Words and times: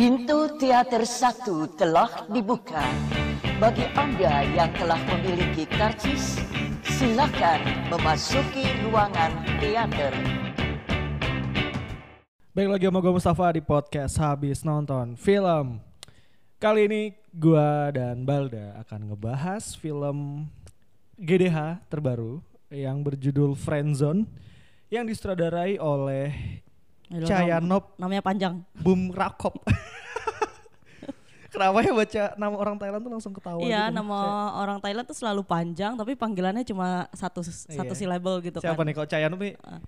Pintu 0.00 0.48
teater 0.56 1.04
satu 1.04 1.68
telah 1.76 2.24
dibuka. 2.32 2.80
Bagi 3.60 3.84
Anda 3.92 4.48
yang 4.48 4.72
telah 4.72 4.96
memiliki 4.96 5.68
karcis, 5.68 6.40
silakan 6.88 7.60
memasuki 7.92 8.64
ruangan 8.80 9.44
teater. 9.60 10.08
Baik 12.56 12.68
lagi 12.72 12.88
sama 12.88 13.04
gue 13.04 13.12
Mustafa 13.12 13.52
di 13.52 13.60
podcast 13.60 14.16
habis 14.16 14.64
nonton 14.64 15.20
film. 15.20 15.84
Kali 16.56 16.88
ini 16.88 17.12
gue 17.36 17.68
dan 17.92 18.24
Balda 18.24 18.80
akan 18.80 19.12
ngebahas 19.12 19.76
film 19.76 20.48
GDH 21.20 21.76
terbaru 21.92 22.40
yang 22.72 23.04
berjudul 23.04 23.52
Friendzone 23.52 24.24
yang 24.88 25.04
disutradarai 25.04 25.76
oleh 25.76 26.32
Cayanop 27.10 27.84
nam- 27.90 27.98
namanya 27.98 28.22
panjang. 28.22 28.54
Bum 28.78 29.10
Rakop. 29.10 29.58
Kenapa 31.50 31.82
ya 31.82 31.90
baca 31.90 32.22
nama 32.38 32.54
orang 32.54 32.76
Thailand 32.78 33.02
tuh 33.02 33.10
langsung 33.10 33.34
ketawa 33.34 33.58
iya, 33.66 33.90
gitu? 33.90 33.98
nama 33.98 34.18
orang 34.54 34.78
Thailand 34.78 35.02
tuh 35.02 35.18
selalu 35.18 35.42
panjang 35.42 35.98
tapi 35.98 36.14
panggilannya 36.14 36.62
cuma 36.62 37.10
satu 37.10 37.42
satu 37.42 37.90
Iya. 37.90 37.98
syllable 37.98 38.38
gitu 38.38 38.62
Siapa 38.62 38.78
kan. 38.78 38.86
nih 38.86 38.94
kalau 38.94 39.08
Cayanop 39.10 39.40
nih? 39.42 39.54
Ah. 39.66 39.82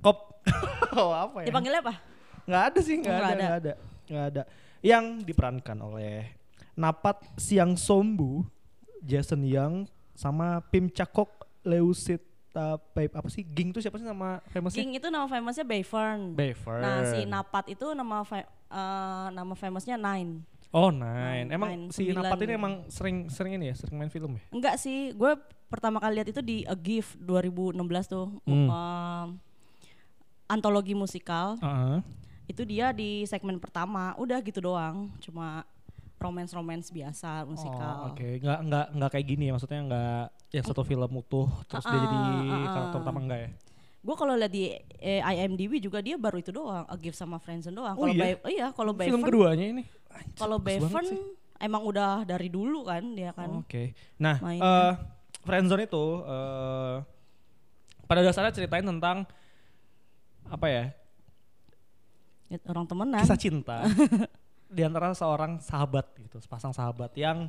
Kop. 0.00 0.40
oh, 0.96 1.12
apa 1.12 1.44
ya? 1.44 1.52
Dipanggilnya 1.52 1.84
apa? 1.84 1.94
Nggak 2.48 2.62
ada 2.64 2.78
sih, 2.80 2.94
nggak 2.96 3.12
Nggak 3.12 3.20
ada, 3.20 3.28
ada. 3.28 3.44
nggak 3.44 3.56
ada, 3.60 3.72
nggak 4.08 4.24
ada. 4.32 4.42
Yang 4.80 5.04
diperankan 5.28 5.78
oleh 5.84 6.14
Napat 6.72 7.20
Siang 7.36 7.76
Sombu, 7.76 8.48
Jason 9.04 9.44
Young, 9.44 9.84
sama 10.16 10.64
Pim 10.72 10.88
Cakok, 10.88 11.28
Babe 12.92 13.12
apa 13.12 13.28
sih? 13.28 13.42
Ging 13.42 13.72
tuh 13.72 13.80
siapa 13.80 13.96
sih 13.96 14.04
nama 14.04 14.44
famousnya? 14.52 14.84
King 14.84 15.00
itu 15.00 15.08
nama 15.08 15.24
famousnya 15.24 15.64
Bayfern. 15.64 16.36
Bayfern. 16.36 16.82
Nah, 16.84 16.98
si 17.08 17.24
Napat 17.24 17.72
itu 17.72 17.86
nama 17.92 18.20
fa- 18.22 18.44
eh, 18.48 19.26
nama 19.32 19.56
famousnya 19.56 19.96
Nine. 19.96 20.44
Oh 20.72 20.88
nine. 20.88 21.48
Nine, 21.48 21.48
Emang 21.52 21.68
nine, 21.68 21.84
si 21.92 22.08
Napat 22.12 22.38
ini 22.44 22.52
emang 22.56 22.74
sering 22.88 23.28
sering 23.28 23.60
ini 23.60 23.68
ya, 23.68 23.76
sering 23.76 23.96
main 23.96 24.08
film 24.08 24.36
ya? 24.36 24.42
Enggak 24.48 24.80
sih, 24.80 25.12
gue 25.12 25.32
pertama 25.68 26.00
kali 26.00 26.20
lihat 26.20 26.28
itu 26.28 26.40
di 26.40 26.64
A 26.64 26.72
Gift 26.72 27.16
2016 27.18 27.76
tuh. 28.08 28.28
Hmm. 28.48 28.68
Eh, 28.68 29.26
antologi 30.48 30.92
musikal. 30.92 31.56
Heeh. 31.60 31.98
Itu 32.48 32.64
dia 32.68 32.92
di 32.92 33.24
segmen 33.24 33.56
pertama, 33.56 34.12
udah 34.16 34.40
gitu 34.40 34.60
doang. 34.60 35.08
Cuma 35.20 35.64
romance-romance 36.20 36.88
biasa 36.88 37.42
musikal. 37.44 38.06
Oh, 38.06 38.14
Oke, 38.14 38.38
nggak 38.38 38.58
nggak 38.64 38.86
nggak 38.94 39.10
kayak 39.10 39.26
gini 39.26 39.44
ya, 39.48 39.52
maksudnya 39.52 39.80
nggak 39.82 40.24
yang 40.52 40.62
satu 40.62 40.84
film 40.84 41.10
utuh 41.10 41.48
terus 41.64 41.82
dia 41.82 41.96
Ah, 41.96 42.02
jadi 42.02 42.18
ah. 42.46 42.70
karakter 42.70 42.98
utama 43.00 43.18
enggak 43.20 43.40
ya? 43.40 43.50
Gue 44.02 44.14
kalau 44.14 44.34
lihat 44.34 44.50
di 44.50 44.64
eh, 44.98 45.22
IMDb 45.22 45.78
juga 45.78 45.98
dia 45.98 46.18
baru 46.18 46.36
itu 46.36 46.50
doang, 46.50 46.84
A 46.84 46.94
Gift 46.96 47.14
sama 47.14 47.38
Friendzone 47.38 47.72
doang. 47.72 47.94
Oh 47.94 48.02
Kalau 48.02 48.12
iya? 48.12 48.22
Bay- 48.34 48.40
oh 48.40 48.50
iya, 48.50 48.66
kalau 48.70 48.92
Film 48.98 49.22
keduanya 49.22 49.64
ini. 49.64 49.82
Kalau 50.34 50.58
sih. 51.06 51.22
emang 51.56 51.82
udah 51.82 52.26
dari 52.26 52.50
dulu 52.50 52.84
kan 52.84 53.00
dia 53.12 53.30
kan. 53.30 53.62
Oke. 53.62 53.94
Nah, 54.18 54.36
mainnya. 54.38 54.66
eh 54.66 54.92
friendzone 55.40 55.86
itu 55.86 56.04
eh 56.20 56.96
pada 58.04 58.20
dasarnya 58.20 58.52
ceritain 58.52 58.84
tentang 58.84 59.24
apa 60.44 60.66
ya? 60.66 60.84
Ya, 62.50 62.58
Orang 62.68 62.84
temenan. 62.84 63.22
Kisah 63.22 63.38
cinta 63.38 63.86
di 64.76 64.82
antara 64.82 65.14
seorang 65.14 65.56
sahabat 65.58 66.10
gitu, 66.18 66.36
sepasang 66.36 66.74
sahabat 66.74 67.14
yang 67.14 67.48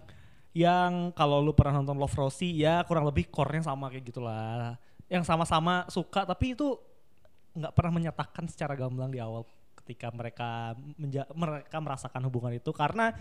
yang 0.54 1.10
kalau 1.12 1.42
lu 1.42 1.52
pernah 1.52 1.82
nonton 1.82 1.98
Love 1.98 2.14
Rosie 2.14 2.54
ya 2.54 2.86
kurang 2.86 3.10
lebih 3.10 3.26
core-nya 3.28 3.66
sama 3.66 3.90
kayak 3.90 4.06
gitulah. 4.06 4.78
Yang 5.10 5.26
sama-sama 5.26 5.86
suka 5.90 6.24
tapi 6.24 6.54
itu 6.54 6.78
nggak 7.54 7.74
pernah 7.74 7.92
menyatakan 7.92 8.46
secara 8.46 8.74
gamblang 8.74 9.10
di 9.10 9.18
awal 9.18 9.46
ketika 9.82 10.14
mereka 10.14 10.78
menja- 10.96 11.28
mereka 11.34 11.78
merasakan 11.78 12.22
hubungan 12.26 12.56
itu 12.56 12.72
karena 12.72 13.12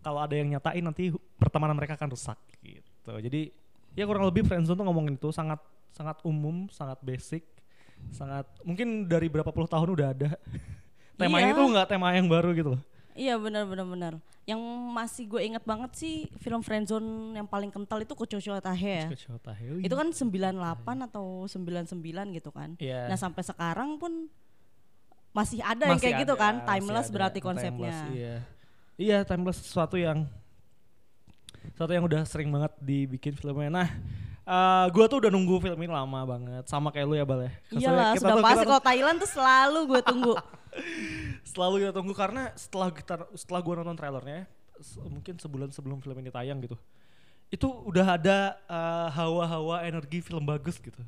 kalau 0.00 0.22
ada 0.22 0.32
yang 0.32 0.52
nyatain 0.52 0.84
nanti 0.84 1.10
pertemanan 1.34 1.74
mereka 1.74 1.96
akan 1.96 2.12
rusak 2.12 2.36
gitu. 2.62 3.12
Jadi 3.18 3.50
ya 3.92 4.04
kurang 4.04 4.28
lebih 4.28 4.44
friendzone 4.44 4.78
tuh 4.78 4.86
ngomongin 4.86 5.16
itu 5.16 5.32
sangat 5.32 5.58
sangat 5.92 6.20
umum, 6.24 6.68
sangat 6.72 7.00
basic, 7.00 7.44
sangat 8.12 8.44
mungkin 8.62 9.04
dari 9.04 9.28
berapa 9.28 9.48
puluh 9.48 9.68
tahun 9.68 9.92
udah 9.92 10.08
ada. 10.12 10.30
Temanya 11.20 11.52
Iya. 11.52 11.54
itu 11.56 11.62
nggak 11.68 11.86
tema 11.88 12.12
yang 12.16 12.28
baru 12.28 12.52
gitu 12.52 12.68
loh. 12.76 12.82
Iya 13.12 13.36
benar 13.36 13.68
benar 13.68 13.84
benar. 13.84 14.12
Yang 14.42 14.60
masih 14.90 15.24
gue 15.28 15.40
inget 15.44 15.62
banget 15.62 15.92
sih 15.94 16.26
film 16.40 16.64
Friendzone 16.64 17.36
yang 17.36 17.46
paling 17.46 17.68
kental 17.68 18.00
itu 18.00 18.16
Kococho 18.16 18.56
Tahe 18.58 18.92
ya. 19.04 19.08
Itu 19.84 19.94
kan 19.94 20.08
98 20.10 21.06
atau 21.06 21.46
99 21.46 22.36
gitu 22.36 22.50
kan. 22.50 22.74
Iya. 22.80 23.06
Nah 23.06 23.18
sampai 23.20 23.44
sekarang 23.44 24.00
pun 24.00 24.26
masih 25.32 25.64
ada 25.64 25.88
yang 25.88 25.96
Masih 25.96 26.04
kayak 26.12 26.22
gitu 26.28 26.34
ada, 26.36 26.42
kan. 26.44 26.54
masih 26.60 26.68
Timeless 26.68 27.06
ada. 27.08 27.14
berarti 27.16 27.38
Timeless, 27.40 27.48
konsepnya. 27.48 27.94
iya. 28.12 28.36
Iya, 29.00 29.18
timeless 29.24 29.58
sesuatu 29.64 29.96
yang 29.96 30.28
sesuatu 31.72 31.92
yang 31.96 32.04
udah 32.04 32.22
sering 32.28 32.52
banget 32.52 32.72
dibikin 32.78 33.32
filmnya. 33.32 33.72
Nah, 33.72 33.88
eh 34.44 34.86
gua 34.92 35.08
tuh 35.08 35.24
udah 35.24 35.32
nunggu 35.32 35.56
film 35.64 35.78
ini 35.80 35.88
lama 35.88 36.20
banget, 36.28 36.68
sama 36.68 36.92
kayak 36.92 37.06
lu 37.08 37.16
ya 37.16 37.24
Bal 37.24 37.48
ya. 37.48 37.52
Iyalah 37.72 38.12
kita 38.12 38.28
sudah 38.28 38.44
pasti 38.44 38.64
kalau 38.68 38.82
Thailand 38.84 39.16
tuh 39.16 39.30
selalu 39.32 39.78
gue 39.88 40.00
tunggu. 40.04 40.34
selalu 41.52 41.84
kita 41.84 41.92
tunggu 41.92 42.14
karena 42.16 42.48
setelah 42.56 42.88
kita 42.88 43.14
setelah 43.36 43.60
gua 43.60 43.74
nonton 43.78 43.94
trailernya, 43.94 44.48
se- 44.80 44.96
mungkin 44.98 45.36
sebulan 45.36 45.68
sebelum 45.68 46.00
film 46.00 46.16
ini 46.18 46.32
tayang 46.32 46.58
gitu, 46.60 46.76
itu 47.48 47.68
udah 47.68 48.16
ada 48.16 48.38
eh, 48.56 49.08
hawa-hawa 49.12 49.84
energi 49.84 50.18
film 50.18 50.42
bagus 50.42 50.80
gitu. 50.80 50.98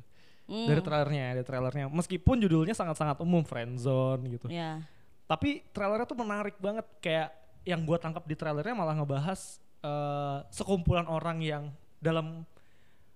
Hmm, 0.45 0.69
Dari 0.69 0.77
trailernya, 0.77 1.33
dari 1.33 1.45
trailernya. 1.45 1.85
Meskipun 1.89 2.37
judulnya 2.37 2.77
sangat-sangat 2.77 3.17
umum, 3.19 3.41
friendzone 3.41 4.21
gitu. 4.29 4.45
ya. 4.47 4.77
tapi 5.25 5.65
trailernya 5.73 6.05
tuh 6.05 6.21
menarik 6.21 6.53
banget 6.61 6.85
kayak 7.01 7.33
yang 7.65 7.81
gua 7.81 7.97
tangkap 7.97 8.21
di 8.23 8.37
trailernya 8.37 8.77
malah 8.77 8.93
ngebahas 8.93 9.57
eh, 9.81 10.37
sekumpulan 10.53 11.09
orang 11.09 11.41
yang 11.41 11.63
dalam 11.97 12.45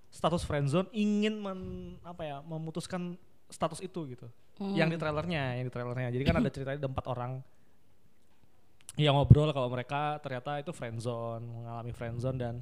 status 0.10 0.42
friendzone 0.42 0.90
ingin 0.90 1.38
men, 1.38 1.60
apa 2.02 2.26
ya 2.26 2.38
memutuskan 2.42 3.14
status 3.50 3.82
itu 3.82 4.06
gitu. 4.14 4.28
Hmm. 4.60 4.76
yang 4.76 4.92
di 4.92 5.00
trailernya 5.00 5.56
yang 5.56 5.66
di 5.68 5.74
trailernya. 5.74 6.10
Jadi 6.12 6.24
kan 6.28 6.36
ada 6.38 6.50
ceritanya 6.52 6.78
ada 6.84 6.90
empat 6.92 7.06
orang. 7.08 7.32
Yang 9.00 9.16
ngobrol 9.16 9.56
kalau 9.56 9.72
mereka 9.72 10.20
ternyata 10.20 10.60
itu 10.60 10.76
friendzone 10.76 11.40
mengalami 11.40 11.96
friendzone 11.96 12.36
dan 12.36 12.56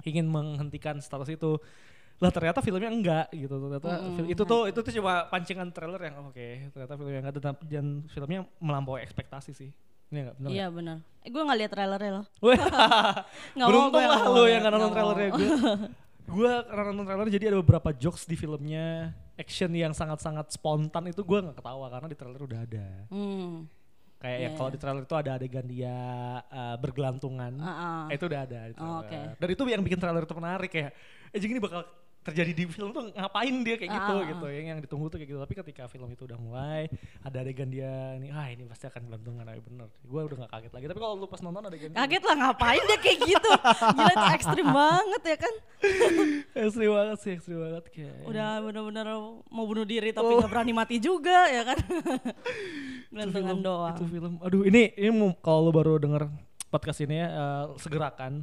ingin 0.00 0.24
menghentikan 0.24 0.96
status 1.04 1.28
itu. 1.28 1.60
Lah 2.16 2.32
ternyata 2.32 2.64
filmnya 2.64 2.88
enggak 2.88 3.28
gitu. 3.36 3.52
Ternyata 3.52 3.90
Mm-mm. 4.00 4.14
fil- 4.16 4.30
itu 4.32 4.42
tuh 4.48 4.72
itu 4.72 4.78
tuh 4.80 4.92
cuma 4.96 5.28
pancingan 5.28 5.68
trailer 5.68 6.00
yang 6.00 6.16
oke 6.32 6.48
ternyata 6.72 6.92
filmnya 6.96 7.20
enggak. 7.20 7.34
Dan, 7.36 7.54
dan 7.68 7.86
filmnya 8.08 8.40
melampaui 8.56 9.04
ekspektasi 9.04 9.52
sih. 9.52 9.68
Ini 10.08 10.18
enggak? 10.24 10.36
Benar 10.40 10.48
Iya 10.48 10.66
benar. 10.72 10.96
Eh, 11.20 11.28
gue 11.28 11.42
nggak 11.44 11.58
lihat 11.60 11.72
trailernya 11.76 12.10
loh. 12.22 12.26
Beruntung 13.68 14.00
gue 14.00 14.04
lah 14.08 14.20
mau, 14.24 14.46
yang 14.48 14.60
nggak 14.64 14.72
nonton 14.72 14.92
trailernya 14.96 15.28
gue 15.34 15.48
gue 16.40 16.52
karena 16.72 16.82
nonton 16.88 17.04
trailer 17.04 17.28
jadi 17.28 17.44
ada 17.52 17.58
beberapa 17.60 17.92
jokes 17.92 18.24
di 18.24 18.32
filmnya 18.32 19.12
action 19.34 19.70
yang 19.70 19.90
sangat-sangat 19.90 20.50
spontan 20.50 21.08
itu 21.08 21.20
gue 21.20 21.38
nggak 21.40 21.58
ketawa 21.58 21.86
karena 21.88 22.06
di 22.06 22.16
trailer 22.16 22.38
udah 22.40 22.60
ada 22.60 22.86
Hmm. 23.08 23.66
kayak 24.16 24.38
yang 24.40 24.52
Iya. 24.52 24.58
kalau 24.58 24.70
di 24.70 24.78
trailer 24.78 25.02
itu 25.02 25.14
ada 25.14 25.30
adegan 25.34 25.66
dia 25.66 25.96
uh, 26.46 26.76
bergelantungan 26.78 27.52
ah, 27.58 27.68
ah. 27.68 28.02
itu 28.08 28.24
udah 28.24 28.40
ada 28.42 28.60
di 28.68 28.78
Oh, 28.78 29.02
oke. 29.02 29.20
dan 29.36 29.48
itu 29.48 29.62
yang 29.66 29.82
bikin 29.82 29.98
trailer 29.98 30.22
itu 30.22 30.34
menarik 30.34 30.70
ya 30.70 30.88
eh 31.28 31.38
jadi 31.38 31.50
ini 31.50 31.60
bakal 31.60 31.82
terjadi 32.24 32.52
di 32.52 32.64
film 32.66 32.88
tuh 32.88 33.12
ngapain 33.12 33.52
dia 33.60 33.76
kayak 33.76 33.92
gitu 33.92 34.14
Ah, 34.14 34.24
gitu 34.24 34.46
yang 34.48 34.66
yang 34.66 34.78
ditunggu 34.80 35.06
tuh 35.06 35.16
kayak 35.16 35.28
gitu 35.28 35.38
tapi 35.38 35.54
ketika 35.54 35.84
film 35.86 36.08
itu 36.08 36.24
udah 36.24 36.36
mulai 36.36 36.88
ada 37.20 37.36
adegan 37.38 37.68
dia 37.68 37.88
ini 38.16 38.28
ah 38.28 38.48
ini 38.48 38.64
pasti 38.64 38.84
akan 38.84 39.06
gelantungan 39.06 39.44
ah, 39.44 39.54
bener 39.54 39.88
gue 40.00 40.20
udah 40.24 40.36
gak 40.40 40.50
kaget 40.50 40.72
lagi 40.72 40.86
tapi 40.86 40.98
kalau 40.98 41.14
lu 41.14 41.26
pas 41.26 41.38
nonton 41.38 41.62
adegan 41.62 41.92
Kaget 41.92 42.22
lah 42.22 42.34
ngapain 42.38 42.82
dia 42.82 42.98
kayak 42.98 43.18
gitu. 43.22 43.50
Gila 43.92 44.08
itu 44.10 44.26
ekstrim 44.32 44.68
banget 44.80 45.22
ya 45.22 45.36
kan. 45.36 45.54
ekstrim 46.56 46.90
banget 46.90 47.18
sih 47.20 47.32
ekstrim 47.34 47.58
banget 47.60 47.84
kayak 47.88 48.14
Udah 48.24 48.48
bener-bener 48.58 49.06
mau 49.46 49.64
bunuh 49.64 49.84
diri 49.84 50.08
tapi 50.10 50.24
Oh. 50.26 50.40
nggak 50.40 50.48
berani 50.48 50.72
mati 50.72 50.96
juga 50.96 51.46
ya 51.46 51.62
kan. 51.62 51.78
film, 53.30 53.60
doang. 53.60 53.94
itu 53.94 54.04
film 54.08 54.32
aduh 54.40 54.64
ini 54.64 54.90
ini 54.94 55.08
kalau 55.38 55.68
lu 55.68 55.72
baru 55.72 55.96
denger 55.96 56.26
podcast 56.66 56.98
ini 57.00 57.14
ya 57.16 57.28
eh, 57.28 57.64
segerakan 57.76 58.42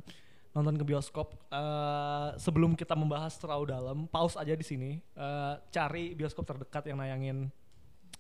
nonton 0.52 0.76
ke 0.76 0.84
bioskop 0.84 1.32
eh, 1.48 2.30
sebelum 2.36 2.74
kita 2.74 2.92
membahas 2.92 3.36
terlalu 3.36 3.72
dalam 3.72 3.98
pause 4.06 4.36
aja 4.36 4.52
di 4.52 4.62
sini 4.62 4.92
eh, 5.00 5.54
cari 5.70 6.12
bioskop 6.12 6.44
terdekat 6.44 6.84
yang 6.86 6.98
nayangin 6.98 7.48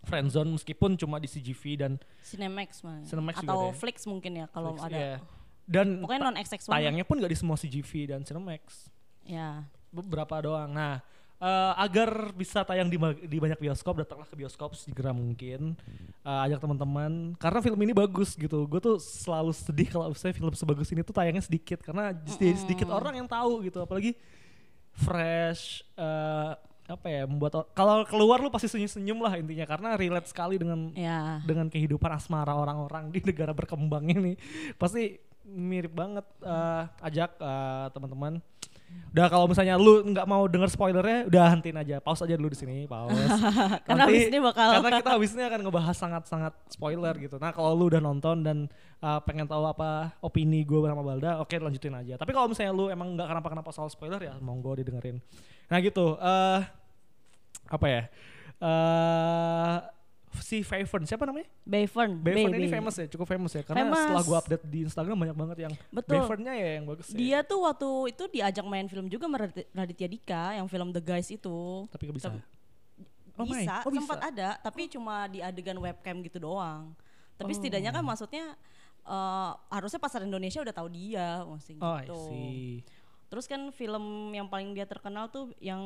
Friendzone 0.01 0.49
meskipun 0.49 0.97
cuma 0.97 1.21
di 1.21 1.27
CGV 1.27 1.63
dan 1.77 1.91
Cinemax. 2.23 2.81
Cinemax 3.05 3.35
juga 3.37 3.45
Atau 3.45 3.59
ada 3.61 3.67
ya? 3.67 3.77
Flix 3.77 3.97
mungkin 4.03 4.31
ya 4.33 4.45
kalau 4.47 4.73
Flix, 4.73 4.87
ada. 4.87 4.97
iya. 4.97 5.15
dan 5.63 6.01
Pokoknya 6.01 6.21
non 6.23 6.37
XX1. 6.39 6.71
tayangnya 6.71 7.05
pun 7.05 7.15
gak 7.19 7.29
di 7.29 7.37
semua 7.37 7.53
CGV 7.53 7.91
dan 8.07 8.19
Cinemax 8.21 8.89
Ya. 9.21 9.69
beberapa 9.91 10.41
doang. 10.41 10.73
Nah, 10.73 11.05
eh, 11.41 11.73
agar 11.81 12.29
bisa 12.37 12.61
tayang 12.61 12.87
di, 12.87 13.01
di 13.25 13.37
banyak 13.41 13.57
bioskop, 13.57 14.05
datanglah 14.05 14.29
ke 14.29 14.37
bioskop 14.37 14.77
segera 14.77 15.09
mungkin. 15.11 15.73
Eh, 16.21 16.45
ajak 16.45 16.61
teman-teman 16.61 17.33
karena 17.41 17.59
film 17.65 17.79
ini 17.81 17.93
bagus 17.97 18.37
gitu. 18.37 18.69
Gue 18.69 18.77
tuh 18.77 19.01
selalu 19.01 19.51
sedih 19.51 19.89
kalau 19.89 20.05
saya 20.13 20.31
film 20.31 20.53
sebagus 20.53 20.87
ini 20.93 21.01
tuh 21.01 21.15
tayangnya 21.17 21.41
sedikit 21.41 21.81
karena 21.81 22.13
jadi 22.13 22.53
sedikit 22.55 22.93
orang 22.93 23.17
yang 23.17 23.27
tahu 23.27 23.65
gitu. 23.65 23.81
Apalagi 23.81 24.13
fresh, 24.93 25.81
eh, 25.97 26.53
apa 26.91 27.07
ya 27.07 27.23
membuat 27.23 27.71
kalau 27.71 28.03
keluar 28.03 28.43
lu 28.43 28.51
pasti 28.51 28.67
senyum-senyum 28.67 29.19
lah 29.23 29.39
intinya 29.39 29.63
karena 29.63 29.89
relate 29.95 30.27
sekali 30.27 30.59
dengan 30.59 30.91
ya. 30.91 31.39
dengan 31.47 31.71
kehidupan 31.71 32.11
asmara 32.11 32.51
orang-orang 32.51 33.07
di 33.07 33.23
negara 33.23 33.55
berkembang 33.55 34.11
ini 34.11 34.35
pasti 34.75 35.15
mirip 35.47 35.95
banget 35.95 36.27
uh, 36.43 36.85
ajak 37.01 37.39
uh, 37.39 37.87
teman-teman 37.95 38.43
Udah 39.11 39.27
kalau 39.27 39.43
misalnya 39.43 39.75
lu 39.75 40.07
nggak 40.07 40.23
mau 40.23 40.47
denger 40.47 40.71
spoilernya, 40.71 41.27
udah 41.27 41.45
hentiin 41.51 41.75
aja, 41.75 41.99
pause 41.99 42.23
aja 42.23 42.39
dulu 42.39 42.47
di 42.47 42.59
sini, 42.63 42.87
pause. 42.87 43.11
karena 43.87 44.07
Nanti, 44.07 44.31
ini 44.31 44.39
bakal 44.39 44.79
karena 44.79 45.03
kita 45.03 45.11
habis 45.11 45.31
ini 45.35 45.43
akan 45.51 45.59
ngebahas 45.67 45.97
sangat-sangat 45.99 46.53
spoiler 46.71 47.11
gitu. 47.19 47.35
Nah 47.35 47.51
kalau 47.51 47.75
lu 47.75 47.91
udah 47.91 47.99
nonton 47.99 48.39
dan 48.39 48.57
uh, 49.03 49.19
pengen 49.27 49.51
tahu 49.51 49.67
apa 49.67 50.15
opini 50.23 50.63
gue 50.63 50.79
sama 50.87 51.03
Balda, 51.03 51.43
oke 51.43 51.51
okay, 51.51 51.59
lanjutin 51.59 51.91
aja. 51.91 52.15
Tapi 52.15 52.31
kalau 52.31 52.47
misalnya 52.47 52.71
lu 52.71 52.87
emang 52.87 53.19
nggak 53.19 53.27
kenapa-kenapa 53.27 53.69
soal 53.75 53.91
spoiler 53.91 54.23
ya 54.23 54.39
monggo 54.39 54.79
didengerin. 54.79 55.19
Nah 55.67 55.77
gitu, 55.83 56.15
uh, 56.15 56.63
apa 57.67 57.85
ya? 57.91 58.03
Uh, 58.63 59.75
si 60.39 60.63
Bayfern 60.63 61.03
siapa 61.03 61.27
namanya? 61.27 61.51
Bayfern. 61.67 62.23
Bayfern 62.23 62.55
ini 62.55 62.71
famous 62.71 62.95
ya, 62.95 63.07
cukup 63.11 63.27
famous 63.27 63.51
ya. 63.51 63.63
Karena 63.67 63.91
famous. 63.91 63.99
setelah 63.99 64.23
gue 64.23 64.37
update 64.39 64.63
di 64.71 64.79
Instagram 64.87 65.17
banyak 65.19 65.37
banget 65.37 65.57
yang 65.67 65.73
Betul. 65.91 66.23
Bayfernnya 66.23 66.53
ya 66.55 66.69
yang 66.79 66.85
bagus. 66.87 67.07
Dia 67.11 67.29
ya. 67.29 67.39
tuh 67.43 67.59
waktu 67.67 67.89
itu 68.15 68.23
diajak 68.31 68.65
main 68.65 68.87
film 68.87 69.11
juga 69.11 69.27
sama 69.27 69.37
Raditya 69.75 70.07
Dika, 70.07 70.43
yang 70.55 70.67
film 70.71 70.95
The 70.95 71.03
Guys 71.03 71.27
itu. 71.27 71.87
Tapi 71.91 72.03
gak 72.07 72.15
bisa. 72.15 72.29
oh 73.41 73.47
bisa, 73.47 73.81
oh, 73.87 73.91
sempat 73.95 74.21
ada, 74.21 74.59
tapi 74.61 74.85
cuma 74.91 75.25
di 75.25 75.41
adegan 75.41 75.75
webcam 75.81 76.21
gitu 76.21 76.37
doang. 76.37 76.93
Tapi 77.39 77.51
oh. 77.51 77.55
setidaknya 77.57 77.89
kan 77.89 78.03
maksudnya 78.05 78.53
uh, 79.07 79.57
harusnya 79.71 79.97
pasar 79.97 80.21
Indonesia 80.21 80.61
udah 80.61 80.75
tahu 80.75 80.87
dia, 80.93 81.41
maksudnya 81.47 81.81
oh, 81.81 81.97
gitu. 82.05 82.21
Terus 83.31 83.45
kan 83.47 83.71
film 83.73 84.35
yang 84.35 84.45
paling 84.45 84.75
dia 84.75 84.85
terkenal 84.85 85.31
tuh 85.31 85.55
yang 85.57 85.81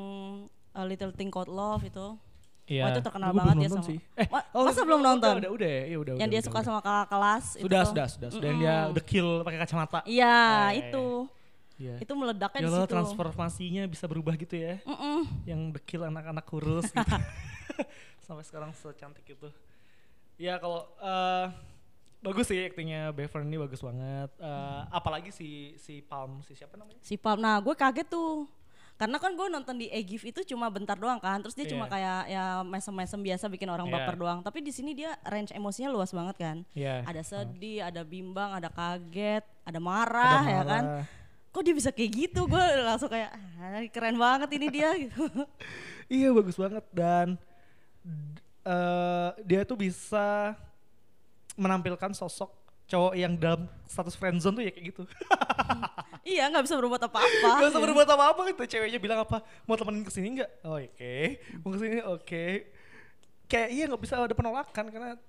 A 0.76 0.84
Little 0.84 1.14
Thing 1.16 1.32
Called 1.32 1.48
Love 1.48 1.88
itu. 1.88 2.18
Iya. 2.66 2.82
Oh 2.82 2.90
itu 2.90 3.02
terkenal 3.06 3.30
gua 3.30 3.38
banget 3.46 3.56
ya 3.62 3.70
sama. 3.70 3.86
Sih. 3.86 4.00
Eh, 4.18 4.28
oh, 4.58 4.62
masa 4.66 4.82
belum 4.82 5.02
nonton? 5.06 5.34
Udah, 5.38 5.52
udah, 5.54 5.70
ya, 5.70 5.84
ya 5.86 5.98
udah. 6.02 6.14
Yang 6.18 6.18
udah, 6.18 6.28
dia 6.34 6.40
udah, 6.42 6.48
suka 6.50 6.58
udah. 6.58 6.66
sama 6.66 6.80
kakak 6.82 7.08
kelas. 7.14 7.46
Sudah, 7.46 7.62
itu. 7.62 7.90
sudah, 7.94 8.06
sudah, 8.10 8.30
sudah. 8.34 8.48
Yang 8.50 8.58
dia 8.58 8.76
the 8.98 9.04
kill 9.06 9.30
pakai 9.46 9.60
kacamata. 9.62 10.00
Iya, 10.10 10.38
eh, 10.42 10.70
itu. 10.82 11.08
Iya. 11.76 11.96
Itu 12.02 12.14
meledaknya 12.18 12.60
ya 12.64 12.66
di 12.66 12.72
situ. 12.72 12.90
transformasinya 12.90 13.84
bisa 13.86 14.06
berubah 14.10 14.34
gitu 14.40 14.56
ya. 14.58 14.82
Mm 14.82 14.98
-mm. 14.98 15.20
Yang 15.46 15.62
the 15.78 15.82
kill 15.86 16.04
anak-anak 16.08 16.46
kurus 16.48 16.90
gitu. 16.90 17.06
Sampai 18.26 18.44
sekarang 18.48 18.72
secantik 18.74 19.26
itu. 19.28 19.50
Ya 20.36 20.58
kalau 20.58 20.90
uh, 21.00 21.48
bagus 22.20 22.50
sih 22.50 22.60
aktingnya 22.66 23.14
Beverly 23.14 23.46
ini 23.46 23.58
bagus 23.62 23.80
banget. 23.84 24.30
Uh, 24.42 24.90
apalagi 24.90 25.30
si 25.30 25.78
si 25.78 26.02
Palm 26.02 26.42
si 26.42 26.58
siapa 26.58 26.76
namanya? 26.80 27.00
Si 27.04 27.16
Palm. 27.20 27.40
Nah, 27.40 27.62
gue 27.62 27.76
kaget 27.76 28.08
tuh 28.10 28.50
karena 28.96 29.20
kan 29.20 29.36
gue 29.36 29.48
nonton 29.52 29.76
di 29.76 29.92
Egif 29.92 30.24
itu 30.24 30.40
cuma 30.56 30.72
bentar 30.72 30.96
doang 30.96 31.20
kan 31.20 31.44
terus 31.44 31.52
dia 31.52 31.68
yeah. 31.68 31.72
cuma 31.76 31.86
kayak 31.92 32.22
ya 32.32 32.46
mesem-mesem 32.64 33.20
biasa 33.20 33.52
bikin 33.52 33.68
orang 33.68 33.92
yeah. 33.92 33.96
baper 34.00 34.16
doang 34.16 34.40
tapi 34.40 34.64
di 34.64 34.72
sini 34.72 34.96
dia 34.96 35.20
range 35.28 35.52
emosinya 35.52 35.92
luas 35.92 36.16
banget 36.16 36.36
kan 36.40 36.58
yeah. 36.72 37.04
ada 37.04 37.20
sedih 37.20 37.84
uh. 37.84 37.92
ada 37.92 38.08
bimbang 38.08 38.56
ada 38.56 38.72
kaget 38.72 39.44
ada 39.68 39.80
marah, 39.84 40.24
ada 40.24 40.48
marah. 40.48 40.56
ya 40.56 40.62
kan 40.64 40.84
kok 41.52 41.64
dia 41.64 41.76
bisa 41.76 41.92
kayak 41.92 42.12
gitu 42.12 42.48
gue 42.48 42.66
langsung 42.84 43.12
kayak 43.12 43.32
ah, 43.36 43.84
keren 43.92 44.16
banget 44.16 44.50
ini 44.56 44.68
dia 44.72 44.90
gitu 45.08 45.24
iya 46.08 46.32
bagus 46.32 46.56
banget 46.56 46.84
dan 46.96 47.36
uh, 48.64 49.36
dia 49.44 49.68
tuh 49.68 49.76
bisa 49.76 50.56
menampilkan 51.56 52.12
sosok 52.16 52.65
cowok 52.86 53.14
yang 53.18 53.34
dalam 53.38 53.66
status 53.90 54.14
friendzone 54.14 54.62
tuh 54.62 54.64
ya 54.66 54.72
kayak 54.74 54.86
gitu. 54.94 55.04
Iya 56.26 56.50
nggak 56.50 56.66
bisa 56.66 56.74
berbuat 56.82 57.06
apa-apa. 57.06 57.50
Nggak 57.62 57.70
bisa 57.70 57.82
berbuat 57.86 58.10
apa-apa 58.10 58.42
gitu. 58.50 58.66
Ceweknya 58.66 58.98
bilang 58.98 59.22
apa 59.22 59.46
mau 59.70 59.78
temenin 59.78 60.02
ke 60.02 60.10
sini 60.10 60.42
nggak? 60.42 60.52
Oh, 60.66 60.82
oke. 60.82 60.90
Okay. 60.98 61.38
mau 61.62 61.70
ke 61.70 61.78
sini 61.78 61.98
oke. 62.02 62.26
Okay. 62.26 62.52
kayak 63.46 63.70
iya 63.70 63.86
nggak 63.86 64.02
bisa 64.02 64.18
ada 64.18 64.34
penolakan 64.34 64.90
karena 64.90 65.22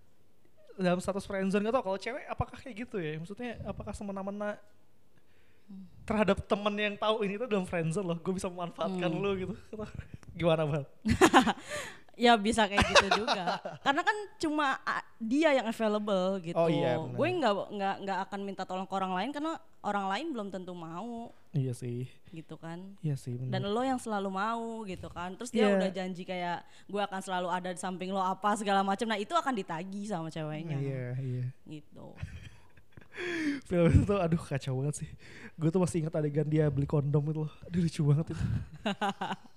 dalam 0.81 0.97
status 0.97 1.29
friendzone 1.29 1.69
nggak 1.69 1.76
tau 1.76 1.85
kalau 1.85 2.00
cewek 2.00 2.25
apakah 2.32 2.56
kayak 2.64 2.88
gitu 2.88 2.97
ya? 2.97 3.20
Maksudnya 3.20 3.61
apakah 3.69 3.93
semena-mena 3.93 4.56
terhadap 6.09 6.41
temen 6.49 6.75
yang 6.81 6.97
tahu 6.97 7.29
ini 7.29 7.37
tuh 7.37 7.44
dalam 7.44 7.69
friendzone 7.69 8.17
loh? 8.17 8.17
Gue 8.17 8.32
bisa 8.32 8.49
memanfaatkan 8.49 9.11
hmm. 9.12 9.20
lo 9.20 9.31
gitu. 9.37 9.55
Gimana 10.32 10.64
bang 10.64 10.85
ya 12.16 12.32
bisa 12.40 12.64
kayak 12.64 12.82
gitu 12.96 13.22
juga. 13.22 13.60
Karena 13.84 14.02
kan 14.02 14.16
cuma 14.40 14.80
dia 15.20 15.52
yang 15.52 15.68
available 15.68 16.40
gitu. 16.40 16.56
Oh, 16.56 16.66
iya, 16.66 16.96
gue 16.96 17.28
nggak 17.28 17.54
nggak 17.76 17.94
nggak 18.08 18.18
akan 18.26 18.40
minta 18.40 18.64
tolong 18.64 18.88
ke 18.88 18.94
orang 18.96 19.12
lain 19.12 19.30
karena 19.36 19.52
orang 19.84 20.06
lain 20.08 20.26
belum 20.32 20.48
tentu 20.48 20.72
mau. 20.72 21.30
Iya 21.52 21.76
sih. 21.76 22.08
Gitu 22.32 22.56
kan. 22.56 22.80
Iya 23.04 23.16
sih 23.20 23.36
bener. 23.36 23.52
dan 23.52 23.62
lo 23.68 23.82
yang 23.84 24.00
selalu 24.00 24.32
mau 24.32 24.82
gitu 24.88 25.08
kan. 25.12 25.36
Terus 25.36 25.52
dia 25.52 25.68
yeah. 25.68 25.76
udah 25.76 25.90
janji 25.92 26.22
kayak 26.24 26.64
gue 26.88 27.00
akan 27.04 27.20
selalu 27.20 27.48
ada 27.52 27.70
di 27.70 27.80
samping 27.80 28.10
lo 28.10 28.24
apa 28.24 28.56
segala 28.56 28.80
macam. 28.80 29.06
Nah 29.06 29.20
itu 29.20 29.36
akan 29.36 29.52
ditagi 29.52 30.08
sama 30.08 30.32
ceweknya. 30.32 30.80
Iya 30.80 31.06
iya. 31.20 31.44
Gitu. 31.68 32.06
Film 33.68 33.92
itu 34.04 34.14
aduh 34.16 34.40
kacau 34.40 34.80
banget 34.80 35.04
sih. 35.04 35.10
Gue 35.56 35.68
tuh 35.72 35.80
masih 35.80 36.04
ingat 36.04 36.16
adegan 36.16 36.48
dia 36.48 36.68
beli 36.68 36.88
kondom 36.88 37.24
itu 37.28 37.44
loh. 37.44 37.52
Aduh 37.68 37.80
lucu 37.84 38.02
banget 38.04 38.36
itu 38.36 38.44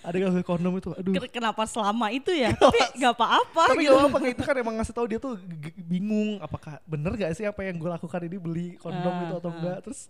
ada 0.00 0.16
gak 0.16 0.46
kondom 0.48 0.80
itu 0.80 0.90
aduh. 0.96 1.12
Kenapa 1.28 1.62
selama 1.68 2.08
itu 2.08 2.32
ya? 2.32 2.56
Tapi 2.60 2.80
gak 2.96 3.12
apa-apa 3.16 3.64
tapi 3.68 3.84
gitu. 3.84 3.92
gak 3.92 4.00
apa-apa 4.08 4.18
itu 4.32 4.42
kan 4.42 4.54
emang 4.56 4.74
ngasih 4.80 4.94
tahu 4.96 5.06
dia 5.08 5.18
tuh 5.20 5.36
bingung 5.76 6.40
apakah 6.40 6.80
bener 6.88 7.12
gak 7.20 7.36
sih 7.36 7.44
apa 7.44 7.60
yang 7.64 7.76
gue 7.76 7.90
lakukan 7.90 8.20
ini 8.24 8.36
beli 8.40 8.68
kondom 8.80 9.12
uh, 9.12 9.22
itu 9.28 9.34
atau 9.36 9.50
uh. 9.50 9.56
enggak 9.60 9.78
terus 9.84 10.08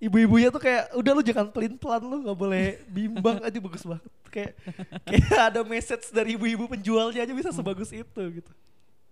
ibu-ibunya 0.00 0.48
tuh 0.48 0.62
kayak 0.64 0.96
udah 0.96 1.12
lu 1.12 1.22
jangan 1.22 1.46
pelin 1.52 1.76
pelan 1.76 2.02
lu 2.02 2.24
nggak 2.24 2.38
boleh 2.40 2.80
bimbang. 2.88 3.38
Aja 3.44 3.58
bagus 3.60 3.84
banget. 3.84 4.10
Kayak 4.32 4.52
kayak 5.06 5.40
ada 5.52 5.60
message 5.62 6.08
dari 6.10 6.34
ibu-ibu 6.34 6.64
penjualnya 6.66 7.20
aja 7.22 7.34
bisa 7.36 7.52
sebagus 7.52 7.92
itu 7.92 8.22
gitu. 8.40 8.52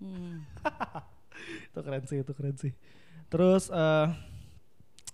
Hmm. 0.00 0.43
itu 1.69 1.79
keren 1.84 2.05
sih 2.08 2.19
itu 2.25 2.32
keren 2.32 2.56
sih. 2.56 2.73
Terus 3.29 3.69
uh, 3.69 4.08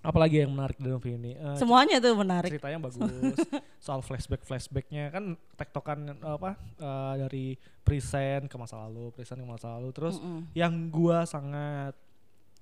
Apalagi 0.05 0.45
yang 0.45 0.53
menarik 0.53 0.77
dalam 0.77 1.01
film 1.01 1.17
ini? 1.25 1.33
Uh, 1.41 1.57
Semuanya 1.57 1.97
tuh 1.97 2.13
menarik. 2.13 2.53
Ceritanya 2.53 2.77
bagus. 2.77 3.01
Soal 3.85 4.05
flashback 4.05 4.45
flashbacknya 4.45 5.09
kan 5.09 5.33
tektokan 5.57 6.13
apa 6.21 6.61
uh, 6.77 7.17
dari 7.25 7.57
present 7.81 8.45
ke 8.53 8.57
masa 8.61 8.85
lalu, 8.85 9.09
present 9.17 9.41
ke 9.41 9.49
masa 9.49 9.81
lalu. 9.81 9.89
Terus 9.97 10.21
mm 10.21 10.29
-mm. 10.29 10.41
yang 10.53 10.75
gua 10.93 11.25
sangat 11.25 11.97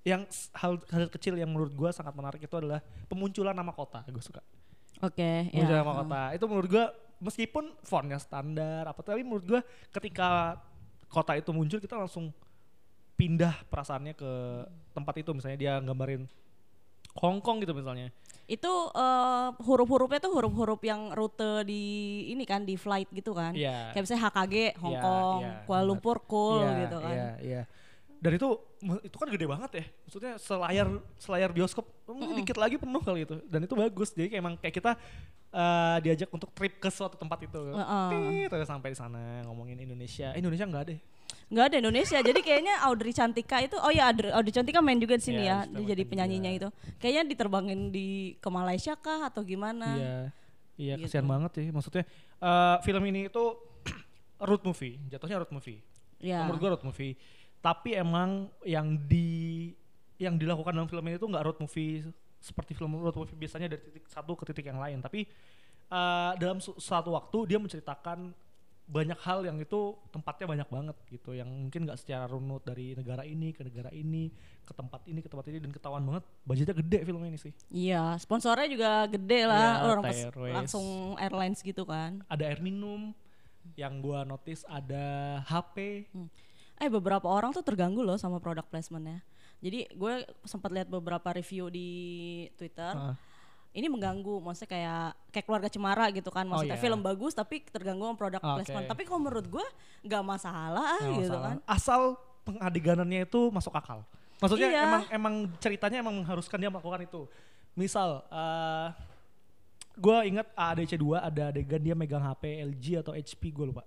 yang 0.06 0.22
hal, 0.54 0.78
hal 0.86 1.10
kecil 1.10 1.34
yang 1.34 1.50
menurut 1.50 1.74
gua 1.74 1.90
sangat 1.90 2.14
menarik 2.14 2.38
itu 2.38 2.54
adalah 2.54 2.78
pemunculan 3.10 3.58
nama 3.58 3.74
kota. 3.74 4.06
Gue 4.06 4.22
suka. 4.22 4.38
Oke. 5.02 5.18
Okay, 5.18 5.50
pemunculan 5.50 5.78
ya. 5.78 5.82
nama 5.82 5.94
kota. 5.98 6.22
Itu 6.38 6.44
menurut 6.46 6.68
gua 6.70 6.86
meskipun 7.22 7.64
fontnya 7.86 8.18
standar 8.18 8.86
apa 8.86 8.98
tapi 9.02 9.22
menurut 9.22 9.46
gua 9.46 9.60
ketika 9.94 10.58
kota 11.10 11.38
itu 11.38 11.50
muncul 11.54 11.78
kita 11.78 11.94
langsung 11.94 12.34
pindah 13.14 13.62
perasaannya 13.70 14.18
ke 14.18 14.30
tempat 14.90 15.14
itu 15.22 15.30
misalnya 15.30 15.58
dia 15.58 15.74
gambarin 15.78 16.26
Hong 17.20 17.44
Kong 17.44 17.60
gitu 17.60 17.76
misalnya. 17.76 18.08
Itu 18.48 18.92
uh, 18.92 19.52
huruf-hurufnya 19.60 20.20
tuh 20.20 20.32
huruf-huruf 20.32 20.80
yang 20.84 21.12
rute 21.12 21.64
di 21.68 21.82
ini 22.32 22.44
kan 22.48 22.64
di 22.64 22.76
flight 22.80 23.08
gitu 23.12 23.36
kan. 23.36 23.52
Yeah. 23.52 23.92
Kayak 23.92 24.02
misalnya 24.08 24.22
HKG 24.28 24.54
Hong 24.80 24.96
yeah, 24.96 25.04
Kong, 25.04 25.40
yeah, 25.44 25.64
Kuala 25.68 25.84
Lumpur 25.84 26.16
cool 26.24 26.64
yeah, 26.64 26.80
gitu 26.88 26.96
kan. 27.00 27.14
Iya, 27.14 27.20
yeah, 27.20 27.34
iya. 27.40 27.54
Yeah. 27.60 27.64
Dan 28.22 28.38
itu 28.38 28.48
itu 29.02 29.16
kan 29.18 29.28
gede 29.34 29.46
banget 29.50 29.70
ya. 29.76 29.84
Maksudnya 30.06 30.32
selayar 30.38 30.86
selayar 31.18 31.50
bioskop 31.50 31.84
mm 32.06 32.14
-mm. 32.14 32.36
dikit 32.38 32.56
lagi 32.56 32.76
penuh 32.78 33.02
kali 33.02 33.26
itu. 33.26 33.34
Dan 33.50 33.60
itu 33.66 33.74
bagus. 33.74 34.14
Jadi 34.14 34.28
kayak 34.30 34.42
emang 34.42 34.54
kayak 34.62 34.74
kita 34.78 34.92
uh, 35.50 35.96
diajak 36.00 36.30
untuk 36.30 36.54
trip 36.54 36.78
ke 36.78 36.88
suatu 36.88 37.18
tempat 37.18 37.44
itu. 37.44 37.58
Uh 37.58 37.82
-uh. 37.82 38.46
Terus 38.46 38.68
sampai 38.70 38.94
di 38.94 38.98
sana 38.98 39.42
ngomongin 39.44 39.82
Indonesia. 39.82 40.30
Eh, 40.32 40.38
Indonesia 40.38 40.64
enggak 40.70 40.84
deh 40.94 41.00
nggak 41.52 41.64
ada 41.68 41.76
Indonesia. 41.84 42.18
Jadi 42.24 42.40
kayaknya 42.40 42.80
Audrey 42.88 43.12
Cantika 43.12 43.60
itu 43.60 43.76
oh 43.76 43.92
ya 43.92 44.08
Audrey, 44.08 44.32
Audrey 44.32 44.56
Cantika 44.56 44.80
main 44.80 44.96
juga 44.96 45.20
di 45.20 45.24
sini 45.28 45.44
yeah, 45.44 45.68
ya 45.68 45.84
dia 45.84 45.92
jadi 45.92 46.02
penyanyinya 46.08 46.50
itu. 46.50 46.68
Kayaknya 46.96 47.22
diterbangin 47.28 47.92
di 47.92 48.40
ke 48.40 48.48
Malaysia 48.48 48.96
kah 48.96 49.28
atau 49.28 49.44
gimana? 49.44 49.86
Iya 49.94 50.16
iya 50.80 50.94
gitu. 50.96 51.12
kasihan 51.12 51.28
banget 51.28 51.50
sih. 51.60 51.66
Maksudnya 51.68 52.08
uh, 52.40 52.80
film 52.80 53.04
ini 53.04 53.28
itu 53.28 53.44
road 54.48 54.64
movie 54.64 54.96
jatuhnya 55.12 55.44
road 55.44 55.52
movie. 55.52 55.84
Yeah. 56.22 56.48
menurut 56.48 56.58
gue 56.58 56.70
road 56.72 56.84
movie. 56.88 57.14
Tapi 57.60 57.94
emang 58.00 58.48
yang 58.64 58.96
di 58.96 59.70
yang 60.16 60.40
dilakukan 60.40 60.72
dalam 60.72 60.88
film 60.88 61.04
ini 61.04 61.20
tuh 61.20 61.28
nggak 61.28 61.44
road 61.44 61.58
movie 61.60 62.00
seperti 62.42 62.74
film 62.74 62.96
road 62.98 63.14
movie 63.14 63.36
biasanya 63.38 63.70
dari 63.70 63.82
titik 63.92 64.08
satu 64.08 64.32
ke 64.34 64.48
titik 64.48 64.72
yang 64.72 64.80
lain. 64.80 65.04
Tapi 65.04 65.28
uh, 65.92 66.32
dalam 66.40 66.58
suatu 66.58 67.12
waktu 67.12 67.38
dia 67.52 67.58
menceritakan 67.60 68.32
banyak 68.82 69.18
hal 69.24 69.46
yang 69.46 69.56
itu 69.62 69.94
tempatnya 70.10 70.46
banyak 70.50 70.68
banget 70.68 70.96
gitu 71.08 71.32
yang 71.32 71.48
mungkin 71.48 71.86
nggak 71.86 71.96
secara 72.02 72.26
runut 72.28 72.60
dari 72.66 72.92
negara 72.98 73.22
ini 73.22 73.54
ke 73.54 73.62
negara 73.64 73.88
ini 73.94 74.28
ke 74.66 74.72
tempat 74.74 75.06
ini 75.08 75.22
ke 75.22 75.30
tempat 75.30 75.46
ini 75.48 75.58
dan 75.62 75.70
ketahuan 75.70 76.02
banget 76.04 76.24
budgetnya 76.44 76.76
gede 76.76 76.98
film 77.06 77.22
ini 77.24 77.38
sih. 77.38 77.52
Iya 77.70 78.18
sponsornya 78.18 78.68
juga 78.68 79.06
gede 79.08 79.40
lah. 79.48 79.70
Ya, 79.80 79.86
orang 79.86 80.04
langsung 80.52 81.16
airlines 81.16 81.62
gitu 81.62 81.86
kan. 81.86 82.20
Ada 82.26 82.52
air 82.52 82.60
minum 82.60 83.14
yang 83.78 84.02
gua 84.02 84.26
notice 84.26 84.66
ada 84.66 85.38
HP 85.46 86.10
hmm. 86.10 86.28
eh 86.82 86.90
beberapa 86.90 87.30
orang 87.30 87.54
tuh 87.54 87.62
terganggu 87.62 88.02
loh 88.02 88.18
sama 88.18 88.42
produk 88.42 88.66
placementnya. 88.66 89.22
Jadi 89.62 89.94
gue 89.94 90.26
sempat 90.42 90.74
lihat 90.74 90.90
beberapa 90.90 91.30
review 91.30 91.70
di 91.70 91.90
Twitter. 92.58 92.98
Uh 92.98 93.14
ini 93.72 93.88
mengganggu 93.88 94.36
maksudnya 94.38 94.70
kayak 94.70 95.04
kayak 95.32 95.44
keluarga 95.44 95.68
cemara 95.68 96.06
gitu 96.10 96.28
kan 96.28 96.44
Oh, 96.44 96.50
maksudnya 96.54 96.76
iya. 96.76 96.84
film 96.84 97.00
bagus 97.00 97.32
tapi 97.32 97.64
terganggu 97.64 98.04
sama 98.04 98.16
produk 98.16 98.40
Oke. 98.40 98.52
placement 98.60 98.84
tapi 98.84 99.02
kalau 99.02 99.20
menurut 99.20 99.46
gue 99.48 99.66
nggak 100.02 100.22
masalah 100.22 101.00
Nggak 101.00 101.12
gitu 101.18 101.32
masalah. 101.32 101.48
kan 101.48 101.56
Asal 101.64 102.00
pengadeganannya 102.42 103.20
itu 103.22 103.40
masuk 103.48 103.72
akal. 103.72 104.02
Maksudnya 104.38 104.68
Iya. 104.68 104.82
emang 104.82 105.02
emang 105.08 105.34
ceritanya 105.56 106.02
emang 106.02 106.14
mengharuskan 106.18 106.58
dia 106.58 106.68
melakukan 106.68 107.00
itu. 107.00 107.24
Misal 107.72 108.20
eh 108.28 108.88
gue 109.92 110.16
ingat 110.26 110.48
ADC 110.52 110.96
2 110.96 111.20
ada 111.22 111.42
adegan 111.48 111.78
dia 111.78 111.92
megang 111.92 112.20
HP 112.20 112.42
LG 112.64 112.84
atau 113.00 113.12
HP 113.12 113.52
gue 113.52 113.66
lupa. 113.68 113.84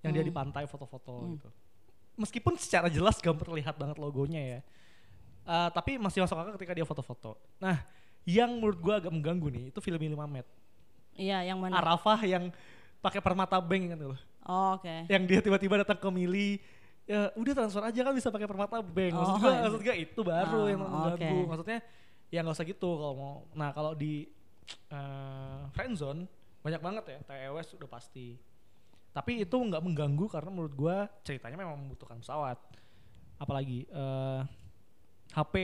Yang 0.00 0.12
dia 0.14 0.24
di 0.24 0.32
pantai 0.32 0.64
foto-foto 0.64 1.12
gitu. 1.34 1.48
Meskipun 2.16 2.56
secara 2.56 2.88
jelas 2.88 3.18
gak 3.18 3.36
terlihat 3.36 3.76
banget 3.76 3.96
logonya 3.96 4.40
ya. 4.40 4.60
Eh, 5.44 5.68
tapi 5.70 5.98
masih 5.98 6.22
masuk 6.22 6.36
akal 6.36 6.54
ketika 6.54 6.72
dia 6.72 6.86
foto-foto. 6.86 7.36
Nah, 7.58 7.82
yang 8.26 8.58
menurut 8.58 8.76
gue 8.76 8.94
agak 8.96 9.08
mengganggu 9.08 9.46
nih 9.48 9.64
itu 9.70 9.78
film 9.78 9.96
5 9.96 10.12
Met. 10.26 10.46
iya 11.14 11.40
yang 11.42 11.56
mana? 11.56 11.78
Arafah 11.78 12.20
yang 12.22 12.50
pakai 12.98 13.22
permata 13.22 13.56
bank 13.56 13.94
kan 13.94 13.98
loh 14.02 14.18
oh, 14.44 14.76
oke. 14.76 14.94
Yang 15.06 15.22
dia 15.24 15.40
tiba-tiba 15.40 15.74
datang 15.80 15.96
ke 15.96 16.08
Mili 16.10 16.58
ya 17.06 17.30
udah 17.32 17.54
transfer 17.54 17.82
aja 17.82 18.00
kan 18.02 18.12
bisa 18.12 18.28
pakai 18.28 18.44
permata 18.44 18.82
bank. 18.82 19.14
Maksud 19.14 19.30
Oh, 19.30 19.38
gua 19.38 19.50
iya. 19.50 19.62
maksud 19.62 19.80
gua 19.80 19.94
itu 19.96 20.20
baru 20.20 20.58
Oh, 20.58 20.66
yang 20.66 20.80
mengganggu. 20.82 21.38
oke. 21.38 21.48
maksudnya 21.48 21.78
ya 22.26 22.42
nggak 22.42 22.54
usah 22.54 22.66
gitu 22.66 22.90
kalau 22.92 23.14
mau. 23.14 23.34
Nah 23.54 23.70
kalau 23.70 23.94
di 23.94 24.26
eh 24.90 25.60
friendzone 25.72 26.26
banyak 26.60 26.82
banget 26.82 27.04
ya. 27.06 27.18
TEWS 27.24 27.78
udah 27.78 27.88
pasti. 27.88 28.34
Tapi 29.10 29.40
itu 29.40 29.54
nggak 29.56 29.80
mengganggu 29.80 30.26
karena 30.26 30.50
menurut 30.50 30.74
gua 30.74 31.06
ceritanya 31.22 31.56
memang 31.56 31.78
membutuhkan 31.78 32.18
pesawat. 32.18 32.58
Apalagi 33.38 33.86
eh 33.86 34.40
HP 35.32 35.54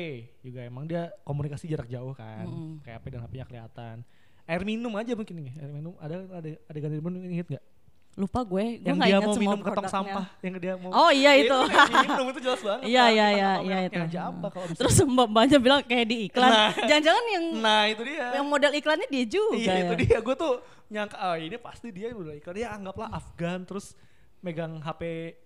juga 0.40 0.60
emang 0.62 0.84
dia 0.84 1.12
komunikasi 1.22 1.64
jarak 1.66 1.86
jauh 1.86 2.12
kan 2.12 2.44
Mm-mm. 2.44 2.82
kayak 2.82 2.98
HP 2.98 3.04
dan 3.08 3.20
HP-nya 3.22 3.46
kelihatan 3.46 3.96
air 4.42 4.62
minum 4.62 4.90
air 4.92 5.06
minum 5.06 5.22
nih 5.24 5.54
air 5.54 5.70
minum 5.70 5.92
ada 5.96 6.14
ada 6.30 6.48
ada 6.62 6.78
ganti 6.78 6.96
minum 6.98 7.20
inget 7.24 7.46
nggak 7.48 7.64
lupa 8.12 8.44
gue 8.44 8.60
gue 8.76 8.84
yang 8.84 9.00
nggak 9.00 9.08
dia 9.08 9.18
mau 9.18 9.32
minum 9.34 9.58
ke 9.58 9.70
tong 9.72 9.88
sampah 9.88 10.26
yang 10.40 10.54
dia 10.60 10.74
mau 10.76 10.92
Oh, 10.92 11.08
iya, 11.08 11.32
Ya 11.32 11.48
itu. 11.48 11.58
minum 12.04 12.26
itu 12.28 12.40
jelas 12.44 12.60
banget 12.60 12.84
Iya, 12.84 13.04
iya, 13.08 13.26
iya, 13.32 13.50
iya, 13.64 13.76
itu. 13.88 13.96
aja 13.98 14.20
apa 14.28 14.46
kalau 14.52 14.66
bisa. 14.68 14.80
terus 14.84 14.96
mbak 15.00 15.26
mbaknya 15.26 15.58
bilang 15.58 15.80
kayak 15.80 16.06
di 16.06 16.16
iklan 16.28 16.44
Nah. 16.44 16.70
jangan-jangan 16.76 17.24
yang 17.32 17.44
nah 17.56 17.82
itu 17.88 18.02
dia 18.04 18.26
yang 18.36 18.44
model 18.44 18.72
iklannya 18.74 19.08
dia 19.08 19.24
juga 19.24 19.56
iya 19.56 19.72
itu 19.80 19.94
ya? 19.94 20.00
dia 20.04 20.18
gue 20.20 20.34
tuh 20.36 20.52
nyangka 20.92 21.16
ah 21.16 21.36
ini 21.40 21.56
pasti 21.56 21.88
dia 21.88 22.12
udah 22.12 22.34
iklan 22.36 22.52
dia 22.54 22.68
anggaplah 22.68 23.08
Afgan 23.08 23.64
terus 23.64 23.96
megang 24.42 24.82
HP 24.82 25.02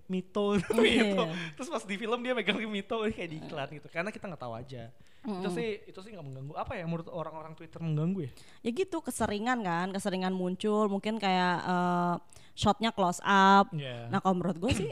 Mito 0.08 0.56
gitu. 0.58 0.72
Iya. 0.80 1.28
terus 1.52 1.68
pas 1.68 1.84
di 1.84 1.96
film 2.00 2.18
dia 2.24 2.32
megang 2.32 2.56
Mito 2.64 3.04
kayak 3.04 3.28
di 3.28 3.38
iklan 3.44 3.68
gitu. 3.76 3.86
Karena 3.92 4.08
kita 4.08 4.24
nggak 4.26 4.42
tahu 4.42 4.54
aja. 4.56 4.88
Itu 5.26 5.48
sih 5.52 5.84
itu 5.84 5.98
sih 6.00 6.10
nggak 6.16 6.26
mengganggu. 6.26 6.52
Apa 6.56 6.72
ya 6.80 6.88
menurut 6.88 7.12
orang-orang 7.12 7.52
Twitter 7.52 7.78
mengganggu 7.78 8.26
ya? 8.26 8.30
Ya 8.64 8.70
gitu 8.72 9.04
keseringan 9.04 9.60
kan. 9.60 9.86
Keseringan 9.92 10.32
muncul. 10.32 10.88
Mungkin 10.88 11.20
kayak 11.20 11.56
eh, 11.68 12.14
shotnya 12.56 12.90
close 12.90 13.20
up. 13.20 13.68
Iya. 13.76 14.08
nah 14.08 14.18
kalau 14.24 14.40
menurut 14.40 14.56
gue 14.56 14.72
sih 14.72 14.88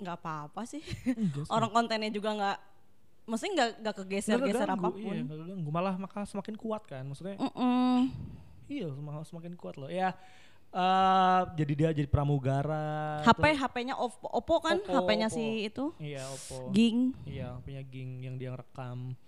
nggak 0.00 0.16
apa-apa 0.20 0.68
sih. 0.68 0.84
Orang 1.48 1.72
kontennya 1.72 2.12
juga 2.12 2.36
nggak 2.36 2.58
mesti 3.30 3.46
nggak 3.46 3.70
nggak 3.84 3.94
kegeser-geser 4.04 4.68
apa 4.68 4.88
pun. 4.90 5.14
Iya, 5.16 5.24
keganggu. 5.24 5.70
malah 5.70 5.94
maka 5.96 6.26
semakin 6.28 6.56
kuat 6.60 6.82
kan. 6.84 7.08
Maksudnya 7.08 7.40
Mm-mm. 7.40 8.10
iya 8.68 8.90
semakin 8.90 9.22
semakin 9.24 9.52
kuat 9.56 9.80
loh. 9.80 9.88
Ya 9.88 10.12
eh 10.70 11.40
jadi 11.58 11.72
dia 11.74 11.88
jadi 11.90 12.06
pramugara 12.06 13.18
HP 13.26 13.58
HP-nya 13.58 13.98
Oppo, 13.98 14.62
kan 14.62 14.78
HP-nya 14.78 15.26
si 15.26 15.66
itu 15.66 15.90
iya 15.98 16.22
Oppo 16.30 16.70
Ging 16.70 17.10
Iya, 17.26 17.58
punya 17.66 17.82
ging 17.82 18.22
yang 18.22 18.38
dia 18.38 18.54
rekam. 18.54 19.18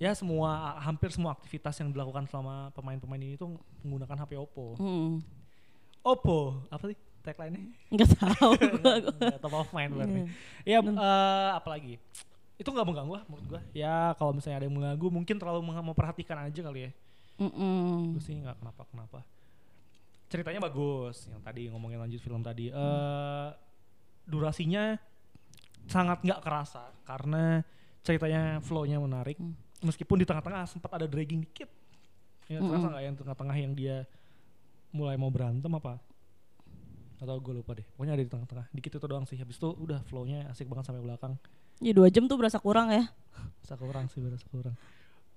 Ya 0.00 0.10
semua 0.16 0.80
hampir 0.82 1.14
semua 1.14 1.36
aktivitas 1.36 1.78
yang 1.78 1.94
dilakukan 1.94 2.26
selama 2.26 2.74
pemain-pemain 2.74 3.22
ini 3.22 3.36
tuh 3.38 3.54
menggunakan 3.86 4.26
HP 4.26 4.32
Oppo. 4.40 4.74
hmm. 4.80 5.22
Oppo, 6.02 6.66
apa 6.66 6.90
sih 6.90 6.98
tagline-nya? 7.22 7.62
nggak 7.94 8.10
tahu 8.18 8.50
Top 9.46 9.54
of 9.54 9.70
mind 9.70 9.94
berarti. 9.94 10.20
Ya, 10.66 10.82
eh, 10.82 11.50
apalagi? 11.54 12.02
Itu 12.58 12.74
nggak 12.74 12.86
mengganggu 12.86 13.22
lah 13.22 13.24
menurut 13.30 13.46
gua. 13.46 13.60
Ya 13.70 14.10
kalau 14.18 14.34
misalnya 14.34 14.62
ada 14.62 14.66
yang 14.66 14.74
mengganggu 14.74 15.06
mungkin 15.14 15.36
terlalu 15.38 15.62
memperhatikan 15.62 16.42
aja 16.42 16.58
kali 16.58 16.90
ya. 16.90 16.90
Mm-mm. 17.38 18.18
Gue 18.18 18.22
sih 18.22 18.34
nggak 18.38 18.58
kenapa-kenapa. 18.60 19.22
Ceritanya 20.32 20.64
bagus, 20.64 21.28
yang 21.28 21.44
tadi 21.44 21.68
ngomongin 21.68 22.00
lanjut 22.00 22.24
film 22.24 22.40
tadi. 22.40 22.72
Eh 22.72 23.48
durasinya 24.24 24.96
sangat 25.84 26.24
nggak 26.24 26.40
kerasa 26.40 26.88
karena 27.04 27.60
ceritanya 28.00 28.64
flow-nya 28.64 28.96
menarik. 28.96 29.36
Hmm. 29.36 29.52
Meskipun 29.84 30.16
di 30.16 30.24
tengah-tengah 30.24 30.64
sempat 30.64 30.88
ada 30.96 31.04
dragging 31.04 31.44
dikit. 31.44 31.68
Ya, 32.48 32.64
terasa 32.64 32.80
Mm-mm. 32.80 32.92
nggak 32.96 33.04
yang 33.04 33.16
tengah-tengah 33.18 33.56
yang 33.60 33.72
dia 33.76 33.96
mulai 34.94 35.20
mau 35.20 35.28
berantem 35.28 35.68
apa? 35.74 36.00
Atau 37.20 37.38
gue 37.38 37.54
lupa 37.60 37.76
deh. 37.76 37.86
Pokoknya 37.94 38.14
ada 38.16 38.24
di 38.24 38.30
tengah-tengah. 38.32 38.66
Dikit 38.72 38.98
itu 38.98 39.06
doang 39.06 39.26
sih. 39.28 39.36
Habis 39.36 39.60
itu 39.60 39.68
udah 39.68 40.00
flow-nya 40.08 40.48
asik 40.48 40.66
banget 40.66 40.88
sampai 40.88 41.04
belakang. 41.04 41.36
ya 41.82 41.90
dua 41.90 42.06
jam 42.14 42.30
tuh 42.30 42.38
berasa 42.38 42.62
kurang 42.62 42.94
ya 42.94 43.10
Berasa 43.58 43.74
kurang 43.74 44.06
sih, 44.08 44.22
berasa 44.22 44.46
kurang. 44.48 44.74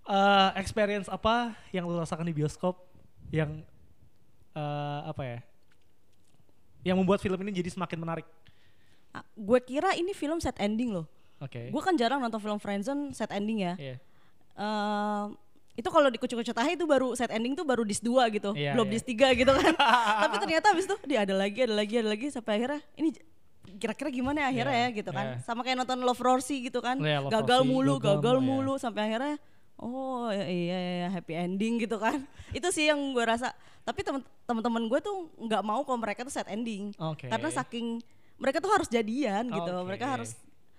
Eh 0.05 0.49
experience 0.61 1.09
apa 1.09 1.57
yang 1.73 1.89
lo 1.89 1.97
rasakan 1.97 2.29
di 2.29 2.37
bioskop 2.37 2.77
yang 3.33 3.65
eh 4.55 4.99
apa 5.05 5.21
ya? 5.21 5.39
Yang 6.85 6.97
membuat 7.01 7.19
film 7.19 7.37
ini 7.43 7.51
jadi 7.51 7.69
semakin 7.69 7.99
menarik. 7.99 8.25
Ah, 9.15 9.23
gue 9.31 9.59
kira 9.63 9.95
ini 9.95 10.11
film 10.11 10.43
set 10.43 10.59
ending 10.59 10.91
loh 10.91 11.07
Oke. 11.39 11.71
gue 11.71 11.81
kan 11.83 11.95
jarang 11.95 12.19
nonton 12.19 12.35
film 12.35 12.59
friendzone 12.59 13.15
set 13.15 13.31
ending 13.31 13.63
ya 13.63 13.73
Iya. 13.79 13.95
Eh, 14.55 15.23
itu 15.79 15.87
kalau 15.87 16.11
di 16.11 16.19
kucu-kucu 16.19 16.51
tahe 16.51 16.75
itu 16.75 16.83
baru 16.83 17.15
set 17.15 17.31
ending 17.31 17.55
tuh 17.55 17.63
baru 17.63 17.87
dis 17.87 18.03
2 18.03 18.11
gitu 18.35 18.51
Iya, 18.51 18.75
belum 18.75 18.87
iya. 18.87 18.93
dis 18.99 19.03
3 19.07 19.39
gitu 19.39 19.51
kan 19.55 19.71
tapi 20.27 20.35
ternyata 20.43 20.75
habis 20.75 20.83
itu 20.83 20.95
dia 21.07 21.23
ada 21.23 21.31
lagi 21.31 21.59
ada 21.63 21.75
lagi 21.79 21.95
ada 21.95 22.09
lagi 22.11 22.27
sampai 22.27 22.59
akhirnya 22.59 22.79
ini 22.99 23.15
kira-kira 23.79 24.11
gimana 24.11 24.43
ya 24.43 24.47
akhirnya 24.51 24.75
Iya, 24.75 24.87
ya 24.91 24.97
gitu 24.99 25.11
kan 25.15 25.25
iya. 25.31 25.37
sama 25.47 25.63
kayak 25.63 25.77
nonton 25.79 25.99
Love 26.03 26.19
Rosie 26.19 26.59
gitu 26.67 26.83
kan 26.83 26.99
Iya, 26.99 27.23
Love 27.23 27.31
gagal 27.39 27.59
Rosie, 27.63 27.71
mulu 27.71 27.93
gagal 27.99 28.19
gagal 28.19 28.37
mulu, 28.43 28.55
mulu 28.67 28.73
sampai 28.83 29.01
akhirnya 29.11 29.35
oh 29.79 30.27
iya, 30.27 30.43
iya 30.47 30.77
iya 30.79 31.07
happy 31.07 31.39
ending 31.39 31.79
gitu 31.79 31.95
kan 31.99 32.19
itu 32.51 32.67
sih 32.75 32.91
yang 32.91 32.99
gue 33.15 33.23
rasa 33.23 33.55
tapi 33.85 34.01
teman-teman 34.43 34.83
gue 34.85 34.99
tuh 34.99 35.15
nggak 35.37 35.61
mau 35.61 35.85
kalau 35.85 35.95
mereka 35.95 36.25
tuh 36.25 36.33
set 36.33 36.49
ending 36.49 36.89
Oke. 36.97 37.29
karena 37.29 37.53
saking 37.53 38.01
mereka 38.35 38.57
tuh 38.57 38.67
harus 38.67 38.89
jadian 38.89 39.45
gitu 39.47 39.71
Oke. 39.71 39.85
mereka 39.85 40.05
harus 40.09 40.33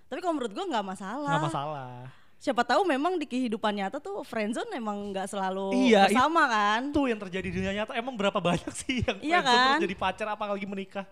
tapi 0.07 0.19
kalau 0.19 0.35
menurut 0.35 0.51
gue 0.51 0.65
nggak 0.67 0.85
masalah 0.85 1.31
Nggak 1.31 1.45
masalah. 1.47 1.91
siapa 2.37 2.61
tahu 2.61 2.83
memang 2.83 3.15
di 3.15 3.23
kehidupan 3.23 3.73
nyata 3.73 3.97
tuh 3.97 4.21
friendzone 4.21 4.69
emang 4.71 5.09
nggak 5.09 5.25
selalu 5.25 5.71
Iya, 5.87 6.05
bersama 6.05 6.45
kan 6.45 6.81
Itu 6.91 7.07
yang 7.07 7.17
terjadi 7.17 7.47
di 7.47 7.55
dunia 7.55 7.73
nyata 7.73 7.91
emang 7.95 8.13
berapa 8.13 8.37
banyak 8.37 8.71
sih 8.77 9.01
yang 9.01 9.17
Iya 9.19 9.39
kan? 9.41 9.79
jadi 9.79 9.95
pacar 9.95 10.27
apalagi 10.29 10.63
menikah. 10.63 11.07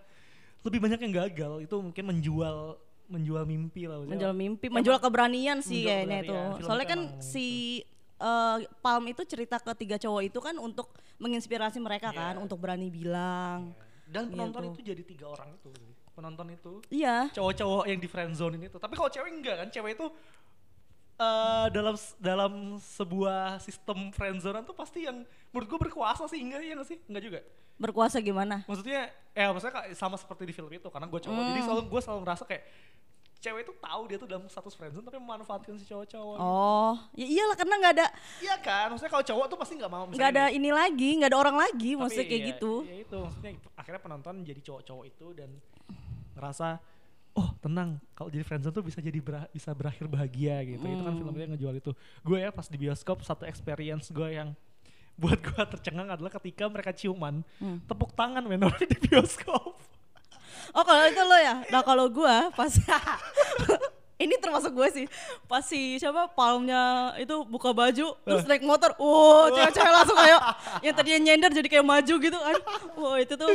Lebih 0.62 0.78
banyak 0.82 0.98
yang 0.98 1.14
gagal. 1.16 1.52
Itu 1.62 1.78
mungkin 1.78 2.04
menjual 2.06 2.78
menjual 3.06 3.42
mimpi 3.42 3.86
lah. 3.86 4.02
menjual 4.02 4.34
mimpi 4.34 4.66
menjual 4.66 4.98
keberanian 4.98 5.62
sih 5.62 5.82
menjual 5.82 5.90
kayaknya 5.94 6.18
itu 6.22 6.34
keberanian. 6.34 6.62
Soalnya 6.62 6.86
kan 6.86 7.00
ngomongin 7.06 7.95
eh, 8.18 8.56
Palm 8.78 9.04
itu 9.06 9.22
cerita 9.22 9.56
ke 9.56 9.72
tiga 9.74 9.96
cowok 9.96 10.22
itu 10.24 10.38
kan 10.38 10.56
untuk 10.56 10.88
menginspirasi 11.16 11.76
mereka 11.78 12.10
Iya. 12.10 12.18
kan 12.22 12.34
untuk 12.38 12.56
berani 12.56 12.88
bilang 12.88 13.72
Dan 14.04 14.28
penonton 14.28 14.62
Gitu. 14.66 14.72
itu 14.72 14.80
jadi 14.94 15.02
tiga 15.04 15.26
orang 15.28 15.50
itu. 15.52 15.70
Penonton 16.12 16.48
itu 16.48 16.72
iya 16.88 17.28
cowok-cowok 17.28 17.84
yang 17.84 17.98
di 17.98 18.06
friendzone 18.06 18.56
itu. 18.62 18.76
Tapi 18.76 18.94
kalau 18.94 19.10
cewek 19.10 19.28
enggak 19.30 19.56
kan, 19.58 19.68
cewek 19.68 19.92
itu 19.94 20.06
eh 21.16 21.66
dalam 21.70 21.96
dalam 22.18 22.52
sebuah 22.78 23.56
sistem 23.58 24.12
friendzonean 24.12 24.62
tuh 24.62 24.72
pasti 24.72 25.04
yang 25.04 25.24
menurut 25.48 25.64
gue 25.66 25.80
berkuasa 25.82 26.24
sih 26.26 26.36
enggak 26.38 26.60
ya 26.60 26.72
enggak 26.72 26.88
sih? 26.88 26.98
Enggak 27.04 27.24
juga. 27.24 27.40
berkuasa 27.76 28.16
gimana 28.18 28.64
Maksudnya 28.64 29.12
ya 29.32 29.52
maksudnya 29.52 29.92
sama 29.92 30.16
seperti 30.16 30.44
di 30.44 30.52
film 30.52 30.68
itu 30.70 30.88
karena 30.88 31.04
gue 31.06 31.20
cowok. 31.20 31.42
Jadi 31.42 31.58
Hmm. 31.58 31.66
selalu 31.66 31.82
gue 31.86 32.00
selalu 32.00 32.20
ngerasa 32.22 32.44
kayak 32.44 32.64
cewek 33.38 33.62
itu 33.62 33.74
tahu 33.76 34.02
dia 34.06 34.16
tuh 34.16 34.26
dalam 34.26 34.44
status 34.46 34.72
friendzone 34.72 35.02
tapi 35.02 35.16
memanfaatkan 35.16 35.76
si 35.76 35.84
cowok-cowok. 35.84 36.34
gitu. 36.34 36.42
oh 36.42 36.94
ya 37.12 37.26
iyalah 37.26 37.54
karena 37.54 37.74
nggak 37.76 37.94
ada 37.94 38.06
Iya 38.38 38.56
kan? 38.58 38.86
Maksudnya 38.90 39.12
kalau 39.12 39.24
cowok 39.24 39.46
tuh 39.46 39.56
pasti 39.56 39.74
nggak 39.74 39.88
mau 39.88 40.04
nggak 40.06 40.30
ada 40.30 40.44
nih, 40.46 40.56
ini 40.56 40.70
lagi 40.70 41.10
nggak 41.14 41.30
ada 41.30 41.38
orang 41.38 41.56
lagi 41.56 41.90
tapi 41.90 42.00
maksudnya 42.00 42.26
kayak 42.26 42.38
iya, 42.38 42.50
gitu 42.50 42.72
Ya 42.82 42.96
itu 42.98 43.16
maksudnya 43.16 43.50
akhirnya 43.74 44.00
penonton 44.00 44.34
jadi 44.42 44.60
cowok-cowok 44.62 45.04
itu 45.06 45.26
dan 45.32 45.50
ngerasa 46.32 46.66
oh 47.32 47.48
tenang 47.58 48.00
kalau 48.12 48.28
jadi 48.28 48.42
friendzone 48.42 48.72
tuh 48.72 48.80
bisa 48.82 48.98
jadi 48.98 49.18
bera- 49.18 49.50
bisa 49.50 49.70
berakhir 49.70 50.06
bahagia 50.06 50.56
gitu. 50.66 50.80
Itu 50.82 51.02
kan 51.02 51.12
Hmm. 51.12 51.20
filmnya 51.20 51.46
ngejual 51.52 51.74
itu. 51.76 51.92
Gue 52.22 52.40
ya 52.40 52.48
pas 52.48 52.64
di 52.64 52.76
bioskop 52.76 53.20
satu 53.20 53.44
experience 53.44 54.08
gue 54.08 54.28
yang 54.32 54.56
buat 55.20 55.36
gue 55.36 55.62
tercengang 55.66 56.08
adalah 56.10 56.28
ketika 56.30 56.64
mereka 56.66 56.92
ciuman 56.92 57.40
Hmm. 57.56 57.80
tepuk 57.82 58.12
tangan 58.12 58.40
men 58.42 58.60
di 58.82 58.98
bioskop. 59.02 59.80
Oh 60.72 60.82
kalau 60.82 61.02
itu 61.04 61.20
lo 61.20 61.36
ya. 61.36 61.54
Nah 61.68 61.80
kalau 61.80 62.06
gua 62.06 62.50
pas 62.52 62.70
ini 64.16 64.34
termasuk 64.40 64.72
gue 64.72 64.88
sih. 64.92 65.06
Pas 65.44 65.60
si 65.60 66.00
siapa 66.00 66.32
palmnya 66.32 67.12
itu 67.20 67.44
buka 67.44 67.70
baju 67.70 68.16
terus 68.16 68.44
naik 68.48 68.64
motor. 68.64 68.96
Wow, 68.96 69.52
cewek-cewek 69.52 69.92
langsung 69.92 70.16
kayak 70.16 70.40
yang 70.80 70.94
tadinya 70.96 71.20
nyender 71.22 71.50
jadi 71.52 71.68
kayak 71.68 71.86
maju 71.86 72.14
gitu 72.16 72.38
kan. 72.40 72.56
Wow 72.96 73.16
itu 73.20 73.34
tuh 73.36 73.52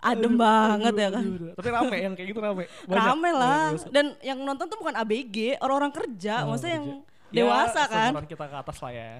adem 0.00 0.34
banget 0.34 0.94
ya 0.96 1.08
kan. 1.12 1.24
Aduh, 1.26 1.36
aduh. 1.36 1.52
Tapi 1.58 1.68
rame 1.68 1.96
yang 2.00 2.14
kayak 2.16 2.28
gitu 2.32 2.40
rame. 2.40 2.64
Banyak. 2.88 3.04
Rame 3.04 3.30
lah. 3.34 3.50
Banyak 3.50 3.72
bioskop. 3.76 3.92
Dan 3.92 4.06
yang 4.24 4.38
nonton 4.40 4.66
tuh 4.70 4.78
bukan 4.80 4.94
ABG, 4.96 5.36
orang-orang 5.60 5.92
kerja, 5.92 6.34
Oh, 6.48 6.54
maksudnya 6.54 6.74
yang 6.80 6.86
kerja. 7.04 7.34
dewasa 7.36 7.80
ya, 7.84 7.92
kan. 7.92 8.10
kita 8.24 8.44
ke 8.48 8.56
atas 8.56 8.76
lah 8.80 8.92
ya. 8.96 9.10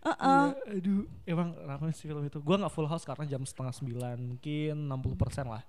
Heeh. 0.00 0.44
Iya, 0.52 0.76
aduh, 0.80 1.00
emang 1.24 1.48
ramai 1.64 1.92
sih 1.96 2.04
film 2.04 2.20
itu. 2.24 2.36
Gua 2.40 2.56
nggak 2.60 2.72
full 2.72 2.84
house 2.84 3.04
karena 3.04 3.24
jam 3.24 3.40
setengah 3.44 3.72
sembilan, 3.72 4.16
mungkin 4.20 4.74
60% 4.92 5.48
lah. 5.48 5.64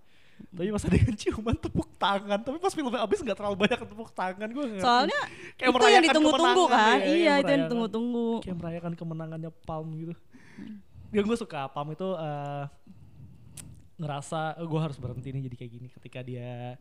Tapi 0.50 0.67
pas 0.74 0.83
adegan 0.89 1.15
ciuman 1.15 1.55
tepuk 1.55 1.88
tangan, 1.95 2.39
tapi 2.41 2.57
pas 2.57 2.74
filmnya 2.74 3.01
habis 3.05 3.19
nggak 3.21 3.38
terlalu 3.38 3.55
banyak 3.67 3.79
tepuk 3.86 4.10
tangan 4.12 4.50
gue. 4.50 4.65
Soalnya 4.81 5.19
Kayak 5.55 5.69
itu 5.77 5.88
yang 5.88 6.05
ditunggu-tunggu 6.10 6.63
kan. 6.67 6.98
ya, 6.98 7.05
iya, 7.05 7.33
yang 7.38 7.38
itu 7.39 7.51
yang 7.51 7.62
ditunggu-tunggu. 7.67 8.27
kayak 8.41 8.57
merayakan 8.57 8.93
kemenangannya 8.98 9.51
Palm 9.63 9.88
gitu. 9.95 10.13
Yang 11.13 11.25
gue 11.29 11.38
suka 11.45 11.69
Palm 11.69 11.93
itu 11.93 12.07
eh, 12.17 12.63
ngerasa 14.01 14.57
gue 14.65 14.79
harus 14.81 14.98
berhenti 14.98 15.29
nih 15.29 15.41
jadi 15.45 15.55
kayak 15.62 15.71
gini 15.71 15.88
ketika 15.93 16.19
dia 16.25 16.75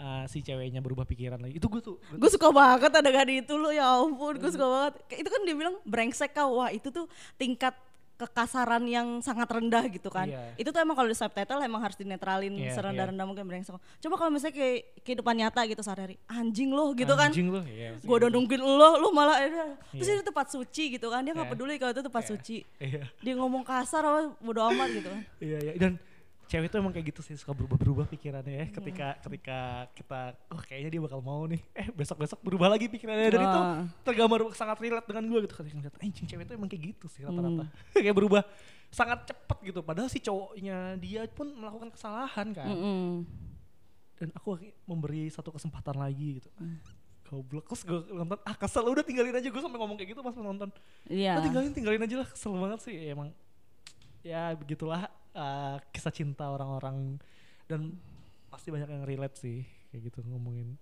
eh, 0.00 0.24
si 0.30 0.38
ceweknya 0.40 0.78
berubah 0.80 1.04
pikiran 1.04 1.42
lagi. 1.42 1.58
Itu 1.58 1.66
gue 1.66 1.82
tuh 1.82 1.98
Gue 2.14 2.30
suka 2.30 2.48
banget 2.54 2.94
adegan 2.94 3.28
itu 3.28 3.54
lo 3.58 3.74
ya 3.74 4.00
ampun 4.00 4.38
gue 4.38 4.50
suka 4.54 4.66
banget. 4.66 4.94
Itu 5.18 5.28
kan 5.28 5.40
dia 5.44 5.56
bilang 5.58 5.76
brengsek 5.82 6.32
kau. 6.32 6.62
Wah 6.62 6.70
itu 6.70 6.88
tuh 6.88 7.10
tingkat 7.36 7.74
kekasaran 8.20 8.84
yang 8.84 9.18
sangat 9.18 9.48
rendah 9.48 9.88
gitu 9.88 10.08
kan. 10.08 10.28
Iya. 10.28 10.52
Itu 10.54 10.68
tuh 10.68 10.78
emang 10.78 10.92
kalau 10.92 11.06
di 11.06 11.16
subtitle 11.16 11.56
emang 11.58 11.80
harus 11.80 11.96
dinetralin 11.96 12.52
Iya, 12.52 12.76
serendah-rendah 12.76 13.24
mungkin 13.24 13.44
brengsek. 13.44 13.72
Coba 13.74 14.14
kalau 14.14 14.30
misalnya 14.30 14.54
kayak 14.54 14.76
kehidupan 15.00 15.34
nyata 15.34 15.64
gitu 15.64 15.80
sehari-hari. 15.80 16.20
Anjing 16.26 16.70
lo 16.70 16.92
gitu 16.92 17.14
kan. 17.14 17.32
anjing 17.32 17.48
lu, 17.48 17.64
ya, 17.64 17.96
Gue 17.96 18.16
udah 18.16 18.28
nungguin 18.28 18.60
lo, 18.60 18.98
lo 18.98 19.08
malah 19.10 19.40
eh, 19.40 19.50
terus 19.90 20.06
Iya. 20.06 20.14
ini 20.14 20.24
tempat 20.24 20.46
suci 20.48 20.84
gitu 20.92 21.08
kan. 21.08 21.22
Dia 21.22 21.32
nggak 21.32 21.48
Iya. 21.48 21.54
peduli 21.54 21.74
kalau 21.76 21.92
itu 21.92 22.02
tempat 22.02 22.22
Iya. 22.22 22.30
suci. 22.30 22.56
Iya. 22.76 23.02
Dia 23.18 23.34
ngomong 23.34 23.62
kasar 23.62 24.02
apa 24.02 24.20
bodo 24.36 24.60
amat 24.68 24.88
gitu 24.92 25.08
kan. 25.08 25.22
Iya, 25.40 25.58
iya. 25.62 25.72
Dan 25.76 25.92
cewek 26.50 26.66
itu 26.66 26.76
emang 26.82 26.90
kayak 26.90 27.14
gitu 27.14 27.20
sih 27.22 27.38
suka 27.38 27.54
berubah-berubah 27.54 28.10
pikirannya 28.10 28.54
ya. 28.58 28.66
Ketika 28.74 29.06
Hmm. 29.14 29.22
ketika 29.22 29.58
kita, 29.94 30.20
oh 30.50 30.58
kayaknya 30.58 30.90
dia 30.90 31.00
bakal 31.06 31.22
mau 31.22 31.46
nih. 31.46 31.62
Eh 31.72 31.86
besok-besok 31.94 32.42
berubah 32.42 32.66
lagi 32.66 32.90
pikirannya. 32.90 33.30
Dan 33.30 33.42
itu 33.46 33.60
Wah. 33.62 33.86
tergambar 34.02 34.50
sangat 34.52 34.82
relate 34.82 35.06
dengan 35.06 35.24
gue 35.30 35.38
gitu. 35.46 35.54
Ketika 35.54 35.74
ngeliat, 35.78 35.96
anjing 36.02 36.26
cewek 36.26 36.44
itu 36.44 36.52
emang 36.58 36.66
kayak 36.66 36.82
gitu 36.90 37.06
sih 37.06 37.22
rata-rata. 37.22 37.64
Hmm. 37.70 37.94
kayak 38.02 38.16
berubah 38.18 38.42
sangat 38.90 39.30
cepet 39.30 39.58
gitu. 39.62 39.80
Padahal 39.86 40.10
si 40.10 40.18
cowoknya 40.18 40.98
dia 40.98 41.22
pun 41.30 41.46
melakukan 41.54 41.94
kesalahan 41.94 42.50
kan. 42.50 42.66
Mm-mm. 42.66 43.06
Dan 44.18 44.28
aku 44.34 44.58
memberi 44.84 45.30
satu 45.30 45.54
kesempatan 45.54 45.94
lagi 45.94 46.42
gitu. 46.42 46.50
Hmm. 46.58 46.82
Goblok. 47.30 47.70
Terus 47.70 47.86
gue 47.86 48.10
nonton, 48.10 48.42
ah 48.42 48.58
kesel 48.58 48.82
udah 48.82 49.06
tinggalin 49.06 49.30
aja. 49.30 49.46
Gue 49.46 49.62
sampai 49.62 49.78
ngomong 49.78 49.94
kayak 49.94 50.18
gitu 50.18 50.20
pas 50.20 50.34
nonton. 50.34 50.66
Iya. 51.06 51.38
Udah 51.38 51.44
tinggalin, 51.46 51.70
tinggalin 51.70 52.02
aja 52.02 52.16
lah. 52.26 52.28
Kesel 52.28 52.50
banget 52.58 52.80
sih 52.82 52.94
emang. 53.06 53.30
Ya 54.26 54.50
begitulah 54.58 55.06
uh, 55.32 55.78
kisah 55.88 56.10
cinta 56.10 56.46
orang-orang. 56.46 57.18
Dan 57.64 57.94
pasti 58.48 58.68
banyak 58.68 58.88
yang 58.88 59.04
relate 59.04 59.36
sih. 59.36 59.62
Kayak 59.88 60.08
gitu 60.08 60.22
ngomongin. 60.24 60.78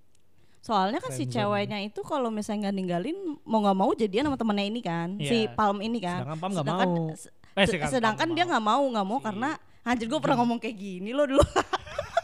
Soalnya 0.59 0.99
kan 0.99 1.11
si 1.11 1.25
ceweknya 1.25 1.81
itu 1.81 2.03
kalau 2.03 2.29
misalnya 2.29 2.69
nggak 2.69 2.77
ninggalin 2.77 3.17
mau 3.43 3.63
nggak 3.63 3.79
mau 3.79 3.91
jadian 3.93 4.27
sama 4.27 4.37
temennya 4.37 4.67
ini 4.67 4.81
kan, 4.81 5.09
si 5.17 5.47
Iya. 5.47 5.55
Palm 5.55 5.79
ini 5.79 5.99
kan. 5.99 6.19
Sedangkan 6.21 6.39
Palm 6.39 6.53
nggak 6.53 6.67
mau. 6.67 6.95
se- 7.15 7.33
Eh, 7.55 7.65
se- 7.65 7.73
sedangkan 7.73 7.91
sedangkan 7.91 8.29
dia 8.31 8.45
mau. 8.45 8.51
nggak 8.51 8.65
mau 8.65 8.83
nggak 8.91 9.07
mau 9.07 9.19
Si- 9.19 9.25
karena 9.25 9.51
anjir 9.83 10.07
gue 10.07 10.21
pernah 10.21 10.37
ngomong 10.37 10.59
kayak 10.59 10.77
gini 10.77 11.11
loh 11.11 11.25
dulu. 11.25 11.41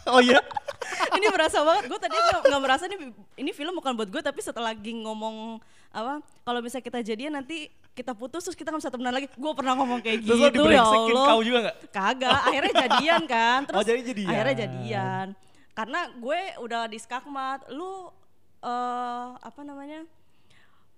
Oh 0.04 0.20
iya? 0.20 0.36
ini 1.16 1.26
berasa 1.28 1.64
banget. 1.64 1.88
Gue 1.88 1.96
tadi 1.96 2.12
nggak 2.12 2.60
merasa 2.60 2.84
nih 2.84 2.98
ini 3.34 3.50
film 3.50 3.72
bukan 3.72 3.96
buat 3.96 4.12
gue 4.12 4.20
tapi 4.20 4.36
setelah 4.38 4.76
Ging 4.76 5.00
ngomong 5.00 5.56
apa 5.88 6.20
kalau 6.42 6.60
misalnya 6.60 6.84
kita 6.84 7.00
jadian 7.00 7.32
nanti 7.32 7.72
kita 7.94 8.10
putus 8.12 8.42
terus 8.42 8.58
kita 8.58 8.74
nggak 8.74 8.82
bisa 8.82 8.90
temenan 8.90 9.14
lagi. 9.14 9.30
Gue 9.30 9.52
pernah 9.54 9.78
ngomong 9.78 10.02
kayak 10.02 10.26
Terus 10.26 10.34
lo 10.36 10.46
gitu 10.50 10.66
ya 10.68 10.82
Allah. 10.82 11.26
kau 11.30 11.40
juga 11.40 11.58
gak? 11.70 11.76
Kagak, 11.88 12.40
akhirnya 12.44 12.72
jadian 12.86 13.22
kan. 13.24 13.58
Terus 13.64 13.78
Oh, 13.78 13.84
jadi 13.86 14.00
jadian. 14.02 14.28
akhirnya 14.28 14.56
jadian. 14.66 15.26
Karena 15.74 16.00
gue 16.10 16.40
udah 16.58 16.82
di 16.86 16.98
skakmat, 16.98 17.70
lu 17.70 18.10
eh 18.60 19.26
apa 19.38 19.60
namanya? 19.62 20.02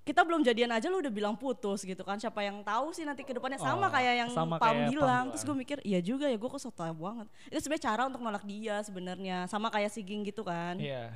Kita 0.07 0.23
belum 0.23 0.47
jadian 0.47 0.71
aja 0.71 0.87
lu 0.87 1.03
udah 1.03 1.11
bilang 1.11 1.35
putus 1.35 1.83
gitu 1.83 1.99
kan. 2.01 2.15
Siapa 2.15 2.39
yang 2.39 2.63
tahu 2.63 2.95
sih 2.95 3.03
nanti 3.03 3.27
ke 3.27 3.35
depannya 3.35 3.59
Oh, 3.59 3.67
sama 3.67 3.91
kayak 3.91 4.15
yang 4.23 4.31
sama 4.31 4.55
Pam 4.55 4.63
kayak 4.63 4.71
Pam 4.71 4.77
bilang. 4.87 4.95
bilang. 4.95 5.25
Terus 5.35 5.43
gue 5.43 5.57
mikir, 5.59 5.79
iya 5.83 5.99
juga 5.99 6.31
ya 6.31 6.39
gue 6.39 6.47
kok 6.47 6.63
so 6.63 6.71
tau 6.71 6.95
banget. 6.95 7.27
Itu 7.51 7.59
sebenarnya 7.61 7.85
cara 7.91 8.03
untuk 8.07 8.23
nolak 8.23 8.45
dia 8.47 8.79
sebenarnya. 8.81 9.51
Sama 9.51 9.67
kayak 9.67 9.91
si 9.91 10.01
Ging 10.01 10.23
gitu 10.23 10.47
kan. 10.47 10.79
Iya. 10.79 11.11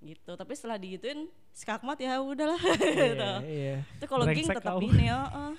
Gitu. 0.00 0.30
Tapi 0.36 0.52
setelah 0.54 0.76
digituin 0.76 1.26
skakmat 1.50 1.98
ya 1.98 2.20
udahlah 2.20 2.56
gitu. 2.60 2.84
Iya, 2.84 3.32
iya. 3.42 3.76
Itu 3.96 4.06
kalau 4.06 4.24
Ging 4.28 4.46
Brengsek 4.46 4.56
tetap 4.60 4.76
ini 4.82 5.04
ya. 5.08 5.20
eh, 5.26 5.54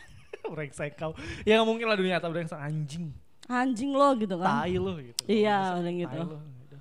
brengsek 0.53 0.94
kau. 0.96 1.12
Ya 1.44 1.60
nggak 1.60 1.67
mungkin 1.67 1.86
lah 1.89 1.98
dunia 1.98 2.17
nyata 2.17 2.29
brengsek 2.29 2.60
anjing. 2.60 3.12
anjing 3.47 3.91
lo 3.95 4.12
gitu 4.19 4.36
kan. 4.38 4.67
Tai 4.67 4.76
lo 4.76 4.91
gitu. 5.00 5.21
Iya, 5.26 5.80
udah 5.80 5.93
gitu. 5.93 6.17
lo, 6.19 6.38
gitu. 6.63 6.76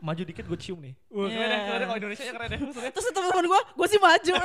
Maju 0.00 0.22
dikit 0.24 0.44
gue 0.48 0.58
cium 0.60 0.78
nih. 0.80 0.94
Wah, 1.12 1.28
keren 1.28 1.36
ya, 1.36 1.46
Iya. 1.46 1.56
keren 1.56 1.80
ya. 1.80 1.86
Kalau 1.86 1.98
Indonesia 2.00 2.24
keren 2.32 2.48
ya. 2.48 2.58
Maksudnya. 2.64 2.90
Terus 2.92 3.06
temen-temen 3.12 3.46
gue, 3.48 3.60
gue 3.76 3.86
sih 3.88 4.00
maju. 4.00 4.34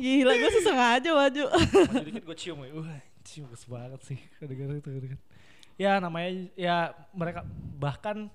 Gila, 0.00 0.32
gue 0.34 0.50
sih 0.50 0.62
sengaja 0.62 1.10
maju. 1.14 1.42
Maju 1.90 2.06
dikit 2.06 2.22
gue 2.26 2.36
cium 2.38 2.58
ya. 2.62 2.70
Wah, 2.74 3.00
cium 3.26 3.46
banget 3.50 4.00
sih. 4.06 4.18
Kadang-kadang 4.38 4.78
itu 4.78 4.90
Ya 5.80 5.96
namanya 5.96 6.30
ya 6.54 6.76
mereka 7.16 7.40
bahkan 7.80 8.28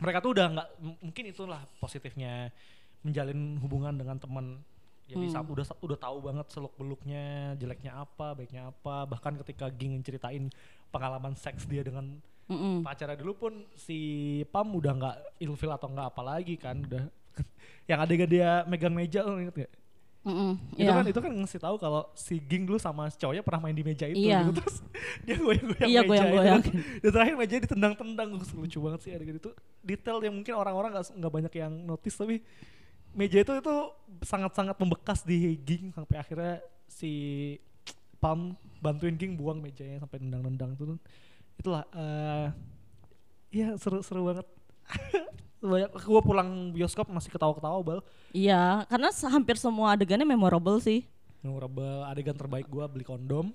mereka 0.00 0.18
tuh 0.18 0.32
udah 0.32 0.46
nggak 0.50 0.68
mungkin 1.00 1.24
itulah 1.26 1.60
positifnya 1.76 2.48
menjalin 3.00 3.56
hubungan 3.58 3.94
dengan 3.94 4.16
teman 4.16 4.46
jadi 5.06 5.26
Hmm. 5.26 5.34
sa- 5.34 5.42
udah 5.44 5.66
udah 5.82 5.98
tahu 5.98 6.16
banget 6.22 6.46
seluk 6.48 6.74
beluknya 6.74 7.24
jeleknya 7.56 7.98
apa 7.98 8.32
baiknya 8.32 8.70
apa 8.70 9.04
bahkan 9.04 9.34
ketika 9.38 9.66
Ging 9.68 9.98
ceritain 10.00 10.46
pengalaman 10.88 11.34
seks 11.34 11.66
dia 11.66 11.82
dengan 11.82 12.18
Mm-mm. 12.46 12.82
pacarnya 12.82 13.14
dulu 13.14 13.32
pun 13.36 13.52
si 13.74 13.98
Pam 14.50 14.70
udah 14.70 14.92
nggak 14.92 15.16
ilfil 15.38 15.70
atau 15.70 15.86
nggak 15.86 16.08
apa 16.10 16.22
lagi 16.22 16.54
kan 16.54 16.82
udah 16.82 17.06
yang 17.90 17.98
adegan 17.98 18.26
dia 18.26 18.62
megang 18.66 18.90
meja 18.90 19.22
lo 19.22 19.38
inget 19.38 19.66
gak? 19.66 19.72
Mm-mm. 20.20 20.52
itu 20.76 20.84
Iya. 20.84 20.92
kan 20.92 21.04
itu 21.06 21.16
kan 21.18 21.32
ngasih 21.32 21.56
tahu 21.58 21.76
kalau 21.76 22.04
si 22.12 22.36
Ging 22.40 22.68
dulu 22.68 22.76
sama 22.76 23.08
si 23.08 23.16
cowoknya 23.16 23.40
pernah 23.40 23.60
main 23.62 23.72
di 23.72 23.80
meja 23.80 24.04
itu 24.04 24.20
Iya. 24.20 24.44
gitu 24.44 24.60
terus 24.60 24.76
dia 25.24 25.34
goyang-goyang 25.34 25.88
Iya, 25.88 26.00
meja 26.00 26.06
goyang-goyang. 26.06 26.60
itu 26.60 26.70
dan 27.00 27.10
terakhir 27.10 27.34
meja 27.34 27.54
ditendang-tendang 27.58 28.28
lucu 28.36 28.78
banget 28.78 29.00
sih 29.00 29.10
adegan 29.10 29.36
itu 29.36 29.50
detail 29.80 30.20
yang 30.20 30.34
mungkin 30.34 30.54
orang-orang 30.54 30.90
nggak 30.92 31.06
nggak 31.16 31.32
banyak 31.32 31.52
yang 31.56 31.72
notice 31.82 32.14
tapi 32.14 32.44
meja 33.10 33.38
itu 33.38 33.52
itu 33.54 33.74
sangat-sangat 34.20 34.76
membekas 34.76 35.24
di 35.24 35.56
Ging 35.58 35.88
sampai 35.90 36.16
akhirnya 36.16 36.60
si 36.84 37.10
Pam 38.16 38.52
bantuin 38.78 39.16
Ging 39.16 39.34
buang 39.34 39.58
mejanya 39.58 39.98
sampai 39.98 40.20
nendang-nendang 40.20 40.76
itu 40.76 40.84
itulah 41.56 41.88
eh 41.90 42.48
ya 43.50 43.72
seru-seru 43.74 44.20
banget 44.26 44.46
gue 45.60 46.20
pulang 46.24 46.72
bioskop 46.72 47.06
masih 47.12 47.28
ketawa-ketawa 47.28 47.78
bal 47.84 48.00
Iya, 48.32 48.88
karena 48.88 49.12
hampir 49.28 49.60
semua 49.60 49.92
adegannya 49.92 50.24
memorable 50.24 50.80
sih. 50.80 51.04
memorable 51.40 52.04
adegan 52.04 52.36
terbaik 52.36 52.68
gue 52.68 52.84
beli 52.84 53.04
kondom 53.04 53.48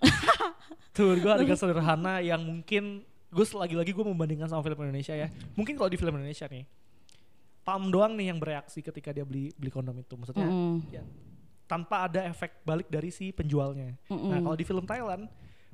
tuh 0.96 1.16
gue 1.16 1.32
adegan 1.32 1.56
sederhana 1.56 2.20
yang 2.20 2.40
mungkin 2.44 3.00
gue 3.32 3.46
lagi-lagi 3.56 3.96
gue 3.96 4.04
membandingkan 4.04 4.44
sama 4.44 4.60
film 4.60 4.76
Indonesia 4.84 5.16
ya 5.16 5.32
mungkin 5.56 5.78
kalau 5.78 5.88
di 5.88 5.96
film 5.96 6.20
Indonesia 6.20 6.44
nih 6.50 6.68
Pam 7.64 7.88
doang 7.88 8.12
nih 8.12 8.32
yang 8.32 8.36
bereaksi 8.40 8.84
ketika 8.84 9.12
dia 9.16 9.24
beli 9.24 9.56
beli 9.56 9.72
kondom 9.72 9.96
itu 9.96 10.16
maksudnya 10.20 10.48
Mm-mm. 10.48 10.84
ya, 10.92 11.00
tanpa 11.64 12.08
ada 12.10 12.28
efek 12.28 12.60
balik 12.60 12.92
dari 12.92 13.08
si 13.08 13.32
penjualnya 13.32 13.96
nah 14.10 14.12
Mm-mm. 14.12 14.44
kalau 14.44 14.56
di 14.60 14.64
film 14.68 14.84
Thailand 14.84 15.24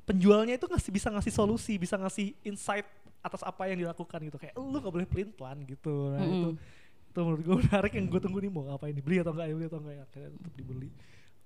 penjualnya 0.07 0.55
itu 0.55 0.71
ngasih 0.71 0.91
bisa 0.95 1.11
ngasih 1.11 1.33
solusi 1.35 1.75
bisa 1.75 1.99
ngasih 1.99 2.31
insight 2.47 2.87
atas 3.19 3.41
apa 3.41 3.67
yang 3.67 3.77
dilakukan 3.79 4.19
gitu 4.23 4.37
kayak 4.37 4.53
lu 4.55 4.77
gak 4.77 4.93
boleh 4.93 5.07
pelin 5.07 5.29
pelan 5.31 5.57
gitu 5.63 6.13
nah 6.13 6.21
itu 6.21 6.49
Mm-mm. 6.53 7.09
itu 7.09 7.19
menurut 7.19 7.43
gue 7.43 7.55
menarik 7.65 7.91
yang 7.93 8.05
gue 8.07 8.21
tunggu 8.21 8.39
nih 8.39 8.51
mau 8.51 8.63
ngapain 8.65 8.93
nih 8.93 9.03
beli 9.03 9.17
atau 9.19 9.31
enggak 9.33 9.47
ya 9.47 9.53
beli 9.55 9.67
atau 9.67 9.79
enggak 9.79 9.95
ya 9.95 10.03
akhirnya 10.05 10.29
tetap 10.37 10.53
dibeli 10.53 10.89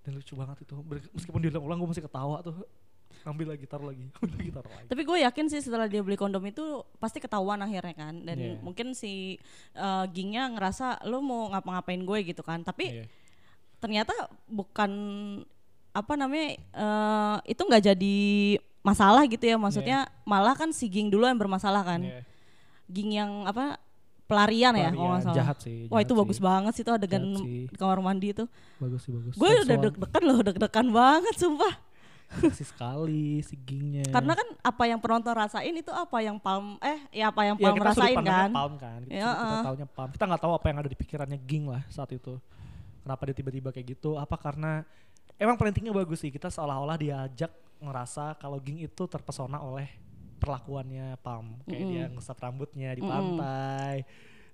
dan 0.02 0.12
lucu 0.18 0.34
banget 0.34 0.58
itu 0.62 0.74
meskipun 1.14 1.40
diulang-ulang 1.40 1.78
gue 1.80 1.90
masih 1.90 2.06
ketawa 2.06 2.38
tuh 2.42 2.56
ambil 3.22 3.54
lagi 3.54 3.66
taruh 3.70 3.86
lagi 3.92 4.02
ambil 4.18 4.34
lagi 4.36 4.52
taruh 4.52 4.72
lagi 4.72 4.88
Tapi 4.90 5.02
gue 5.04 5.18
yakin 5.22 5.46
sih 5.48 5.62
setelah 5.62 5.86
dia 5.86 6.02
beli 6.02 6.18
kondom 6.18 6.42
itu 6.42 6.64
pasti 6.98 7.22
ketahuan 7.22 7.62
akhirnya 7.62 7.94
kan. 7.94 8.16
Dan 8.18 8.38
Iya. 8.40 8.54
mungkin 8.64 8.98
si 8.98 9.38
uh, 9.76 10.10
Gingnya 10.10 10.50
ngerasa 10.50 11.06
lu 11.06 11.22
mau 11.22 11.52
ngapa-ngapain 11.54 12.02
gue 12.02 12.20
gitu 12.26 12.42
kan. 12.42 12.64
Tapi 12.64 12.90
Iya. 12.90 13.06
ternyata 13.78 14.16
bukan 14.48 14.92
apa 15.92 16.14
namanya 16.16 16.56
eh, 16.56 17.38
itu 17.46 17.62
nggak 17.62 17.84
jadi 17.94 18.18
masalah 18.82 19.24
gitu 19.26 19.42
ya. 19.42 19.58
Maksudnya 19.58 20.00
malah 20.24 20.54
kan 20.54 20.70
si 20.72 20.86
Ging 20.86 21.08
dulu 21.08 21.26
yang 21.26 21.38
bermasalah 21.38 21.82
kan. 21.82 22.02
Iya. 22.02 22.22
Ging 22.86 23.10
yang 23.14 23.46
apa 23.46 23.80
pelarian, 24.26 24.72
ya 24.74 24.90
kalau 24.90 25.12
nggak 25.12 25.20
Pelarian, 25.20 25.24
salah. 25.28 25.36
jahat 25.36 25.58
sih 25.60 25.78
Wah 25.86 26.00
jahat 26.00 26.04
itu 26.04 26.14
sih. 26.14 26.20
bagus 26.24 26.40
banget 26.40 26.74
sih 26.74 26.84
tuh 26.88 26.94
adegan 26.96 27.24
sih. 27.36 27.68
di 27.68 27.76
kamar 27.76 28.00
mandi 28.00 28.28
itu. 28.32 28.46
bagus 28.80 29.00
sih 29.04 29.12
bagus 29.12 29.34
Gue 29.36 29.48
udah 29.52 29.66
deg-degan 29.68 30.24
loh, 30.24 30.40
deg-degan 30.40 30.88
banget 30.88 31.36
sumpah. 31.36 31.74
seksi 32.32 32.64
sekali 32.64 33.44
si 33.44 33.60
gingnya 33.60 34.08
Karena 34.08 34.32
kan 34.32 34.48
apa 34.64 34.84
yang 34.88 35.04
penonton 35.04 35.36
rasain 35.36 35.76
itu 35.76 35.92
apa 35.92 36.24
yang 36.24 36.40
Palm 36.40 36.80
eh 36.80 37.04
ya 37.12 37.28
apa 37.28 37.44
yang 37.44 37.60
ya 37.60 37.64
Palm 37.68 37.76
kita 37.76 37.92
sudut 37.92 38.08
rasain 38.08 38.18
kan. 38.24 38.50
Palm 38.56 38.74
kan 38.80 39.00
kita, 39.04 39.20
Ya, 39.20 39.28
kita 39.36 39.52
uh. 39.52 39.64
taunya 39.68 39.88
Palm 39.92 40.10
kita 40.16 40.24
nggak 40.32 40.42
tahu 40.42 40.54
apa 40.56 40.66
yang 40.72 40.78
ada 40.80 40.88
di 40.88 40.96
pikirannya 40.96 41.40
Ging 41.44 41.68
lah 41.68 41.84
saat 41.92 42.08
itu 42.16 42.40
kenapa 43.04 43.22
dia 43.28 43.36
tiba-tiba 43.36 43.70
kayak 43.70 44.00
gitu 44.00 44.16
apa 44.16 44.40
karena 44.40 44.88
emang 45.36 45.60
parentingnya 45.60 45.92
bagus 45.92 46.24
sih 46.24 46.32
kita 46.32 46.48
seolah-olah 46.48 46.96
diajak 46.96 47.52
ngerasa 47.82 48.38
kalau 48.38 48.62
Ging 48.62 48.80
itu 48.80 49.04
terpesona 49.10 49.58
oleh 49.60 49.90
perlakuannya 50.42 51.18
Palm 51.22 51.62
kayak 51.70 51.82
Mm-mm. 51.82 51.92
dia 51.94 52.04
ngesat 52.10 52.38
rambutnya 52.42 52.90
di 52.98 53.02
pantai 53.06 54.06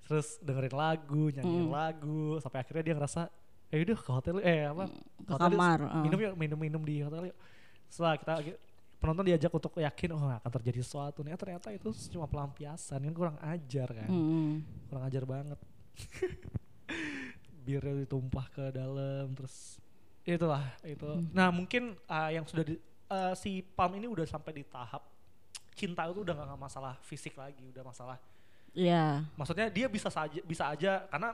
terus 0.07 0.39
dengerin 0.39 0.75
lagu 0.75 1.23
nyanyiin 1.31 1.67
Mm-mm. 1.67 1.75
lagu 1.75 2.39
sampai 2.39 2.63
akhirnya 2.63 2.83
dia 2.91 2.95
ngerasa 2.95 3.21
eh 3.67 3.83
udah 3.83 3.99
ke 3.99 4.11
hotel 4.11 4.35
eh 4.39 4.63
apa? 4.63 4.87
Ke 5.27 5.31
hotel 5.35 5.51
kamar, 5.51 5.79
uh. 5.83 6.03
minum 6.03 6.19
yuk 6.23 6.33
minum 6.39 6.59
minum 6.59 6.81
di 6.87 7.03
hotel 7.03 7.31
yuk. 7.31 7.37
Setelah 7.91 8.15
kita 8.15 8.33
penonton 8.97 9.27
diajak 9.27 9.51
untuk 9.51 9.75
yakin 9.75 10.09
oh 10.15 10.31
akan 10.39 10.51
terjadi 10.59 10.79
sesuatu. 10.79 11.19
Nih 11.23 11.35
ternyata 11.35 11.67
itu 11.75 11.91
cuma 12.15 12.31
pelampiasan 12.31 13.03
kan 13.03 13.13
kurang 13.13 13.37
ajar 13.43 13.87
kan? 13.91 14.07
Mm-mm. 14.07 14.63
kurang 14.87 15.03
ajar 15.03 15.23
banget. 15.27 15.59
Birnya 17.67 18.07
ditumpah 18.07 18.47
ke 18.55 18.71
dalam 18.71 19.35
terus 19.35 19.83
itulah 20.23 20.63
itu. 20.87 21.07
Nah 21.35 21.51
mungkin 21.51 21.99
uh, 22.07 22.31
yang 22.31 22.47
sudah 22.47 22.63
di, 22.63 22.79
uh, 23.07 23.33
si 23.33 23.61
Palm 23.63 23.95
ini 23.95 24.07
udah 24.07 24.23
sampai 24.23 24.51
di 24.51 24.63
tahap 24.63 25.03
cinta 25.73 26.05
itu 26.05 26.21
udah 26.21 26.33
gak 26.33 26.57
masalah 26.57 26.93
fisik 27.01 27.35
lagi 27.35 27.61
udah 27.69 27.83
masalah 27.83 28.17
Iya. 28.71 29.25
maksudnya 29.33 29.69
dia 29.69 29.89
bisa 29.89 30.07
saja 30.07 30.37
bisa 30.41 30.69
aja 30.69 31.05
karena 31.09 31.33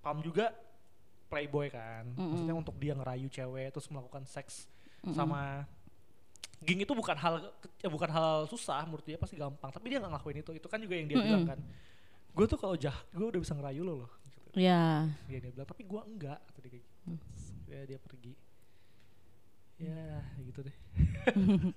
Palm 0.00 0.20
juga 0.20 0.52
playboy 1.26 1.72
kan 1.72 2.04
maksudnya 2.12 2.52
untuk 2.52 2.76
dia 2.76 2.92
ngerayu 2.92 3.26
cewek 3.26 3.72
terus 3.72 3.88
melakukan 3.88 4.24
seks 4.24 4.68
sama 5.10 5.64
ging 6.60 6.80
itu 6.80 6.92
bukan 6.92 7.12
hal 7.14 7.40
ya 7.76 7.88
bukan 7.88 8.08
hal 8.08 8.44
susah 8.48 8.84
menurut 8.84 9.04
dia 9.04 9.16
pasti 9.16 9.36
gampang 9.36 9.68
tapi 9.68 9.88
dia 9.88 10.00
nggak 10.00 10.12
ngelakuin 10.16 10.38
itu 10.40 10.50
itu 10.54 10.64
kan 10.64 10.80
juga 10.80 10.94
yang 10.96 11.08
dia 11.08 11.16
Mm-mm. 11.16 11.28
bilang 11.28 11.44
kan 11.44 11.60
gue 12.34 12.46
tuh 12.48 12.56
kalau 12.56 12.72
jahat 12.74 13.04
gue 13.12 13.26
udah 13.26 13.40
bisa 13.40 13.52
ngerayu 13.52 13.84
lo 13.84 13.94
loh 14.04 14.10
gitu. 14.24 14.40
Iya. 14.60 15.08
dia 15.28 15.38
dia 15.40 15.50
bilang 15.52 15.68
tapi 15.68 15.82
gue 15.84 16.00
enggak 16.04 16.40
tadi 16.52 16.68
kayak 16.68 16.82
gitu 16.84 16.96
Terus 17.04 17.44
ya 17.68 17.80
dia 17.84 17.98
pergi 18.00 18.32
ya 19.76 20.22
gitu 20.40 20.60
deh. 20.62 20.76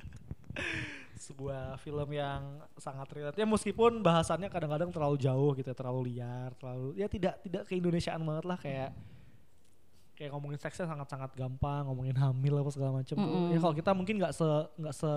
Sebuah 1.18 1.82
film 1.82 2.10
yang 2.14 2.62
sangat 2.78 3.10
relate. 3.10 3.38
Ya 3.38 3.46
meskipun 3.46 4.06
bahasannya 4.06 4.50
kadang-kadang 4.50 4.94
terlalu 4.94 5.18
jauh 5.18 5.52
gitu 5.58 5.66
ya, 5.66 5.76
terlalu 5.76 6.14
liar 6.14 6.54
terlalu 6.56 6.94
ya 6.94 7.10
tidak 7.10 7.42
tidak 7.42 7.66
keindonesiaan 7.66 8.22
banget 8.22 8.46
lah 8.46 8.58
kayak 8.58 8.94
kayak 10.14 10.30
ngomongin 10.34 10.58
seksnya 10.58 10.86
sangat-sangat 10.86 11.34
gampang 11.34 11.86
ngomongin 11.86 12.18
hamil 12.18 12.62
apa 12.62 12.70
segala 12.70 13.02
macam 13.02 13.14
tuh. 13.14 13.22
Mm-mm. 13.22 13.54
ya 13.54 13.60
kalau 13.62 13.76
kita 13.76 13.92
mungkin 13.94 14.16
nggak 14.18 14.34
se 14.34 14.48
nggak 14.78 14.96
se 14.96 15.12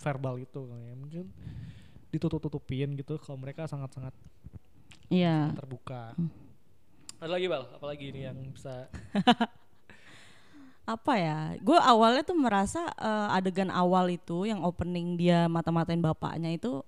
verbal 0.00 0.34
itu 0.38 0.60
ya 0.70 0.94
mungkin 0.94 1.24
ditutup-tutupin 2.10 2.98
gitu 2.98 3.14
kalau 3.18 3.38
mereka 3.38 3.66
sangat-sangat 3.66 4.14
Iya. 5.10 5.50
terbuka. 5.58 6.14
Ada 7.18 7.30
lagi 7.30 7.46
bal? 7.46 7.66
Apalagi 7.74 8.14
ini 8.14 8.22
yang 8.22 8.38
bisa 8.54 8.86
apa 10.84 11.12
ya 11.14 11.38
gue 11.56 11.78
awalnya 11.78 12.22
tuh 12.22 12.34
merasa 12.34 12.80
eh, 12.94 13.36
adegan 13.36 13.68
awal 13.68 14.08
itu 14.08 14.44
yang 14.44 14.60
opening 14.60 15.14
dia 15.14 15.46
mata-matain 15.46 15.98
bapaknya 15.98 16.50
itu 16.50 16.82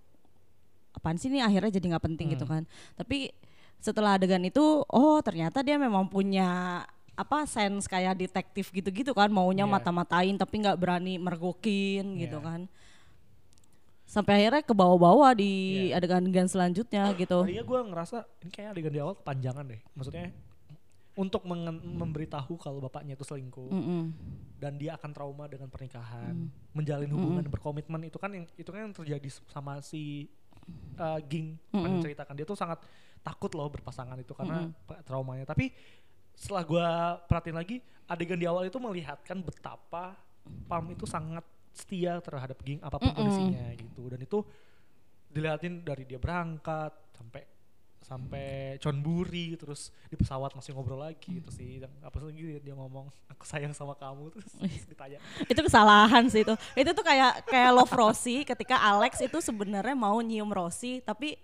apaan 0.93 1.17
sih 1.17 1.29
nih 1.29 1.41
akhirnya 1.41 1.73
jadi 1.73 1.87
nggak 1.95 2.05
penting 2.05 2.27
gitu 2.33 2.45
kan 2.45 2.67
tapi 2.95 3.31
setelah 3.79 4.15
adegan 4.15 4.43
itu 4.43 4.63
oh 4.85 5.19
ternyata 5.21 5.61
dia 5.61 5.75
memang 5.75 6.07
punya 6.07 6.83
apa 7.13 7.45
sense 7.45 7.85
kayak 7.87 8.17
detektif 8.17 8.71
gitu-gitu 8.71 9.13
kan 9.13 9.29
maunya 9.29 9.65
Iya. 9.65 9.73
mata-matain 9.73 10.35
tapi 10.35 10.63
nggak 10.63 10.79
berani 10.79 11.17
mergokin 11.17 12.17
gitu 12.17 12.39
Iya. 12.39 12.47
kan 12.47 12.61
sampai 14.05 14.45
akhirnya 14.45 14.63
ke 14.63 14.75
bawah-bawah 14.75 15.33
di 15.33 15.53
Iya. 15.89 15.97
adegan-adegan 15.97 16.45
selanjutnya 16.47 17.09
gitu 17.15 17.45
tadinya 17.45 17.65
gue 17.65 17.81
ngerasa 17.89 18.17
ini 18.43 18.51
kayak 18.51 18.69
adegan 18.73 18.93
di 18.93 19.01
awal 19.01 19.15
kepanjangan 19.17 19.65
deh 19.65 19.81
maksudnya 19.95 20.29
untuk 21.13 21.45
memberitahu 21.45 22.57
kalau 22.57 22.81
bapaknya 22.81 23.13
itu 23.13 23.25
selingkuh. 23.25 23.69
Mm-mm. 23.69 24.03
dan 24.63 24.79
dia 24.79 24.95
akan 24.95 25.11
trauma 25.11 25.51
dengan 25.51 25.67
pernikahan. 25.67 26.49
Menjalin 26.71 27.11
hubungan 27.11 27.43
berkomitmen. 27.51 28.07
Itu 28.07 28.23
kan 28.23 28.31
yang 28.31 28.47
itu 28.55 28.71
kan 28.71 28.81
yang 28.87 28.95
terjadi 28.95 29.29
sama 29.51 29.83
si 29.83 30.31
uh, 31.03 31.19
Ging 31.27 31.59
yang 31.75 31.99
menceritakan. 31.99 32.39
Dia 32.39 32.47
tuh 32.47 32.55
sangat 32.55 32.87
takut 33.27 33.51
loh 33.59 33.67
berpasangan 33.67 34.15
itu 34.23 34.31
karena 34.33 34.71
pa- 34.87 35.03
traumanya. 35.03 35.43
Tapi 35.43 35.75
setelah 36.33 36.63
gue 36.63 36.87
perhatiin 37.27 37.59
lagi 37.59 37.77
adegan 38.07 38.39
di 38.39 38.47
awal 38.47 38.71
itu 38.71 38.79
melihatkan 38.79 39.43
betapa 39.43 40.17
Palm 40.67 40.91
itu 40.91 41.07
sangat 41.07 41.43
setia 41.75 42.23
terhadap 42.23 42.57
Ging 42.63 42.79
apa 42.81 43.03
pun 43.03 43.11
kondisinya 43.13 43.67
gitu. 43.75 44.07
Dan 44.09 44.23
itu 44.23 44.47
dilihatin 45.27 45.83
dari 45.83 46.07
dia 46.07 46.23
berangkat 46.23 46.93
sampai 47.19 47.43
sampai 48.03 48.77
Chonburi 48.83 49.55
terus 49.57 49.95
di 50.11 50.19
pesawat 50.19 50.53
masih 50.53 50.75
ngobrol 50.75 51.01
lagi 51.01 51.39
terus 51.39 51.57
sih 51.57 51.81
yang 51.81 51.93
apa 52.03 52.19
sih 52.19 52.59
dia, 52.61 52.75
ngomong 52.75 53.09
aku 53.31 53.45
sayang 53.47 53.73
sama 53.73 53.95
kamu 53.95 54.31
terus, 54.35 54.51
terus 54.59 54.85
ditanya 54.91 55.19
itu 55.47 55.61
kesalahan 55.63 56.25
sih 56.29 56.43
itu 56.43 56.55
itu 56.77 56.91
tuh 56.91 57.05
kayak 57.07 57.47
kayak 57.47 57.71
love 57.73 57.95
Rossi 57.95 58.43
ketika 58.43 58.77
Alex 58.79 59.23
itu 59.23 59.39
sebenarnya 59.39 59.95
mau 59.95 60.19
nyium 60.21 60.51
Rossi 60.51 61.01
tapi 61.03 61.39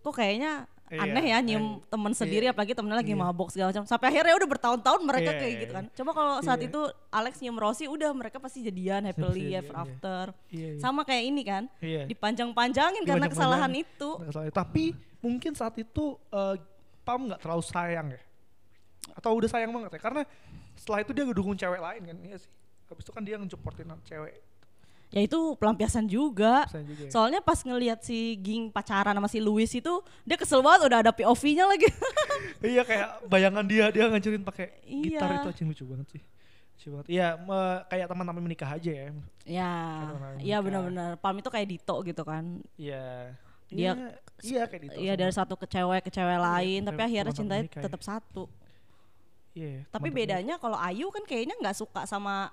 kok 0.00 0.16
kayaknya 0.16 0.68
Iya, 0.92 1.00
aneh 1.10 1.24
ya 1.32 1.38
nyium 1.40 1.80
eh, 1.80 1.88
temen 1.88 2.12
sendiri 2.12 2.44
iya, 2.44 2.52
apalagi 2.52 2.76
temennya 2.76 3.00
lagi 3.00 3.16
iya. 3.16 3.24
mabok 3.24 3.48
segala 3.48 3.72
macam 3.72 3.88
sampai 3.88 4.06
akhirnya 4.12 4.36
udah 4.36 4.50
bertahun-tahun 4.52 5.00
mereka 5.00 5.30
Iya, 5.32 5.40
kayak 5.40 5.52
iya, 5.56 5.62
gitu 5.64 5.72
kan 5.72 5.84
iya. 5.88 5.94
coba 5.96 6.10
kalau 6.12 6.34
saat 6.44 6.60
Iya. 6.60 6.68
itu 6.68 6.80
Alex 7.08 7.34
nyium 7.40 7.56
Rossi 7.56 7.84
udah 7.88 8.10
mereka 8.12 8.36
pasti 8.36 8.60
jadian 8.60 9.08
happily 9.08 9.56
ever 9.56 9.72
iya. 9.72 9.80
after 9.80 10.24
Iya, 10.52 10.68
iya. 10.76 10.80
sama 10.84 11.00
kayak 11.08 11.24
ini 11.24 11.42
kan 11.42 11.64
Iya. 11.80 12.04
dipanjang-panjangin 12.04 13.02
karena 13.08 13.26
kesalahan 13.32 13.72
itu 13.74 14.10
tapi 14.52 14.92
mungkin 15.24 15.52
saat 15.52 15.72
itu 15.74 16.04
eh, 16.28 16.56
Pam 17.00 17.24
nggak 17.24 17.40
terlalu 17.40 17.64
sayang 17.64 18.08
ya 18.10 18.20
atau 19.14 19.32
udah 19.32 19.48
sayang 19.48 19.68
banget 19.70 19.96
ya 19.96 20.00
karena 20.00 20.22
setelah 20.74 21.00
itu 21.00 21.12
dia 21.12 21.24
ngedukung 21.24 21.52
cewek 21.54 21.76
lain 21.78 22.02
kan 22.04 22.16
iya 22.20 22.36
sih 22.36 22.48
habis 22.84 23.04
itu 23.04 23.12
kan 23.12 23.22
dia 23.22 23.36
ngejupportin 23.36 23.88
cewek 24.02 24.34
ya 25.08 25.20
itu 25.20 25.38
pelampiasan 25.54 26.04
juga 26.04 26.64
Pelampiasan 26.64 26.84
juga 26.88 27.02
ya. 27.06 27.10
soalnya 27.12 27.40
pas 27.40 27.60
ngelihat 27.60 28.00
si 28.00 28.34
Ging 28.36 28.68
pacaran 28.68 29.12
sama 29.12 29.28
si 29.28 29.38
Louis 29.38 29.68
itu 29.68 29.94
dia 30.22 30.34
kesel 30.34 30.58
banget 30.58 30.88
udah 30.88 30.98
ada 31.00 31.12
POV-nya 31.12 31.64
lagi 31.64 31.86
iya 32.64 32.82
kayak 32.82 33.28
bayangan 33.28 33.64
dia 33.64 33.92
dia 33.92 34.08
ngancurin 34.08 34.42
pakai 34.42 34.72
gitar 34.82 35.28
Iya. 35.28 35.38
itu 35.38 35.48
aja 35.52 35.62
lucu 35.68 35.84
banget 35.86 36.06
sih 36.08 36.22
lucu 36.74 36.88
banget 36.90 37.06
iya 37.06 37.28
kayak 37.86 38.06
teman-teman 38.08 38.42
menikah 38.42 38.70
aja 38.72 38.90
ya 38.90 39.08
Ya, 39.44 39.70
iya 40.40 40.56
nikah. 40.56 40.60
benar-benar. 40.64 41.10
Palm 41.20 41.36
itu 41.36 41.52
kayak 41.52 41.68
Dito 41.68 42.00
gitu 42.00 42.24
kan. 42.24 42.64
iya 42.74 43.36
Dia- 43.74 43.94
Iya, 43.94 44.08
iya 44.40 44.62
kayak 44.64 44.82
gitu 44.84 44.96
Iya 44.96 45.14
dari 45.14 45.32
satu 45.32 45.54
ke 45.54 45.66
cewek 45.66 46.00
ke 46.02 46.10
cewek 46.10 46.38
lain, 46.38 46.80
tapi 46.84 47.00
akhirnya 47.02 47.32
cintanya 47.32 47.64
ya. 47.66 47.82
tetap 47.82 48.00
satu. 48.00 48.46
iya 49.52 49.82
Tapi 49.88 50.08
bedanya 50.10 50.54
kalau 50.56 50.74
Ayu 50.76 51.08
kan 51.08 51.22
kayaknya 51.22 51.54
nggak 51.56 51.76
suka 51.76 52.04
sama 52.04 52.50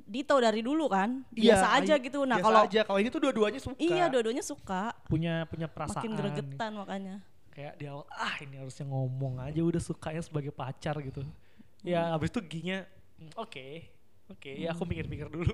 Dito 0.00 0.32
dari 0.36 0.58
dulu 0.58 0.88
kan. 0.88 1.22
Iya, 1.30 1.54
Biasa 1.54 1.66
aja 1.76 1.94
Ayu- 1.94 2.02
gitu. 2.02 2.18
Nah 2.24 2.36
biasa 2.36 2.46
kalau 2.46 2.60
aja. 2.64 2.80
Kalau 2.82 2.98
ini 2.98 3.08
tuh 3.08 3.20
dua-duanya 3.20 3.60
suka. 3.60 3.78
Iya 3.78 4.04
dua-duanya 4.08 4.42
suka, 4.42 4.82
punya 5.06 5.44
punya 5.44 5.66
perasaan 5.66 5.96
makin 5.98 6.12
gregetan 6.14 6.70
makanya. 6.74 7.16
kayak 7.50 7.74
di 7.76 7.84
awal 7.84 8.06
ah 8.08 8.34
ini 8.40 8.56
harusnya 8.56 8.86
ngomong 8.86 9.38
aja 9.40 9.60
udah 9.60 9.78
sukanya 9.78 10.20
sebagai 10.20 10.50
pacar 10.50 10.96
gitu. 11.00 11.20
Ya 11.82 12.10
habis 12.10 12.30
itu 12.30 12.40
ginya 12.42 12.86
"Hmm, 13.18 13.28
oke 13.36 13.84
oke. 14.30 14.50
Ya 14.50 14.70
aku 14.70 14.82
pikir-pikir 14.84 15.28
dulu. 15.28 15.50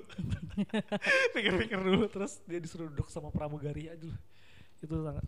Pikir-pikir 1.34 1.78
dulu 1.78 2.06
terus 2.06 2.38
dia 2.44 2.58
disuruh 2.58 2.86
duduk 2.86 3.08
sama 3.08 3.28
pramugari 3.28 3.88
aja 3.88 4.12
itu 4.82 4.94
sangat. 5.02 5.24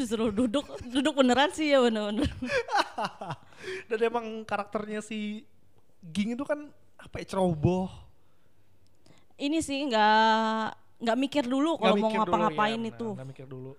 Justru 0.00 0.24
duduk 0.32 0.64
duduk 0.88 1.14
beneran 1.20 1.50
sih 1.52 1.72
ya 1.72 1.78
bener-bener. 1.84 2.28
dan 3.88 3.98
emang 4.02 4.26
karakternya 4.42 5.00
si 5.04 5.46
Ging 6.02 6.34
itu 6.34 6.42
kan 6.42 6.66
apa 6.98 7.22
ya 7.22 7.26
ceroboh 7.34 7.86
Ini 9.38 9.58
sih 9.62 9.86
nggak 9.86 10.66
nggak 11.02 11.18
mikir 11.18 11.44
dulu 11.46 11.78
kalau 11.78 11.98
mau 11.98 12.10
ngapa-ngapain 12.14 12.78
iya, 12.78 12.90
itu. 12.94 13.08
nggak 13.14 13.28
mikir 13.34 13.46
dulu 13.46 13.74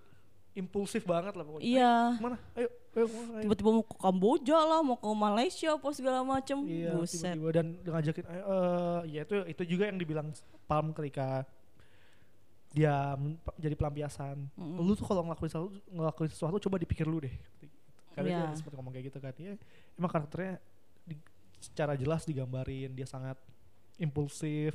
impulsif 0.54 1.04
banget 1.08 1.34
lah 1.34 1.44
pokoknya 1.48 1.64
Iya. 1.66 1.94
Ayo, 2.14 2.22
mana 2.22 2.38
ayo 2.54 2.68
ayo. 2.94 3.06
Tiba-tiba 3.42 3.70
mau 3.74 3.84
ke 3.86 3.96
Kamboja 3.98 4.58
lah, 4.62 4.80
mau 4.86 4.98
ke 5.02 5.10
Malaysia 5.18 5.70
apa 5.74 5.88
segala 5.98 6.22
macem. 6.22 6.58
Iya, 6.70 6.94
Buset. 6.94 7.34
tiba-tiba 7.34 7.50
dan 7.50 7.68
ngajakin 7.82 8.26
ayo, 8.30 8.44
eh, 8.44 9.00
ya 9.18 9.22
itu 9.26 9.36
itu 9.50 9.64
juga 9.66 9.84
yang 9.90 9.98
dibilang 9.98 10.28
Palm 10.70 10.94
ketika 10.94 11.42
dia 12.74 13.14
jadi 13.56 13.78
pelampiasan. 13.78 14.50
Lu 14.58 14.98
tuh 14.98 15.06
kalau 15.06 15.22
ngelakuin 15.24 15.50
sesuatu, 15.50 15.70
ngelakuin 15.88 16.30
sesuatu 16.30 16.58
coba 16.58 16.76
dipikir 16.76 17.06
lu 17.06 17.22
deh. 17.22 17.36
Karena 18.14 18.28
Iya. 18.30 18.40
dia 18.50 18.58
sempat 18.58 18.74
ngomong 18.74 18.92
kayak 18.92 19.06
gitu 19.08 19.18
kan. 19.18 19.34
Ya, 19.38 19.54
emang 19.94 20.10
karakternya 20.10 20.58
di- 21.06 21.22
secara 21.62 21.94
jelas 21.94 22.26
digambarin 22.26 22.92
dia 22.92 23.06
sangat 23.06 23.38
impulsif, 23.96 24.74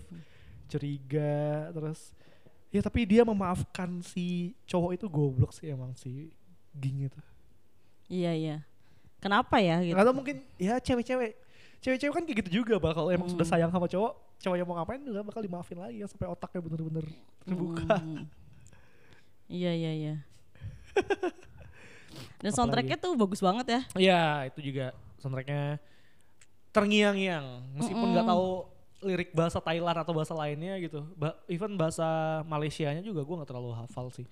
curiga, 0.67 1.71
terus 1.75 2.15
ya 2.69 2.85
tapi 2.85 3.03
dia 3.03 3.25
memaafkan 3.25 3.99
si 4.05 4.53
cowok 4.65 4.91
itu 4.95 5.07
goblok 5.09 5.51
sih 5.51 5.73
emang 5.73 5.97
si 5.97 6.31
Ging 6.71 7.11
itu. 7.11 7.21
Iya 8.07 8.33
iya. 8.33 8.57
Kenapa 9.19 9.59
ya 9.59 9.83
gitu? 9.83 9.99
Atau 9.99 10.15
mungkin 10.15 10.39
ya 10.55 10.79
cewek-cewek 10.79 11.35
cewek-cewek 11.79 12.11
kan 12.13 12.23
kayak 12.23 12.39
gitu 12.41 12.51
juga 12.59 12.75
bakal 12.77 13.03
kalau 13.03 13.11
emang 13.11 13.29
sudah 13.29 13.43
Hmm. 13.43 13.55
sayang 13.55 13.71
sama 13.71 13.87
cowok 13.87 14.13
cowoknya 14.39 14.65
mau 14.65 14.75
ngapain 14.77 15.01
juga 15.01 15.21
bakal 15.23 15.41
dimaafin 15.41 15.79
lagi 15.79 15.97
ya 15.99 16.07
sampai 16.07 16.27
otaknya 16.27 16.61
bener-bener 16.61 17.07
terbuka 17.41 17.97
Hmm. 17.97 18.25
Iya 19.47 19.73
iya 19.73 19.93
iya. 19.95 20.15
Dan 22.39 22.45
Apalagi? 22.45 22.55
soundtracknya 22.55 22.97
tuh 22.97 23.13
bagus 23.15 23.41
banget 23.41 23.67
ya. 23.69 23.81
Iya 23.97 24.23
itu 24.47 24.61
juga 24.63 24.87
soundtracknya 25.19 25.79
terngiang-ngiang 26.69 27.47
meskipun 27.75 28.07
nggak 28.13 28.27
tahu 28.29 28.49
lirik 29.01 29.31
bahasa 29.33 29.59
Thailand 29.59 29.97
atau 29.97 30.13
bahasa 30.13 30.31
lainnya 30.33 30.77
gitu 30.79 31.07
ba 31.15 31.35
even 31.47 31.75
bahasa 31.75 32.05
Malaysianya 32.45 33.01
juga 33.01 33.23
gue 33.23 33.35
nggak 33.35 33.49
terlalu 33.49 33.73
hafal 33.73 34.11
sih 34.11 34.27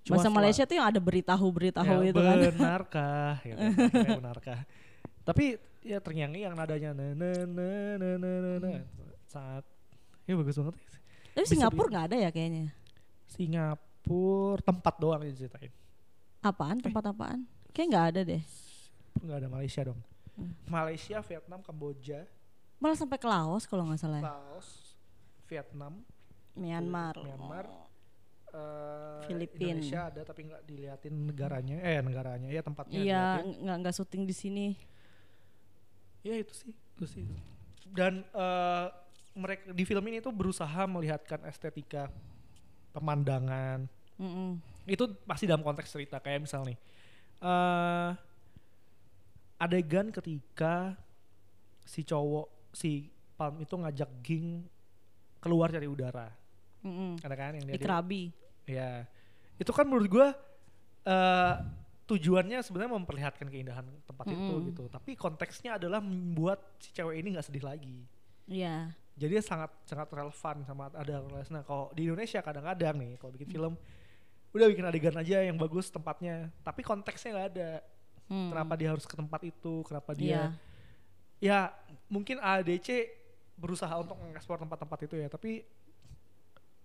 Cuma 0.00 0.16
Bahasa 0.16 0.22
setelah- 0.22 0.36
Malaysia 0.38 0.62
tuh 0.64 0.76
yang 0.76 0.86
ada 0.86 0.96
beritahu-beritahu 0.98 1.92
ya, 2.00 2.08
itu 2.08 2.18
kan. 2.18 2.36
benarkah 2.50 3.34
gitu, 3.40 3.58
akhirnya 3.80 4.16
benarkah 4.16 4.60
tapi 5.22 5.44
ya 5.80 5.98
ternyanyi 5.98 6.44
yang 6.44 6.52
nadanya 6.52 6.92
na 6.92 7.12
na 7.12 7.30
na 7.42 7.68
na 7.96 8.10
na 8.16 8.30
na, 8.36 8.52
na. 8.58 8.70
sangat 9.24 9.64
ya 10.24 10.34
bagus 10.34 10.54
banget 10.54 10.76
Tapi 11.30 11.40
Bisa 11.40 11.52
Singapura 11.54 11.86
nggak 11.88 12.06
ada 12.10 12.16
ya 12.18 12.30
kayaknya. 12.30 12.74
Singapura 13.26 14.60
tempat 14.60 14.94
doang 14.96 15.20
yang 15.22 15.32
diceritain 15.32 15.72
Apaan? 16.40 16.80
Tempat 16.80 17.04
apaan? 17.06 17.44
Kayak 17.70 17.86
nggak 17.88 18.06
ada 18.08 18.20
deh. 18.24 18.42
nggak 19.18 19.36
ada 19.36 19.48
Malaysia 19.48 19.82
dong 19.84 20.00
Hmm. 20.30 20.56
Malaysia 20.64 21.20
Vietnam 21.20 21.60
Kamboja 21.60 22.24
Malah 22.78 22.96
sampai 22.96 23.20
ke 23.20 23.28
Laos 23.28 23.68
kalau 23.68 23.84
nggak 23.84 24.00
salah. 24.00 24.18
ya. 24.18 24.30
Laos 24.30 24.96
Vietnam 25.44 26.00
Myanmar. 26.54 27.12
Myanmar 27.14 27.66
eh, 28.48 29.20
Filipin. 29.26 29.76
Indonesia 29.76 30.08
ada 30.08 30.22
tapi 30.22 30.48
nggak 30.48 30.62
diliatin 30.64 31.12
negaranya 31.26 31.76
eh 31.78 32.00
negaranya 32.00 32.48
ya 32.48 32.62
tempatnya 32.62 32.96
Iya, 32.96 33.24
nggak 33.44 33.76
nggak 33.84 33.94
syuting 33.94 34.22
di 34.24 34.32
sini. 34.32 34.66
Ya 36.20 36.34
itu 36.36 36.52
sih 36.52 36.72
itu 36.72 37.04
sih 37.08 37.24
dan 37.90 38.22
eh, 38.22 38.86
mereka 39.34 39.70
di 39.70 39.84
film 39.84 40.04
ini 40.10 40.18
tuh 40.20 40.34
berusaha 40.34 40.84
melihatkan 40.84 41.42
estetika 41.46 42.10
pemandangan 42.90 43.86
Mm-mm. 44.20 44.58
itu 44.84 45.04
pasti 45.24 45.46
dalam 45.46 45.62
konteks 45.62 45.88
cerita 45.88 46.18
kayak 46.18 46.44
misal 46.44 46.66
nih 46.66 46.76
eh 47.40 48.10
adegan 49.56 50.08
ketika 50.10 50.96
si 51.84 52.04
cowok 52.04 52.72
si 52.72 53.08
Palm 53.36 53.60
itu 53.60 53.72
ngajak 53.72 54.10
Ging 54.20 54.64
keluar 55.40 55.72
dari 55.72 55.88
udara 55.88 56.28
Mm-mm. 56.84 57.20
ada 57.24 57.34
kan 57.36 57.56
yang 57.56 57.64
dia 57.64 57.76
Di 57.76 57.80
Krabi. 57.80 58.22
ya 58.68 59.04
itu 59.56 59.70
kan 59.72 59.88
menurut 59.88 60.08
gua 60.08 60.28
eh 61.04 61.54
tujuannya 62.10 62.58
sebenarnya 62.60 62.98
memperlihatkan 62.98 63.46
keindahan 63.46 63.86
tempat 64.02 64.26
itu 64.28 64.42
Mm-mm. 64.50 64.68
gitu 64.74 64.82
tapi 64.90 65.14
konteksnya 65.14 65.78
adalah 65.78 66.02
membuat 66.02 66.58
si 66.82 66.90
cewek 66.90 67.22
ini 67.22 67.38
nggak 67.38 67.46
sedih 67.46 67.62
lagi 67.62 68.02
Iya. 68.50 68.90
jadi 69.14 69.38
dia 69.38 69.44
sangat 69.46 69.70
sangat 69.86 70.10
relevan 70.10 70.66
sama 70.66 70.90
ada. 70.90 71.22
Nah 71.54 71.62
kalau 71.62 71.94
di 71.94 72.10
Indonesia 72.10 72.42
kadang-kadang 72.42 72.98
nih 72.98 73.14
kalau 73.14 73.30
bikin 73.30 73.46
film 73.46 73.72
udah 74.50 74.66
bikin 74.66 74.82
adegan 74.82 75.14
aja 75.14 75.38
yang 75.46 75.54
bagus 75.54 75.86
tempatnya, 75.86 76.50
tapi 76.66 76.82
konteksnya 76.82 77.38
nggak 77.38 77.48
ada. 77.54 77.70
Hmm. 78.26 78.50
Kenapa 78.50 78.74
dia 78.74 78.90
harus 78.90 79.06
ke 79.06 79.14
tempat 79.14 79.38
itu? 79.46 79.86
Kenapa 79.86 80.10
Iya. 80.14 80.18
dia? 80.18 80.42
Ya 81.38 81.58
mungkin 82.10 82.42
ADC 82.42 83.06
berusaha 83.54 83.94
untuk 83.94 84.18
mengeksplor 84.18 84.58
tempat-tempat 84.58 84.98
itu 85.06 85.14
ya, 85.14 85.30
tapi 85.30 85.62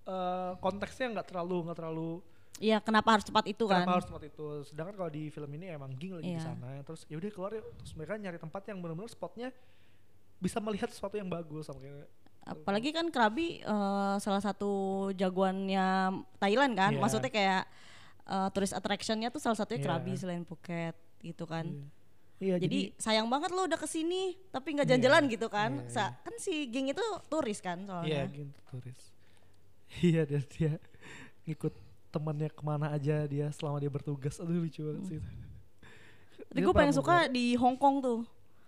eh, 0.05 0.51
konteksnya 0.61 1.17
nggak 1.17 1.27
terlalu 1.33 1.65
nggak 1.65 1.77
terlalu 1.81 2.21
Iya, 2.55 2.79
kenapa 2.79 3.11
harus 3.11 3.23
cepat 3.23 3.45
itu 3.45 3.63
kan? 3.65 3.83
kenapa 3.83 3.99
harus 3.99 4.07
tempat 4.07 4.23
itu. 4.25 4.47
Sedangkan 4.63 4.95
kalau 4.95 5.11
di 5.11 5.27
film 5.27 5.51
ini 5.51 5.65
emang 5.69 5.91
Ging 5.93 6.15
lagi 6.15 6.23
di 6.25 6.39
Iya. 6.39 6.45
sana, 6.45 6.79
terus 6.81 7.03
ya 7.05 7.15
udah 7.15 7.29
keluar 7.29 7.51
yuk. 7.53 7.67
Terus 7.77 7.91
mereka 7.93 8.13
nyari 8.15 8.37
tempat 8.37 8.61
yang 8.65 8.77
benar-benar 8.79 9.07
spotnya 9.07 9.51
bisa 10.37 10.59
melihat 10.59 10.87
sesuatu 10.87 11.15
yang 11.15 11.27
bagus 11.27 11.65
sama 11.65 11.79
kayak 11.79 12.07
Apalagi 12.45 12.93
kan 12.93 13.09
Krabi 13.09 13.59
eh, 13.59 14.15
salah 14.19 14.37
satu 14.39 14.71
jagoannya 15.11 15.87
Thailand 16.37 16.73
kan, 16.73 16.91
Iya. 16.93 17.01
maksudnya 17.01 17.27
kayak 17.27 17.63
eh, 18.23 18.47
tourist 18.49 18.71
attractionnya 18.71 19.29
tuh 19.29 19.37
salah 19.37 19.53
satunya 19.55 19.81
Iya. 19.81 19.87
Krabi 19.87 20.11
selain 20.15 20.43
Phuket 20.43 20.93
gitu 21.21 21.43
kan. 21.43 21.65
Iya, 22.35 22.59
Jadi, 22.59 22.91
sayang 22.95 23.25
banget 23.25 23.49
lo 23.49 23.63
udah 23.63 23.75
ke 23.75 23.85
sini 23.85 24.35
tapi 24.49 24.73
nggak 24.73 24.85
Iya. 24.85 24.91
jalan-jalan 24.93 25.23
gitu 25.27 25.47
kan. 25.47 25.71
Iya, 25.77 25.89
Sa- 25.89 26.13
kan 26.19 26.35
si 26.37 26.67
geng 26.67 26.87
itu 26.87 27.01
turis 27.25 27.59
kan 27.59 27.79
Iya 27.79 27.87
soalnya. 27.87 28.23
gitu 28.29 28.59
turis. 28.69 29.01
Iya 30.05 30.21
dia 30.23 30.41
dia 30.45 30.71
ngikut 31.43 31.73
temannya 32.15 32.47
ke 32.47 32.63
mana 32.63 32.88
aja 32.89 33.28
dia 33.28 33.51
selama 33.51 33.78
dia 33.78 33.91
bertugas. 33.91 34.39
Aduh 34.39 34.63
lucu 34.63 34.80
banget 34.80 35.04
sih. 35.06 35.19
Tapi 36.47 36.60
gue 36.62 36.71
pengen 36.71 36.91
pernah 36.91 36.95
suka 36.95 37.15
di 37.28 37.56
Hong 37.56 37.75
Kong 37.75 37.99
tuh 37.99 38.19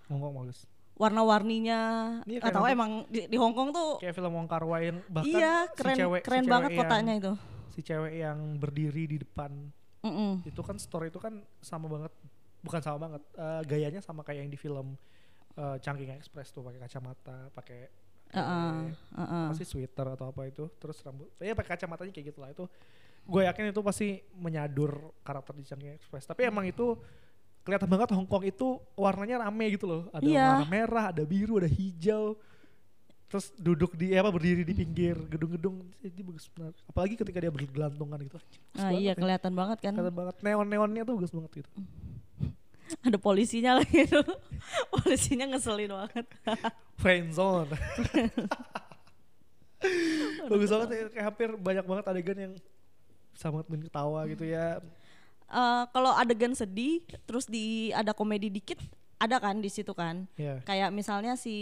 Ngomong 0.08 0.44
bagus. 0.44 0.68
warna-warninya. 0.98 1.82
Iya, 2.26 2.40
nonton- 2.44 2.68
emang 2.68 2.92
di, 3.08 3.28
di 3.28 3.38
Hong 3.38 3.54
Kong 3.54 3.70
tuh 3.70 4.02
Kayak 4.02 4.14
film 4.14 4.34
Wong 4.34 4.48
Kar 4.48 4.64
Wai 4.64 4.92
bahkan 5.08 5.30
iya 5.30 5.54
si 5.66 5.76
keren 5.78 5.96
cewek, 5.96 6.22
keren 6.22 6.44
si 6.44 6.50
banget 6.50 6.70
cewek 6.74 6.80
kotanya 6.82 7.14
yang, 7.14 7.22
itu. 7.22 7.34
Si 7.72 7.80
cewek 7.82 8.14
yang 8.18 8.38
berdiri 8.58 9.04
di 9.06 9.18
depan 9.18 9.52
Mm-mm. 10.02 10.42
itu 10.44 10.62
kan 10.62 10.76
story 10.76 11.08
itu 11.08 11.18
kan 11.18 11.38
sama 11.60 11.86
banget 11.88 12.14
bukan 12.60 12.82
sama 12.82 12.98
banget 13.00 13.22
eh, 13.34 13.62
gayanya 13.66 14.02
sama 14.02 14.22
kayak 14.22 14.42
yang 14.42 14.50
di 14.50 14.58
film 14.58 14.98
eh, 15.54 15.78
Chungking 15.78 16.12
Express 16.12 16.50
tuh 16.50 16.62
pakai 16.62 16.80
kacamata 16.80 17.48
pakai 17.52 17.80
Heeh, 18.28 18.44
pakai 18.44 18.92
heeh. 19.22 19.46
apa 19.48 19.56
sih 19.56 19.64
sweater 19.64 20.08
atau 20.12 20.28
apa 20.28 20.44
itu 20.44 20.68
terus 20.76 21.00
rambut 21.00 21.32
ya 21.38 21.54
pakai 21.54 21.78
kacamatanya 21.78 22.12
kayak 22.12 22.28
gitu 22.28 22.40
lah 22.42 22.50
itu 22.50 22.66
gue 23.28 23.42
yakin 23.44 23.70
itu 23.70 23.82
pasti 23.82 24.08
menyadur 24.34 24.92
karakter 25.22 25.54
di 25.54 25.63
Chungking 25.63 25.94
Express 25.94 26.24
tapi 26.24 26.44
emang 26.44 26.63
itu 26.63 26.96
kelihatan 27.62 27.86
banget 27.86 28.16
Hong 28.16 28.24
Kong 28.24 28.42
itu 28.42 28.80
warnanya 28.96 29.44
rame 29.44 29.68
gitu 29.70 29.86
loh 29.86 30.02
ada 30.10 30.24
Iya. 30.24 30.48
warna 30.58 30.68
merah 30.68 31.06
ada 31.12 31.24
biru 31.24 31.60
ada 31.60 31.68
hijau 31.68 32.40
terus 33.28 33.52
duduk 33.54 33.92
di 33.94 34.10
eh, 34.10 34.18
apa 34.18 34.32
berdiri 34.32 34.63
di 34.63 34.72
pinggir 34.72 35.20
gedung-gedung 35.28 35.84
jadi 36.00 36.24
bagus 36.24 36.48
benar 36.48 36.72
apalagi 36.88 37.20
ketika 37.20 37.38
dia 37.38 37.52
bergelantungan 37.52 38.16
gitu 38.24 38.40
banget 38.72 38.96
iya 38.96 39.12
ya. 39.12 39.13
kelihatan 39.13 39.52
banget 39.52 39.78
kan. 39.84 39.92
kelihatan 39.92 40.16
banget 40.16 40.36
neon-neonnya 40.40 41.04
tuh 41.04 41.13
bagus 41.20 41.32
banget 41.32 41.52
gitu 41.60 41.72
Ada 43.04 43.20
polisinya 43.20 43.84
lagi 43.84 44.08
tuh. 44.08 44.24
polisinya 44.96 45.44
ngeselin 45.52 45.92
banget. 45.92 46.24
friend 47.04 47.36
zone 47.36 47.68
bagus 50.48 50.70
banget 50.72 50.88
ya 50.90 51.04
kayak 51.12 51.26
hampir 51.28 51.50
banyak 51.54 51.86
banget 51.86 52.06
adegan 52.08 52.38
yang 52.40 52.54
sangat 53.38 53.63
bikin 53.65 53.86
ketawa 53.86 54.26
gitu 54.26 54.43
ya 54.43 54.82
Eh, 55.47 55.84
kalau 55.88 56.12
adegan 56.12 56.52
sedih 56.52 57.00
terus 57.23 57.47
di 57.47 57.63
ada 57.91 58.12
komedi 58.12 58.52
dikit 58.52 58.76
ada 59.15 59.39
kan 59.39 59.56
di 59.56 59.69
situ 59.69 59.93
kan. 59.93 60.28
ya 60.36 60.60
Kayak 60.62 60.91
misalnya 60.91 61.34
si 61.34 61.56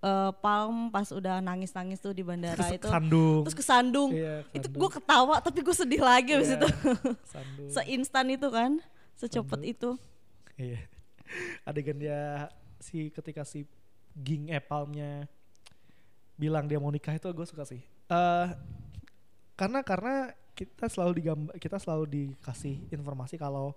eh, 0.00 0.30
Palm 0.34 0.88
pas 0.88 1.04
udah 1.08 1.38
nangis-nangis 1.38 1.98
tuh 1.98 2.10
di 2.10 2.24
bandara 2.24 2.56
Kes- 2.56 2.74
itu 2.74 2.88
sandung 2.88 3.44
terus 3.44 3.54
kesandung. 3.54 4.10
Iya, 4.10 4.40
itu 4.48 4.64
kesandung. 4.64 4.80
gue 4.80 4.90
ketawa 4.90 5.36
tapi 5.38 5.58
gue 5.60 5.76
sedih 5.76 6.00
lagi 6.00 6.32
Iya, 6.32 6.56
itu. 6.56 6.68
Seinstan 7.74 8.26
itu 8.30 8.48
kan, 8.48 8.80
secepet 9.14 9.52
Sandung. 9.52 9.68
itu. 9.68 9.90
iya 10.56 10.80
adegan 11.62 11.96
dia 11.96 12.48
si 12.78 13.08
ketika 13.10 13.40
si 13.42 13.68
Ging 14.14 14.48
eh 14.48 14.60
Palmnya 14.60 15.28
bilang 16.34 16.64
dia 16.64 16.76
mau 16.76 16.88
nikah 16.88 17.12
itu 17.12 17.24
gue 17.26 17.44
suka 17.44 17.64
sih 17.64 17.80
eh 18.06 18.46
karena 19.54 19.80
karena 19.80 20.32
kita 20.52 20.86
selalu 20.86 21.12
digambar 21.18 21.54
kita 21.56 21.76
selalu 21.76 22.04
dikasih 22.06 22.88
informasi 22.90 23.36
kalau 23.36 23.72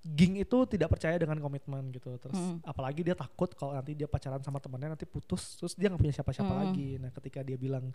Ging 0.00 0.40
itu 0.40 0.56
tidak 0.64 0.96
percaya 0.96 1.20
dengan 1.20 1.36
komitmen 1.36 1.92
gitu 1.92 2.16
terus 2.16 2.32
Mm. 2.32 2.64
apalagi 2.64 3.04
dia 3.04 3.12
takut 3.12 3.52
kalau 3.52 3.76
nanti 3.76 3.92
dia 3.92 4.08
pacaran 4.08 4.40
sama 4.40 4.56
temannya 4.56 4.96
nanti 4.96 5.04
putus 5.04 5.60
terus 5.60 5.76
dia 5.76 5.92
nggak 5.92 6.00
punya 6.00 6.14
siapa-siapa 6.16 6.48
Mm. 6.48 6.60
lagi 6.64 6.88
nah 6.96 7.10
ketika 7.12 7.44
dia 7.44 7.60
bilang 7.60 7.92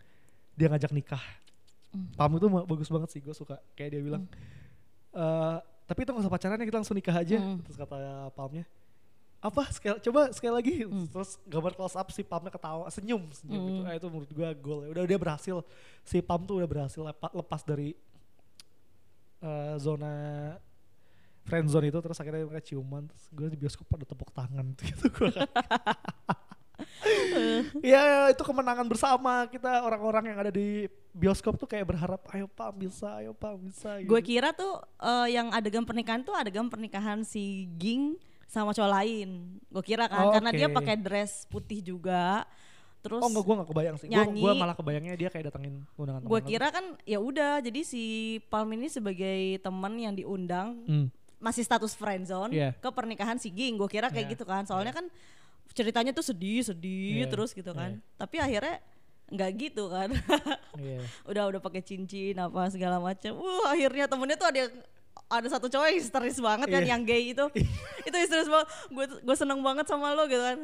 dia 0.53 0.69
ngajak 0.69 0.93
nikah 0.93 1.23
Mm. 1.89 2.13
Palm 2.13 2.37
itu 2.37 2.45
bagus 2.45 2.89
banget 2.93 3.09
sih 3.09 3.25
gue 3.25 3.33
suka 3.33 3.57
kayak 3.73 3.89
dia 3.89 4.01
bilang 4.05 4.29
"Eh, 5.13 5.57
tapi 5.85 5.99
itu 6.01 6.09
gak 6.11 6.21
usah 6.21 6.29
pacaran 6.29 6.61
ya 6.61 6.65
kita 6.65 6.77
langsung 6.77 6.93
nikah 6.93 7.15
aja 7.17 7.37
Mm. 7.41 7.57
terus 7.65 7.73
kata 7.75 7.97
Palmnya 8.37 8.69
apa? 9.45 9.63
Sekali 9.69 10.01
coba 10.01 10.21
sekali 10.33 10.53
lagi. 10.53 10.75
Mm. 10.83 11.05
terus 11.13 11.37
gambar 11.45 11.77
close 11.77 11.93
up 11.93 12.09
si 12.09 12.25
Palmnya 12.25 12.49
ketawa 12.49 12.89
senyum 12.89 13.29
senyum 13.29 13.61
gitu. 13.69 13.81
Ah, 13.85 13.93
itu 13.93 14.07
menurut 14.09 14.31
gua 14.33 14.49
gol 14.57 14.79
ya. 14.83 14.89
Udah 14.91 15.03
dia 15.05 15.19
berhasil. 15.21 15.61
Si 16.01 16.17
Palm 16.19 16.43
tuh 16.43 16.59
udah 16.59 16.69
berhasil 16.69 17.01
lepa- 17.01 17.33
lepas 17.33 17.61
dari 17.61 17.93
eh, 19.39 19.75
zona 19.77 20.13
friend 21.45 21.69
zone 21.69 21.93
itu 21.93 21.99
terus 22.01 22.17
akhirnya 22.17 22.41
mereka 22.49 22.65
ciuman 22.65 23.05
terus 23.05 23.29
gue 23.29 23.47
di 23.53 23.57
bioskop 23.61 23.85
pada 23.85 24.01
tepuk 24.01 24.33
tangan 24.33 24.65
gitu 24.81 25.05
gua. 25.13 25.45
Ya 27.79 28.31
itu 28.31 28.43
kemenangan 28.43 28.87
bersama. 28.87 29.47
Kita 29.47 29.83
orang-orang 29.83 30.33
yang 30.33 30.37
ada 30.43 30.51
di 30.51 30.87
bioskop 31.15 31.55
tuh 31.55 31.67
kayak 31.69 31.87
berharap 31.87 32.19
ayo 32.35 32.51
Pam 32.51 32.75
bisa 32.75 33.19
ayo 33.23 33.31
Pam 33.31 33.55
bisa 33.63 33.99
gitu. 34.03 34.11
Gue 34.11 34.19
kira 34.19 34.51
tuh 34.51 34.83
eh, 34.99 35.35
yang 35.35 35.51
adegan 35.55 35.87
pernikahan 35.87 36.23
tuh 36.23 36.35
adegan 36.35 36.67
pernikahan 36.67 37.23
si 37.23 37.71
Ging 37.79 38.19
sama 38.57 38.71
cowok 38.71 38.91
lain. 38.93 39.29
Gue 39.65 39.83
kira 39.83 40.05
kan 40.05 40.21
Oh, 40.21 40.31
karena 40.31 40.49
dia 40.49 40.67
oke. 40.67 40.75
pakai 40.75 40.95
dress 40.95 41.43
putih 41.45 41.79
juga. 41.79 42.47
Terus 42.99 43.19
oh 43.19 43.27
enggak 43.27 43.43
gue 43.43 43.55
gak 43.55 43.69
kebayang 43.69 43.95
sih 43.95 44.07
gue 44.07 44.15
nyanyi. 44.15 44.41
gua 44.41 44.53
malah 44.55 44.73
kebayangnya 44.73 45.13
dia 45.13 45.29
kayak 45.29 45.45
datengin 45.47 45.85
undangan 45.93 46.25
gue 46.25 46.39
kira 46.41 46.67
kan 46.69 46.85
ya 47.03 47.19
udah 47.19 47.61
jadi 47.61 47.81
si 47.81 48.03
Palm 48.43 48.65
ini 48.71 48.89
sebagai 48.89 49.37
teman 49.59 49.93
yang 49.93 50.11
diundang 50.11 50.81
Hmm. 50.81 51.07
masih 51.37 51.61
status 51.61 51.93
friendzone 51.93 52.49
Iya. 52.49 52.73
ke 52.73 52.89
pernikahan 52.89 53.37
si 53.37 53.49
Ging. 53.49 53.75
Gue 53.75 53.85
kira 53.85 54.09
kayak 54.09 54.25
Iya, 54.25 54.33
gitu 54.33 54.41
kan. 54.43 54.65
Soalnya 54.65 54.89
kan 54.91 55.05
ceritanya 55.69 56.09
tuh 56.11 56.25
sedih 56.25 56.63
sedih 56.63 57.21
Iya, 57.21 57.25
terus 57.27 57.51
gitu 57.51 57.69
kan. 57.71 58.01
Tapi 58.15 58.39
akhirnya 58.39 58.81
nggak 59.27 59.49
gitu 59.55 59.85
kan. 59.87 60.09
Iya. 60.73 61.05
udah 61.29 61.43
udah 61.45 61.59
pakai 61.59 61.81
cincin 61.81 62.33
apa 62.35 62.69
segala 62.69 62.97
macam. 62.97 63.37
Wah 63.37 63.69
akhirnya 63.69 64.05
temennya 64.05 64.33
tuh 64.35 64.49
ada 64.49 64.57
yang 64.59 64.73
ada 65.25 65.47
satu 65.49 65.65
cowok 65.65 65.85
yang 65.89 65.97
histeris 65.97 66.37
banget 66.37 66.67
kan 66.69 66.81
Iya. 66.81 66.89
yang 66.95 67.01
gay 67.01 67.33
itu. 67.33 67.45
itu 68.03 68.15
histeris 68.15 68.45
banget. 68.45 68.67
Gue 68.89 69.05
gue 69.21 69.35
seneng 69.35 69.59
banget 69.59 69.85
sama 69.85 70.13
lo 70.13 70.25
gitu 70.25 70.39
kan. 70.39 70.59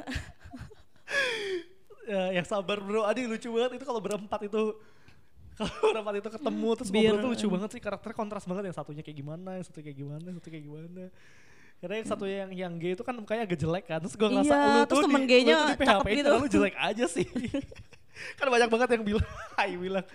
Ya, 2.03 2.33
yang 2.33 2.45
sabar 2.45 2.81
bro, 2.81 3.05
Adi 3.05 3.29
lucu 3.29 3.47
banget 3.47 3.77
itu 3.79 3.85
kalau 3.85 4.01
berempat 4.01 4.41
itu 4.43 4.61
kalau 5.59 5.73
berempat 5.93 6.13
itu 6.17 6.29
ketemu 6.33 6.69
terus 6.73 6.89
Bir. 6.89 6.97
ngobrol 6.97 7.17
tuh 7.21 7.29
lucu 7.35 7.47
banget 7.47 7.69
sih 7.77 7.81
karakternya 7.81 8.15
kontras 8.17 8.43
banget 8.49 8.63
yang 8.71 8.75
satunya 8.75 9.03
kayak 9.05 9.17
gimana, 9.17 9.49
yang 9.61 9.65
satu 9.65 9.79
kayak 9.79 9.97
gimana, 9.97 10.23
yang 10.25 10.37
satu 10.41 10.49
kayak 10.49 10.65
gimana. 10.65 11.03
Karena 11.81 11.93
yang 11.97 12.07
satu 12.07 12.25
yang 12.29 12.49
yang 12.53 12.73
gay 12.77 12.93
itu 12.93 13.01
kan 13.01 13.13
mukanya 13.17 13.43
agak 13.45 13.57
jelek 13.57 13.85
kan. 13.85 13.99
Terus 14.01 14.15
gue 14.17 14.29
ngerasa 14.29 14.53
Iya, 14.53 14.65
lu 14.65 14.81
terus 14.85 14.97
tuh 14.97 15.05
temen 15.09 15.21
di, 15.21 15.29
gaynya 15.29 15.53
lu 15.53 15.61
tuh 15.61 15.69
di 15.69 15.77
PHP 15.81 16.07
gitu. 16.13 16.29
lu 16.37 16.47
jelek 16.49 16.75
aja 16.77 17.05
sih. 17.09 17.27
kan 18.37 18.45
banyak 18.49 18.69
banget 18.69 18.89
yang 18.97 19.03
bilang, 19.05 19.27
hai 19.57 19.71
bilang 19.73 20.05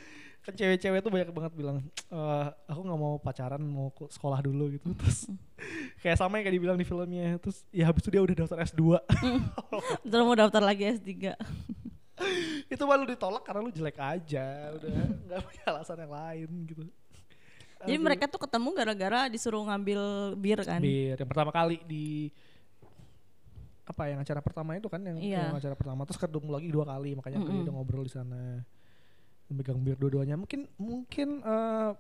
kan 0.47 0.55
cewek-cewek 0.55 1.01
tuh 1.01 1.11
banyak 1.11 1.27
banget 1.29 1.53
bilang 1.53 1.83
"Eh, 2.07 2.45
aku 2.65 2.81
nggak 2.81 2.95
mau 2.97 3.19
pacaran 3.19 3.59
mau 3.59 3.91
sekolah 3.91 4.39
dulu 4.39 4.71
gitu 4.71 4.95
terus 4.95 5.27
kayak 5.99 6.15
sama 6.15 6.39
yang 6.39 6.47
kayak 6.47 6.57
dibilang 6.57 6.79
di 6.79 6.87
filmnya 6.87 7.35
terus 7.37 7.67
ya 7.69 7.85
habis 7.85 8.01
itu 8.01 8.11
dia 8.11 8.23
udah 8.23 8.37
daftar 8.37 8.63
S2 8.63 8.83
Terus 10.03 10.23
mau 10.23 10.39
daftar 10.39 10.63
lagi 10.63 10.87
S3. 10.89 11.35
itu 12.73 12.83
malu 12.83 13.05
ditolak 13.05 13.43
karena 13.43 13.61
lu 13.61 13.69
jelek 13.69 13.99
aja 13.99 14.73
udah 14.73 14.89
nggak 15.21 15.41
punya 15.43 15.65
alasan 15.67 15.99
yang 15.99 16.15
lain 16.15 16.49
gitu 16.65 16.83
Jadi 17.77 17.93
Aduh. 17.93 18.03
mereka 18.03 18.25
tuh 18.25 18.41
ketemu 18.41 18.69
gara-gara 18.73 19.21
disuruh 19.29 19.61
ngambil 19.63 20.01
bir 20.35 20.63
kan. 20.63 20.81
Bir 20.81 21.13
yang 21.15 21.29
pertama 21.29 21.51
kali 21.51 21.77
di 21.83 22.31
apa 23.83 24.03
yang 24.09 24.19
acara 24.19 24.41
pertama 24.41 24.75
itu 24.75 24.87
kan 24.87 24.99
yang, 24.99 25.19
Iya. 25.19 25.43
yang 25.47 25.59
acara 25.59 25.75
pertama 25.75 26.03
terus 26.03 26.19
ketemu 26.19 26.49
lagi 26.51 26.69
dua 26.69 26.85
kali 26.85 27.15
makanya 27.15 27.39
Mm-mm. 27.39 27.51
dia 27.53 27.63
udah 27.67 27.75
ngobrol 27.75 28.03
di 28.03 28.11
sana 28.11 28.63
megang 29.51 29.79
bir 29.79 29.95
dua-duanya. 29.99 30.35
Mungkin 30.35 30.67
mungkin 30.77 31.43
eh, 31.43 31.91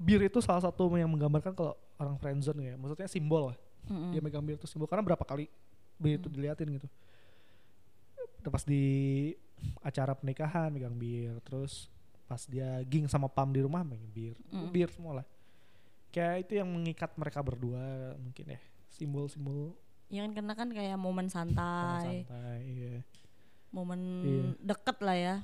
bir 0.00 0.20
itu 0.24 0.40
salah 0.40 0.64
satu 0.64 0.88
yang 0.96 1.10
menggambarkan 1.12 1.52
kalau 1.52 1.74
orang 2.00 2.16
friendzone 2.18 2.62
ya. 2.64 2.74
Maksudnya 2.80 3.08
simbol 3.10 3.52
lah. 3.54 3.58
Mm-mm. 3.88 4.12
dia 4.12 4.20
megang 4.20 4.44
bir 4.44 4.56
itu 4.58 4.66
simbol. 4.68 4.88
Karena 4.88 5.04
berapa 5.04 5.22
kali 5.24 5.46
bir 6.00 6.18
itu 6.18 6.28
diliatin 6.28 6.68
gitu. 6.80 6.88
Pas 8.48 8.64
di 8.64 8.84
acara 9.84 10.16
pernikahan 10.16 10.72
megang 10.72 10.96
bir. 10.96 11.38
Terus 11.44 11.86
pas 12.24 12.40
dia 12.46 12.80
ging 12.86 13.10
sama 13.10 13.28
pam 13.28 13.50
di 13.52 13.60
rumah 13.60 13.84
megang 13.84 14.10
bir. 14.10 14.34
Mm. 14.50 14.70
bir 14.72 14.88
semua 14.90 15.22
lah. 15.22 15.26
Kayak 16.10 16.48
itu 16.48 16.52
yang 16.58 16.66
mengikat 16.66 17.14
mereka 17.14 17.38
berdua 17.38 18.16
mungkin 18.18 18.56
ya. 18.56 18.60
Simbol-simbol. 18.90 19.76
Ya 20.10 20.26
kan 20.26 20.34
karena 20.34 20.54
kan 20.58 20.68
kayak 20.74 20.98
momen 20.98 21.30
santai, 21.30 22.26
santai 22.26 22.58
iya. 22.66 22.98
momen 23.70 24.00
Iya. 24.26 24.42
deket 24.58 24.98
lah 25.06 25.14
ya. 25.14 25.34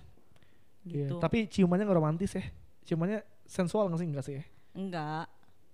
Iya, 0.86 1.10
Gitu. 1.10 1.18
tapi 1.18 1.50
ciumannya 1.50 1.84
nggak 1.84 1.98
romantis 1.98 2.30
ya? 2.32 2.44
Ciumannya 2.86 3.20
sensual 3.42 3.90
nggak 3.90 4.00
sih? 4.00 4.06
Enggak 4.06 4.24
sih 4.24 4.34
ya? 4.38 4.44
Enggak. 4.72 5.26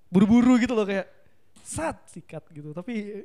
buru-buru 0.09 0.61
gitu 0.61 0.77
loh 0.77 0.85
kayak 0.85 1.09
sat 1.64 1.96
sikat 2.05 2.44
gitu. 2.53 2.72
Tapi 2.72 3.25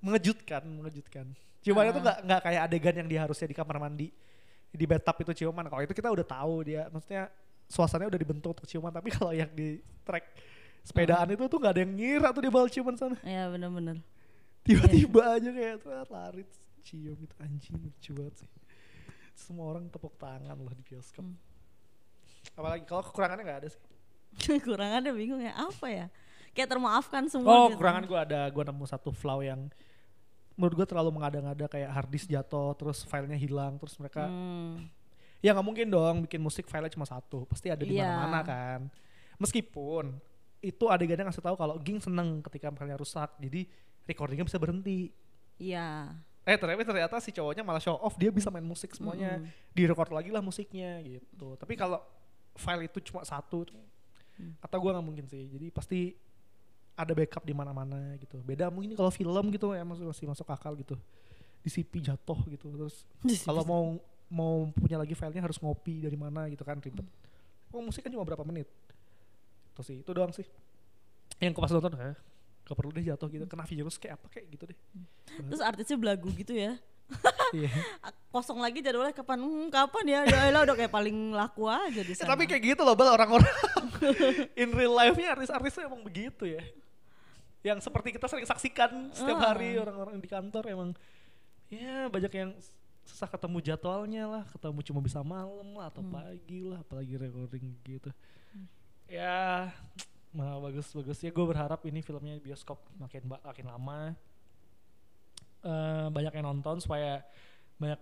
mengejutkan 0.00 0.64
mengejutkan. 0.64 1.26
Ciumannya 1.60 1.92
tuh 1.92 2.00
Ah. 2.00 2.04
nggak 2.04 2.18
nggak 2.24 2.40
kayak 2.44 2.60
adegan 2.64 2.94
yang 3.04 3.08
dia 3.08 3.20
harusnya 3.24 3.44
di 3.44 3.52
kamar 3.52 3.76
mandi. 3.76 4.08
Di 4.72 4.84
bathtub 4.84 5.16
itu 5.20 5.44
ciuman. 5.44 5.68
Kalau 5.68 5.80
itu 5.80 5.92
kita 5.92 6.08
udah 6.08 6.24
tahu 6.24 6.64
dia. 6.64 6.88
Maksudnya 6.88 7.28
suasananya 7.68 8.08
udah 8.08 8.20
dibentuk 8.20 8.56
untuk 8.56 8.64
ciuman. 8.64 8.88
Tapi 8.88 9.08
kalau 9.12 9.32
yang 9.32 9.52
di 9.52 9.80
track 10.00 10.24
sepedaan 10.80 11.28
itu 11.28 11.44
tuh 11.44 11.56
nggak 11.60 11.72
ada 11.76 11.80
yang 11.84 11.92
ngira 11.92 12.28
tuh 12.32 12.40
dia 12.40 12.52
bakal 12.52 12.68
ciuman 12.68 12.96
sana. 12.96 13.16
Ya 13.20 13.48
bener-bener. 13.48 14.00
tiba-tiba 14.64 15.36
aja 15.36 15.48
kayak 15.52 15.76
lari 16.08 16.44
cium 16.80 17.16
gitu. 17.20 17.34
Anjing 17.36 17.76
lucu 17.76 18.10
banget 18.16 18.34
sih 18.40 18.48
semua 19.34 19.66
orang 19.68 19.86
tepuk 19.88 20.14
tangan 20.14 20.54
loh 20.54 20.70
di 20.70 20.82
bioskop 20.82 21.22
Hmm. 21.22 21.36
apalagi 22.54 22.84
kalau 22.84 23.02
kekurangannya 23.02 23.42
nggak 23.42 23.60
ada 23.60 23.68
sih 23.68 23.82
Kekurangannya 24.58 25.14
bingung 25.14 25.38
ya 25.38 25.54
apa 25.54 25.86
ya? 25.86 26.06
Kayak 26.50 26.74
termaafkan 26.74 27.26
semua. 27.26 27.50
Oh, 27.50 27.66
gitu. 27.66 27.78
kekurangan 27.78 28.02
gue 28.02 28.18
ada, 28.18 28.40
gue 28.46 28.62
nemu 28.64 28.82
satu 28.84 29.10
flaw 29.10 29.38
yang 29.40 29.70
menurut 30.54 30.74
gue 30.74 30.86
terlalu 30.86 31.10
mengada-ngada 31.14 31.66
kayak 31.66 31.86
hard 31.86 32.10
disk 32.10 32.26
jatuh, 32.26 32.74
terus 32.74 33.06
filenya 33.06 33.34
hilang, 33.34 33.78
terus 33.78 33.94
mereka 33.94 34.26
Hmm. 34.26 34.90
ya 35.38 35.54
nggak 35.54 35.62
mungkin 35.62 35.86
dong 35.86 36.16
bikin 36.26 36.38
musik 36.38 36.66
filenya 36.66 36.90
cuma 36.90 37.06
satu, 37.06 37.46
pasti 37.46 37.70
ada 37.70 37.82
di 37.82 37.94
Iya. 37.94 38.10
mana-mana 38.10 38.40
kan. 38.42 38.80
Meskipun 39.38 40.18
itu 40.58 40.84
adegannya 40.86 41.26
ngasih 41.26 41.42
tahu 41.42 41.54
kalau 41.54 41.78
Ging 41.78 42.02
seneng 42.02 42.42
ketika 42.42 42.74
filenya 42.74 42.98
rusak, 42.98 43.38
jadi 43.38 43.70
recordingnya 44.04 44.46
bisa 44.46 44.58
berhenti. 44.58 45.14
Iya. 45.58 46.10
Eh 46.44 46.56
ternyata 46.60 46.84
ternyata 46.84 47.16
si 47.24 47.32
cowoknya 47.32 47.64
malah 47.64 47.80
show 47.80 47.96
off 47.96 48.20
dia 48.20 48.28
bisa 48.28 48.52
main 48.52 48.64
musik 48.64 48.92
semuanya, 48.92 49.40
Mm-mm. 49.40 49.48
direcord 49.72 50.12
lagi 50.12 50.28
lah 50.28 50.44
musiknya 50.44 51.00
gitu. 51.00 51.56
Tapi 51.56 51.72
kalau 51.74 52.04
file 52.54 52.84
itu 52.86 53.00
cuma 53.00 53.24
satu, 53.24 53.64
Hmm. 54.34 54.50
kata 54.58 54.82
gue 54.82 54.90
nggak 54.90 55.06
mungkin 55.06 55.26
sih. 55.30 55.46
Jadi 55.46 55.70
pasti 55.70 56.10
ada 56.98 57.14
backup 57.14 57.46
di 57.46 57.54
mana-mana 57.54 58.18
gitu. 58.18 58.42
Beda 58.42 58.66
mungkin 58.66 58.90
kalau 58.98 59.06
film 59.14 59.46
gitu 59.54 59.70
ya 59.70 59.86
masih 59.86 60.10
masih 60.10 60.26
masuk 60.26 60.46
akal 60.50 60.74
gitu. 60.74 60.98
Di 61.62 61.70
CP 61.70 62.02
jatuh 62.02 62.38
gitu 62.50 62.66
terus 62.74 63.06
kalau 63.46 63.62
mau 63.62 63.84
mau 64.26 64.54
punya 64.74 64.98
lagi 64.98 65.14
filenya 65.14 65.38
harus 65.38 65.62
ngopi 65.62 66.02
dari 66.02 66.18
mana 66.18 66.50
gitu 66.50 66.66
kan 66.66 66.82
ribet. 66.82 67.06
Oh 67.70 67.78
musik 67.78 68.02
kan 68.02 68.10
cuma 68.10 68.26
berapa 68.26 68.42
menit. 68.42 68.66
Itu 69.70 69.86
sih, 69.86 70.02
itu 70.02 70.10
doang 70.10 70.34
sih. 70.34 70.46
Yang 71.38 71.54
pas 71.58 71.70
nonton, 71.70 71.94
eh, 71.98 72.14
gak 72.64 72.76
perlu 72.76 72.90
deh 72.90 73.04
jatuh 73.04 73.28
gitu. 73.28 73.44
Kena 73.44 73.64
virus 73.64 73.96
kayak 73.96 74.16
apa 74.16 74.26
kayak 74.28 74.46
gitu 74.50 74.64
deh. 74.68 74.78
Terus 75.48 75.60
artisnya 75.60 75.96
belagu 75.96 76.28
gitu 76.32 76.52
ya. 76.52 76.76
Iya. 77.54 77.70
Kosong 78.34 78.58
lagi 78.58 78.82
jadwalnya 78.82 79.14
kapan? 79.14 79.38
Hmm, 79.38 79.68
kapan 79.70 80.04
ya? 80.08 80.20
Ya 80.26 80.38
elah, 80.50 80.64
udah 80.64 80.74
kayak 80.74 80.90
paling 80.90 81.30
laku 81.30 81.68
aja 81.68 82.00
di 82.02 82.10
Ya, 82.10 82.18
sana. 82.18 82.34
tapi 82.34 82.48
kayak 82.48 82.74
gitu 82.74 82.82
loh 82.82 82.96
Bel 82.98 83.06
orang-orang 83.06 83.46
in 84.58 84.74
real 84.74 84.90
life-nya 84.90 85.38
artis-artis 85.38 85.70
tuh 85.70 85.84
emang 85.84 86.02
begitu 86.02 86.48
ya. 86.48 86.64
Yang 87.62 87.86
seperti 87.86 88.10
kita 88.10 88.26
sering 88.26 88.42
saksikan 88.44 89.12
setiap 89.12 89.38
Ah. 89.38 89.54
hari 89.54 89.78
orang-orang 89.78 90.18
di 90.18 90.26
kantor 90.26 90.64
emang 90.66 90.90
ya 91.68 92.08
banyak 92.08 92.32
yang 92.32 92.50
susah 93.04 93.28
ketemu 93.28 93.60
jadwalnya 93.62 94.24
lah, 94.24 94.42
ketemu 94.50 94.80
cuma 94.82 94.98
bisa 94.98 95.20
malam 95.20 95.68
lah 95.76 95.92
atau 95.92 96.00
Hmm. 96.00 96.10
pagi 96.10 96.64
lah, 96.64 96.80
apalagi 96.80 97.14
recording 97.14 97.64
gitu. 97.84 98.10
Ya, 99.06 99.70
mah 100.34 100.60
bagus-bagus 100.60 101.22
ya. 101.22 101.30
Gue 101.30 101.46
berharap 101.46 101.80
ini 101.86 102.02
filmnya 102.02 102.36
bioskop 102.42 102.82
makin 102.98 103.22
makin 103.30 103.66
lama. 103.70 104.12
Eh, 105.64 106.06
banyak 106.12 106.32
yang 106.36 106.44
nonton 106.50 106.82
supaya 106.82 107.24
banyak 107.80 107.96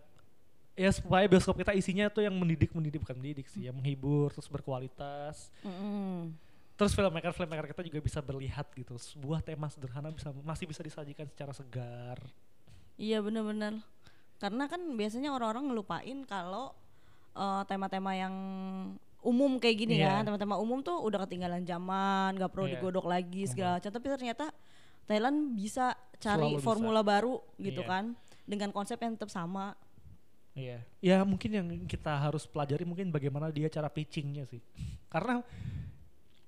ya 0.74 0.90
supaya 0.90 1.28
bioskop 1.28 1.54
kita 1.60 1.76
isinya 1.76 2.08
tuh 2.08 2.24
yang 2.24 2.34
mendidik 2.34 2.72
mendidik 2.72 3.04
bukan 3.04 3.20
mendidik 3.20 3.46
sih 3.46 3.68
yang 3.68 3.76
menghibur 3.76 4.32
terus 4.32 4.48
berkualitas 4.48 5.52
Mm-mm. 5.60 6.32
terus 6.80 6.96
filmmaker 6.96 7.28
filmmaker 7.36 7.68
kita 7.76 7.84
juga 7.84 8.00
bisa 8.00 8.24
berlihat 8.24 8.72
gitu 8.72 8.96
sebuah 8.96 9.44
tema 9.44 9.68
sederhana 9.68 10.08
bisa 10.08 10.32
masih 10.42 10.64
bisa 10.64 10.80
disajikan 10.80 11.28
secara 11.28 11.52
segar 11.52 12.18
Iya 13.00 13.24
bener-bener. 13.24 13.80
Karena 14.36 14.66
kan 14.66 14.82
biasanya 14.98 15.32
orang-orang 15.32 15.70
ngelupain 15.70 16.18
kalau 16.26 16.74
eh, 17.34 17.62
tema-tema 17.66 18.12
yang 18.14 18.34
umum 19.22 19.56
kayak 19.56 19.76
gini 19.78 19.94
Iya. 19.96 20.18
kan, 20.18 20.26
tema-tema 20.26 20.58
umum 20.58 20.82
tuh 20.82 20.98
udah 20.98 21.22
ketinggalan 21.24 21.62
zaman, 21.62 22.34
gak 22.34 22.50
perlu 22.50 22.66
Iya. 22.66 22.78
digodok 22.78 23.06
lagi 23.06 23.46
segala 23.46 23.78
macam. 23.78 23.90
Tapi 23.90 24.06
ternyata 24.10 24.46
Thailand 25.02 25.54
bisa 25.54 25.94
cari 26.18 26.42
Selalu 26.46 26.58
bisa. 26.58 26.66
formula 26.66 27.00
baru 27.02 27.38
gitu 27.56 27.82
Iya. 27.82 27.90
kan, 27.90 28.04
dengan 28.44 28.70
konsep 28.70 28.98
yang 28.98 29.14
tetap 29.14 29.30
sama. 29.30 29.78
Iya. 30.52 30.82
Ya 31.00 31.22
mungkin 31.22 31.48
yang 31.48 31.66
kita 31.86 32.12
harus 32.12 32.44
pelajari 32.44 32.84
mungkin 32.84 33.08
bagaimana 33.08 33.48
dia 33.48 33.70
cara 33.70 33.88
pitchingnya 33.88 34.44
sih. 34.44 34.60
Karena 35.12 35.40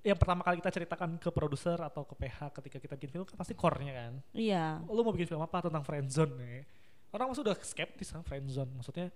yang 0.05 0.19
pertama 0.21 0.45
kali 0.45 0.61
kita 0.61 0.69
ceritakan 0.69 1.17
ke 1.17 1.33
produser 1.33 1.81
atau 1.81 2.05
ke 2.05 2.13
PH 2.13 2.53
ketika 2.61 2.77
kita 2.77 2.93
bikin 2.93 3.09
film 3.09 3.25
kan 3.25 3.33
pasti 3.35 3.57
core-nya 3.57 3.93
kan. 3.95 4.13
Iya. 4.37 4.85
Lu 4.85 5.01
mau 5.01 5.09
bikin 5.09 5.25
film 5.25 5.41
apa 5.41 5.65
tentang 5.65 5.81
friendzone 5.81 6.33
ya. 6.37 6.61
Orang 7.09 7.31
masih 7.33 7.41
udah 7.41 7.57
skeptis 7.57 8.13
sama 8.13 8.21
friendzone. 8.21 8.69
Maksudnya 8.75 9.09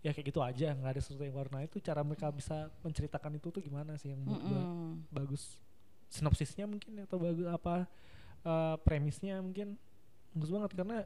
ya 0.00 0.10
kayak 0.10 0.26
gitu 0.28 0.40
aja 0.40 0.72
nggak 0.72 0.90
ada 0.96 1.00
sesuatu 1.00 1.22
yang 1.22 1.34
baru. 1.34 1.48
Nah 1.50 1.62
itu 1.64 1.76
cara 1.78 2.00
mereka 2.00 2.28
bisa 2.30 2.68
menceritakan 2.80 3.36
itu 3.36 3.48
tuh 3.50 3.60
gimana 3.60 3.96
sih 3.96 4.10
yang 4.10 4.20
menurut 4.22 4.42
gua 4.42 4.60
Mm-mm. 4.60 4.92
bagus. 5.10 5.58
Sinopsisnya 6.06 6.64
mungkin 6.64 7.02
atau 7.02 7.18
bagus 7.18 7.46
apa 7.46 7.84
eh, 8.42 8.76
premisnya 8.82 9.42
mungkin 9.42 9.74
bagus 10.32 10.50
banget 10.52 10.70
karena 10.72 10.98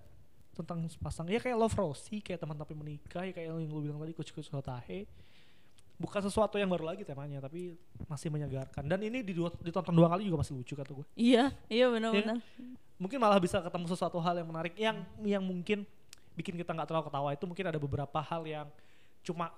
tentang 0.50 0.82
sepasang 0.90 1.30
ya 1.30 1.38
kayak 1.38 1.56
Love 1.56 1.78
Rosie 1.78 2.20
kayak 2.20 2.42
teman 2.42 2.58
tapi 2.58 2.74
menikah 2.74 3.22
ya 3.22 3.32
kayak 3.32 3.48
yang 3.48 3.70
lu 3.70 3.80
bilang 3.80 3.96
tadi 3.96 4.12
kucu 4.12 4.34
kucu 4.34 4.50
hotahe 4.50 5.06
bukan 5.96 6.20
sesuatu 6.20 6.56
yang 6.56 6.68
baru 6.68 6.90
lagi 6.90 7.04
temanya 7.04 7.38
tapi 7.38 7.76
masih 8.08 8.32
menyegarkan 8.32 8.82
dan 8.82 8.98
ini 8.98 9.20
ditonton 9.60 9.94
dua 9.94 10.08
kali 10.10 10.26
juga 10.26 10.40
masih 10.42 10.56
lucu 10.56 10.72
kata 10.74 10.90
gue 10.90 11.06
Iya, 11.14 11.52
iya 11.68 11.86
benar-benar. 11.86 12.40
mungkin 12.96 13.18
malah 13.20 13.38
bisa 13.38 13.60
ketemu 13.60 13.84
sesuatu 13.88 14.18
hal 14.18 14.34
yang 14.36 14.48
menarik 14.48 14.74
yang 14.74 14.96
yang 15.22 15.44
mungkin 15.44 15.86
bikin 16.40 16.56
kita 16.56 16.72
nggak 16.72 16.88
terlalu 16.88 17.04
ketawa 17.06 17.28
itu 17.30 17.44
mungkin 17.44 17.66
ada 17.66 17.76
beberapa 17.76 18.18
hal 18.18 18.42
yang 18.44 18.66
cuma 19.20 19.52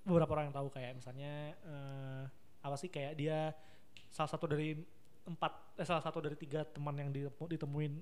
beberapa 0.00 0.30
orang 0.30 0.48
yang 0.48 0.56
tahu 0.56 0.70
kayak 0.70 0.94
misalnya 0.94 1.32
eh, 1.58 2.22
apa 2.60 2.76
sih 2.76 2.86
kayak 2.86 3.12
dia 3.12 3.50
salah 4.08 4.30
satu 4.30 4.46
dari 4.46 4.78
empat 5.24 5.52
eh, 5.74 5.84
salah 5.84 6.00
satu 6.00 6.18
dari 6.18 6.34
tiga 6.34 6.62
teman 6.64 6.94
yang 6.94 7.10
ditemu- 7.10 7.50
ditemuin 7.50 7.94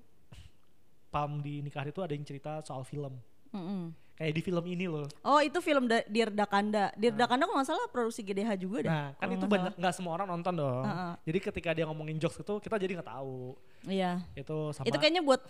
Palm 1.06 1.40
di 1.40 1.58
nikah 1.60 1.80
itu 1.82 1.98
ada 1.98 2.12
yang 2.12 2.22
cerita 2.22 2.60
soal 2.60 2.82
film 2.82 3.16
Mm-mm. 3.48 3.88
kayak 4.12 4.32
di 4.32 4.42
film 4.42 4.64
ini 4.64 4.84
loh 4.84 5.06
Oh 5.22 5.40
itu 5.40 5.56
film 5.58 5.86
da- 5.86 6.04
Dear 6.04 6.28
Dakanda. 6.28 6.92
Dear 6.92 7.14
Dakanda 7.14 7.46
kalau 7.46 7.56
nggak 7.56 7.68
salah 7.68 7.86
produksi 7.88 8.20
GDH 8.20 8.58
juga 8.58 8.84
deh. 8.84 8.90
nah 8.90 9.14
kan 9.14 9.28
itu 9.30 9.46
banyak 9.46 9.72
nggak 9.74 9.94
semua 9.94 10.12
orang 10.14 10.28
nonton 10.28 10.52
dong 10.52 10.84
Heeh. 10.84 11.12
jadi 11.24 11.38
ketika 11.42 11.70
dia 11.72 11.84
ngomongin 11.84 12.18
jokes 12.18 12.36
itu 12.36 12.54
kita 12.58 12.76
jadi 12.76 13.00
nggak 13.00 13.08
tahu. 13.08 13.56
Iya. 13.86 14.20
itu 14.34 14.56
sama 14.70 14.84
Itu 14.84 14.98
kayaknya 14.98 15.22
buat 15.22 15.40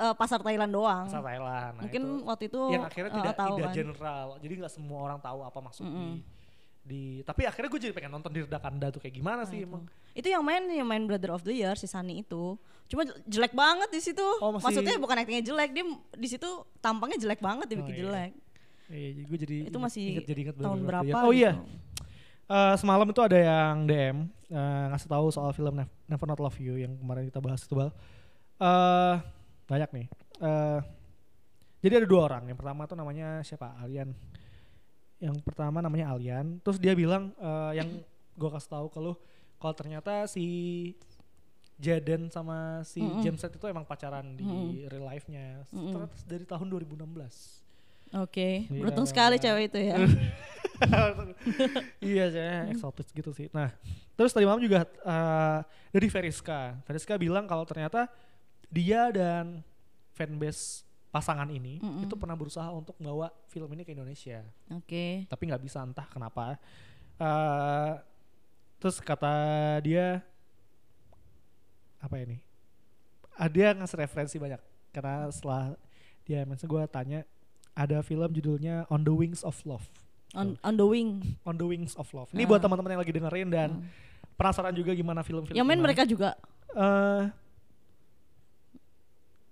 eh, 0.00 0.14
pasar 0.14 0.40
Thailand 0.40 0.70
doang. 0.70 1.04
pasar 1.04 1.20
Thailand 1.22 1.72
Nah, 1.72 1.82
Mungkin 1.82 2.02
itu. 2.02 2.14
waktu 2.24 2.44
itu 2.46 2.60
yang 2.70 2.84
akhirnya 2.84 3.10
eh, 3.10 3.16
tidak 3.18 3.34
tahu 3.36 3.54
tidak 3.54 3.66
kan. 3.66 3.76
general 3.76 4.26
jadi 4.38 4.52
nggak 4.56 4.72
semua 4.72 4.98
orang 5.02 5.18
tahu 5.18 5.38
apa 5.42 5.58
maksud 5.60 5.84
Mm-mm. 5.84 6.10
di 6.16 6.24
di 6.82 7.02
tapi 7.22 7.44
akhirnya 7.44 7.68
gue 7.68 7.80
jadi 7.82 7.92
pengen 7.92 8.10
nonton 8.10 8.30
di 8.30 8.40
Redakanda 8.40 8.88
tuh 8.88 8.98
kayak 8.98 9.14
gimana 9.14 9.44
sih 9.44 9.60
Nah, 9.60 9.68
emang 9.68 9.82
itu. 9.84 9.92
Itu 10.12 10.28
yang 10.28 10.42
main 10.42 10.62
yang 10.66 10.84
main 10.84 11.04
Brother 11.04 11.30
of 11.30 11.42
the 11.42 11.52
Year 11.52 11.74
si 11.74 11.84
Sunny 11.84 12.18
itu. 12.18 12.56
Cuma 12.86 13.04
jelek 13.24 13.52
banget 13.52 13.86
di 13.88 14.00
situ. 14.00 14.24
Oh, 14.40 14.50
masih- 14.50 14.74
Maksudnya 14.74 14.96
bukan 14.96 15.14
actingnya 15.14 15.44
jelek, 15.44 15.70
dia 15.70 15.84
di 16.10 16.26
situ 16.26 16.48
tampangnya 16.78 17.14
jelek 17.16 17.38
banget 17.38 17.68
dibikin 17.68 17.86
Oh, 17.86 17.94
iya. 17.94 18.02
jelek. 18.02 18.32
Iya, 18.88 19.08
jadi 19.12 19.22
gue 19.22 19.38
jadi 19.38 19.56
Itu 19.60 19.68
inget- 19.68 19.84
masih 19.84 20.02
inget, 20.08 20.24
jadi 20.26 20.40
inget 20.42 20.56
tahun 20.58 20.80
berapa 20.82 21.06
Year. 21.06 21.22
Oh 21.22 21.30
iya. 21.32 21.52
Eh, 22.48 22.74
semalam 22.74 23.06
itu 23.06 23.20
ada 23.20 23.38
yang 23.38 23.86
DM 23.86 24.16
eh, 24.48 24.84
ngasih 24.90 25.06
tahu 25.06 25.26
soal 25.30 25.52
film 25.52 25.70
Nev- 25.76 25.94
Never 26.04 26.26
Not 26.26 26.40
Love 26.40 26.58
You 26.58 26.74
yang 26.76 26.96
kemarin 26.96 27.22
kita 27.24 27.38
bahas 27.38 27.62
itu 27.62 27.70
bal. 27.72 27.94
Eh, 28.58 29.14
banyak 29.70 29.90
nih. 29.94 30.06
Eh, 30.42 30.80
jadi 31.80 32.02
ada 32.02 32.08
dua 32.10 32.26
orang. 32.26 32.50
Yang 32.50 32.58
pertama 32.58 32.82
tuh 32.84 32.96
namanya 32.98 33.28
siapa? 33.40 33.70
Alian. 33.78 34.10
Yang 35.22 35.36
pertama 35.46 35.78
namanya 35.78 36.10
Alian. 36.10 36.58
Terus 36.60 36.82
dia 36.82 36.92
bilang 36.92 37.30
eh, 37.38 37.72
yang 37.78 37.88
gue 38.34 38.50
kasih 38.50 38.70
tahu 38.72 38.86
ke 38.90 38.98
lu 38.98 39.14
kalau 39.60 39.74
ternyata 39.76 40.24
si 40.24 40.44
Jaden 41.76 42.28
sama 42.28 42.80
si 42.84 43.00
Mm-mm. 43.00 43.20
James 43.20 43.40
Red 43.40 43.56
itu 43.56 43.66
emang 43.68 43.84
pacaran 43.84 44.36
di 44.36 44.44
Mm-mm. 44.44 44.88
real 44.90 45.04
life-nya. 45.06 45.64
Mm-mm. 45.70 45.92
Ternyata 45.94 46.14
dari 46.26 46.44
tahun 46.44 46.66
2016. 46.68 47.60
Oke, 48.10 48.66
Iya. 48.66 48.80
beruntung 48.82 49.06
sekali 49.06 49.38
cewek 49.38 49.70
itu 49.70 49.78
ya. 49.86 49.96
iya 52.02 52.24
saya 52.32 52.56
eksotis 52.72 53.08
gitu 53.12 53.30
sih. 53.32 53.46
Nah 53.52 53.70
terus 54.16 54.32
tadi 54.32 54.44
malam 54.44 54.60
juga 54.60 54.84
eh, 54.84 55.58
dari 55.92 56.08
Veriska. 56.08 56.80
Veriska 56.84 57.14
bilang 57.16 57.44
kalau 57.46 57.64
ternyata 57.64 58.08
dia 58.70 59.10
dan 59.10 59.60
fanbase 60.14 60.86
pasangan 61.10 61.50
ini 61.50 61.82
Mm-mm. 61.82 62.06
itu 62.06 62.14
pernah 62.14 62.38
berusaha 62.38 62.70
untuk 62.70 62.94
membawa 62.96 63.28
film 63.50 63.66
ini 63.74 63.82
ke 63.82 63.90
Indonesia, 63.90 64.46
Oke. 64.70 65.26
tapi 65.26 65.42
nggak 65.44 65.58
bisa 65.60 65.82
entah 65.82 66.06
kenapa. 66.06 66.54
Eh, 67.18 67.92
terus 68.78 69.02
kata 69.02 69.34
dia 69.82 70.22
apa 71.98 72.14
ini? 72.16 72.38
Ah, 73.34 73.48
dia 73.48 73.72
ngasih 73.72 73.98
referensi 73.98 74.36
banyak 74.36 74.60
karena 74.90 75.26
setelah 75.28 75.74
dia 76.22 76.44
mention 76.44 76.68
gue 76.68 76.82
tanya 76.86 77.20
ada 77.72 78.00
film 78.00 78.30
judulnya 78.30 78.86
On 78.88 79.00
the 79.00 79.12
Wings 79.12 79.42
of 79.42 79.56
Love. 79.64 79.84
On, 80.30 80.54
on 80.62 80.74
the 80.78 80.86
wing. 80.86 81.26
On 81.42 81.58
the 81.58 81.66
Wings 81.66 81.98
of 81.98 82.06
Love. 82.14 82.30
Ini 82.30 82.46
Ah. 82.46 82.48
buat 82.48 82.60
teman-teman 82.60 82.94
yang 82.94 83.02
lagi 83.02 83.10
dengerin 83.10 83.48
dan 83.50 83.68
Hmm. 83.74 83.88
penasaran 84.38 84.70
juga 84.70 84.94
gimana 84.94 85.20
film-film. 85.20 85.58
Yang 85.58 85.66
main 85.66 85.82
mereka 85.82 86.06
juga. 86.06 86.38
Eh, 86.70 87.22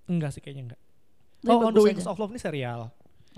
enggak 0.08 0.32
sih 0.32 0.40
kayaknya 0.40 0.72
enggak. 0.72 0.80
Tapi 1.38 1.54
oh, 1.54 1.68
On 1.68 1.72
the 1.72 1.84
Wings 1.84 2.02
aja. 2.02 2.10
of 2.10 2.18
Love 2.18 2.32
ini 2.32 2.40
serial. 2.40 2.80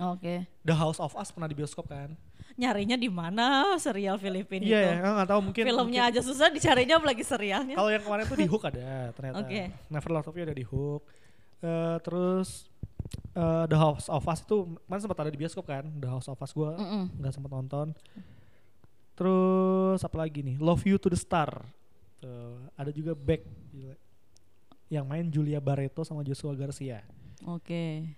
Oke. 0.01 0.49
The 0.63 0.73
House 0.73 0.97
of 0.97 1.13
Us 1.13 1.29
pernah 1.29 1.45
di 1.45 1.53
bioskop 1.53 1.85
kan? 1.85 2.17
Nyarinya 2.57 2.95
di 2.95 3.07
mana 3.07 3.77
serial 3.77 4.17
Filipina 4.17 4.63
Iya 4.63 4.81
itu? 4.81 4.89
ya, 4.97 5.11
enggak 5.13 5.29
tahu 5.29 5.41
mungkin. 5.43 5.63
Filmnya 5.63 5.85
mungkin- 6.07 6.17
aja 6.17 6.21
susah 6.23 6.49
dicarinya 6.49 6.97
apalagi 6.97 7.21
serialnya. 7.21 7.75
Kalau 7.75 7.91
yang 7.91 8.01
kemarin 8.01 8.25
tuh 8.25 8.37
di 8.37 8.49
Hook 8.49 8.65
ada 8.65 9.13
ternyata. 9.13 9.39
Oke. 9.41 9.61
Never 9.87 10.11
Love 10.11 10.31
You 10.31 10.43
ada 10.43 10.57
di 10.57 10.65
Hook. 10.65 11.03
Eh, 11.61 11.97
terus 12.01 12.73
eh, 13.35 13.65
The 13.67 13.77
House 13.77 14.09
of 14.09 14.25
Us 14.25 14.41
itu 14.41 14.57
mana 14.85 14.99
sempat 14.99 15.19
ada 15.19 15.29
di 15.29 15.37
bioskop 15.37 15.65
kan? 15.65 15.85
The 15.95 16.09
House 16.09 16.27
of 16.27 16.37
Us 16.37 16.51
gue 16.51 16.71
Mm-mm. 16.71 17.05
nggak 17.17 17.33
sempat 17.33 17.51
nonton. 17.51 17.87
Terus 19.13 20.01
apa 20.01 20.17
lagi 20.17 20.41
nih? 20.41 20.57
Love 20.57 20.81
You 20.87 20.97
to 20.97 21.09
the 21.09 21.19
Star. 21.19 21.51
Tuh, 22.19 22.57
ada 22.75 22.89
juga 22.89 23.13
Back 23.13 23.45
gila. 23.71 23.97
Yang 24.91 25.07
main 25.07 25.25
Julia 25.31 25.63
Barreto 25.63 26.03
sama 26.03 26.27
Joshua 26.27 26.53
Garcia. 26.59 27.07
Oke. 27.47 28.11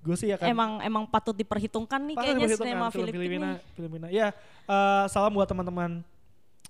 Gue 0.00 0.16
sih 0.16 0.32
akan 0.32 0.46
Emang 0.46 0.70
emang 0.84 1.04
patut 1.08 1.32
diperhitungkan 1.32 2.00
nih 2.04 2.16
patut 2.16 2.24
kayaknya 2.24 2.46
diperhitungkan 2.46 2.76
sinema 2.76 2.86
film 2.92 3.06
Filipina. 3.08 3.20
Filipina. 3.20 3.50
Filipina. 3.74 4.06
Ya, 4.12 4.28
eh, 4.68 5.04
salam 5.08 5.32
buat 5.32 5.48
teman-teman 5.48 6.04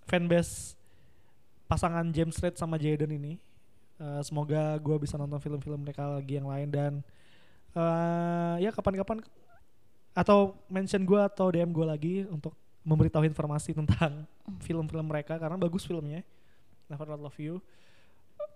fanbase 0.07 0.79
pasangan 1.67 2.07
James 2.11 2.35
Reid 2.39 2.59
sama 2.59 2.79
Jaden 2.79 3.11
ini. 3.11 3.39
Eh, 4.01 4.23
semoga 4.27 4.79
gue 4.79 4.97
bisa 5.03 5.15
nonton 5.19 5.39
film-film 5.39 5.83
mereka 5.83 6.07
lagi 6.09 6.39
yang 6.39 6.49
lain 6.51 6.69
dan 6.71 6.93
eh, 7.75 8.55
ya 8.67 8.71
kapan-kapan 8.75 9.23
atau 10.11 10.59
mention 10.67 11.03
gue 11.07 11.21
atau 11.23 11.55
DM 11.55 11.71
gue 11.71 11.87
lagi 11.87 12.15
untuk 12.27 12.55
memberitahu 12.83 13.23
informasi 13.23 13.77
tentang 13.77 14.27
film-film 14.67 15.07
mereka 15.07 15.39
karena 15.39 15.55
bagus 15.55 15.87
filmnya. 15.87 16.27
Never 16.91 17.07
Not 17.07 17.23
Love 17.23 17.39
You. 17.39 17.63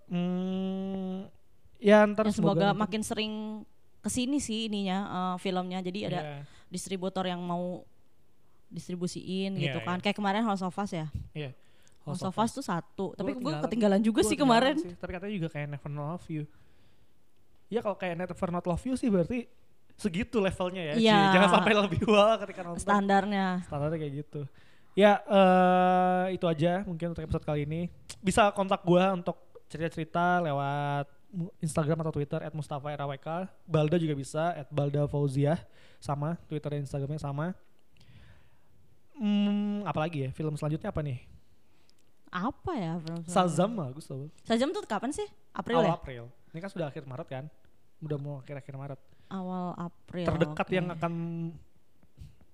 Hmm, 0.06 1.26
ya 1.78 2.04
ntar 2.06 2.28
Ya, 2.28 2.32
semoga 2.32 2.70
nanti- 2.70 2.80
makin 2.80 3.02
sering 3.02 3.32
ke 3.98 4.08
sini 4.08 4.36
sih 4.38 4.68
ininya 4.68 4.98
eh, 5.04 5.36
filmnya. 5.38 5.80
Jadi 5.80 6.00
ada 6.06 6.20
Iya, 6.20 6.36
distributor 6.68 7.24
yang 7.24 7.40
mau 7.40 7.82
distribusiin 8.68 9.54
Iya, 9.54 9.62
gitu 9.70 9.78
kan. 9.80 9.96
iya. 9.98 10.02
Kayak 10.02 10.16
kemarin 10.18 10.42
House 10.42 10.60
of 10.60 10.74
Us 10.74 10.92
ya. 10.92 11.06
iya. 11.32 11.50
House 12.04 12.20
of 12.20 12.34
Us 12.34 12.52
tuh 12.52 12.60
satu. 12.60 13.16
Tapi 13.16 13.32
gue 13.32 13.52
ketinggalan. 13.64 13.96
juga 13.98 14.20
Gua 14.20 14.28
sih 14.28 14.36
kemarin. 14.36 14.76
sih, 14.76 14.92
tapi 14.92 15.14
katanya 15.14 15.34
juga 15.34 15.48
kayak 15.48 15.66
Never 15.70 15.88
Not 15.88 16.04
Love 16.10 16.28
You. 16.28 16.44
Ya 17.68 17.80
kalau 17.80 17.96
kayak 17.96 18.14
Never 18.14 18.48
Not 18.50 18.64
Love 18.66 18.84
You 18.84 18.94
sih 18.94 19.08
berarti 19.08 19.48
segitu 19.94 20.36
levelnya 20.36 20.82
ya. 20.84 20.94
Iya. 20.94 21.16
Ci. 21.22 21.32
Jangan 21.32 21.50
sampai 21.54 21.72
lebih 21.74 22.00
wah 22.04 22.36
ketika 22.36 22.60
nonton. 22.60 22.82
Standarnya. 22.82 23.64
Standarnya 23.64 23.98
kayak 23.98 24.14
gitu. 24.20 24.42
Ya 24.92 25.24
eh 25.24 26.36
itu 26.36 26.44
aja 26.44 26.84
mungkin 26.84 27.10
untuk 27.10 27.24
episode 27.24 27.42
kali 27.42 27.64
ini. 27.64 27.88
Bisa 28.20 28.52
kontak 28.52 28.84
gua 28.84 29.10
untuk 29.10 29.40
cerita-cerita 29.74 30.38
lewat 30.38 31.10
Instagram 31.58 32.06
atau 32.06 32.14
Twitter 32.14 32.38
at 32.46 32.54
Mustafa 32.54 32.94
RAWK. 32.94 33.50
Balda 33.66 33.98
juga 33.98 34.14
bisa 34.14 34.54
at 34.54 34.70
Balda 34.70 35.10
Fauziah 35.10 35.58
sama 35.98 36.38
Twitter 36.46 36.78
dan 36.78 36.86
Instagramnya 36.86 37.18
sama. 37.18 37.58
Hmm, 39.18 39.82
apalagi 39.82 40.26
ya 40.26 40.30
film 40.30 40.54
selanjutnya 40.54 40.94
apa 40.94 41.02
nih? 41.02 41.18
Apa 42.30 42.72
ya? 42.78 42.92
film 43.02 43.18
selanjutnya? 43.26 43.34
Shazam 43.34 43.70
bagus 43.74 44.04
tuh. 44.06 44.30
Shazam 44.46 44.70
tuh 44.70 44.86
kapan 44.86 45.10
sih? 45.10 45.26
April 45.50 45.82
awal 45.82 45.90
ya? 45.90 45.94
April. 45.98 46.24
Ini 46.54 46.58
kan 46.62 46.70
sudah 46.70 46.86
akhir 46.86 47.02
Maret 47.02 47.26
kan? 47.26 47.44
Udah 47.98 48.18
mau 48.22 48.38
akhir-akhir 48.38 48.74
Maret. 48.78 49.00
Awal 49.34 49.66
April. 49.74 50.26
Terdekat 50.30 50.66
oke. 50.70 50.74
yang 50.74 50.86
akan 50.94 51.12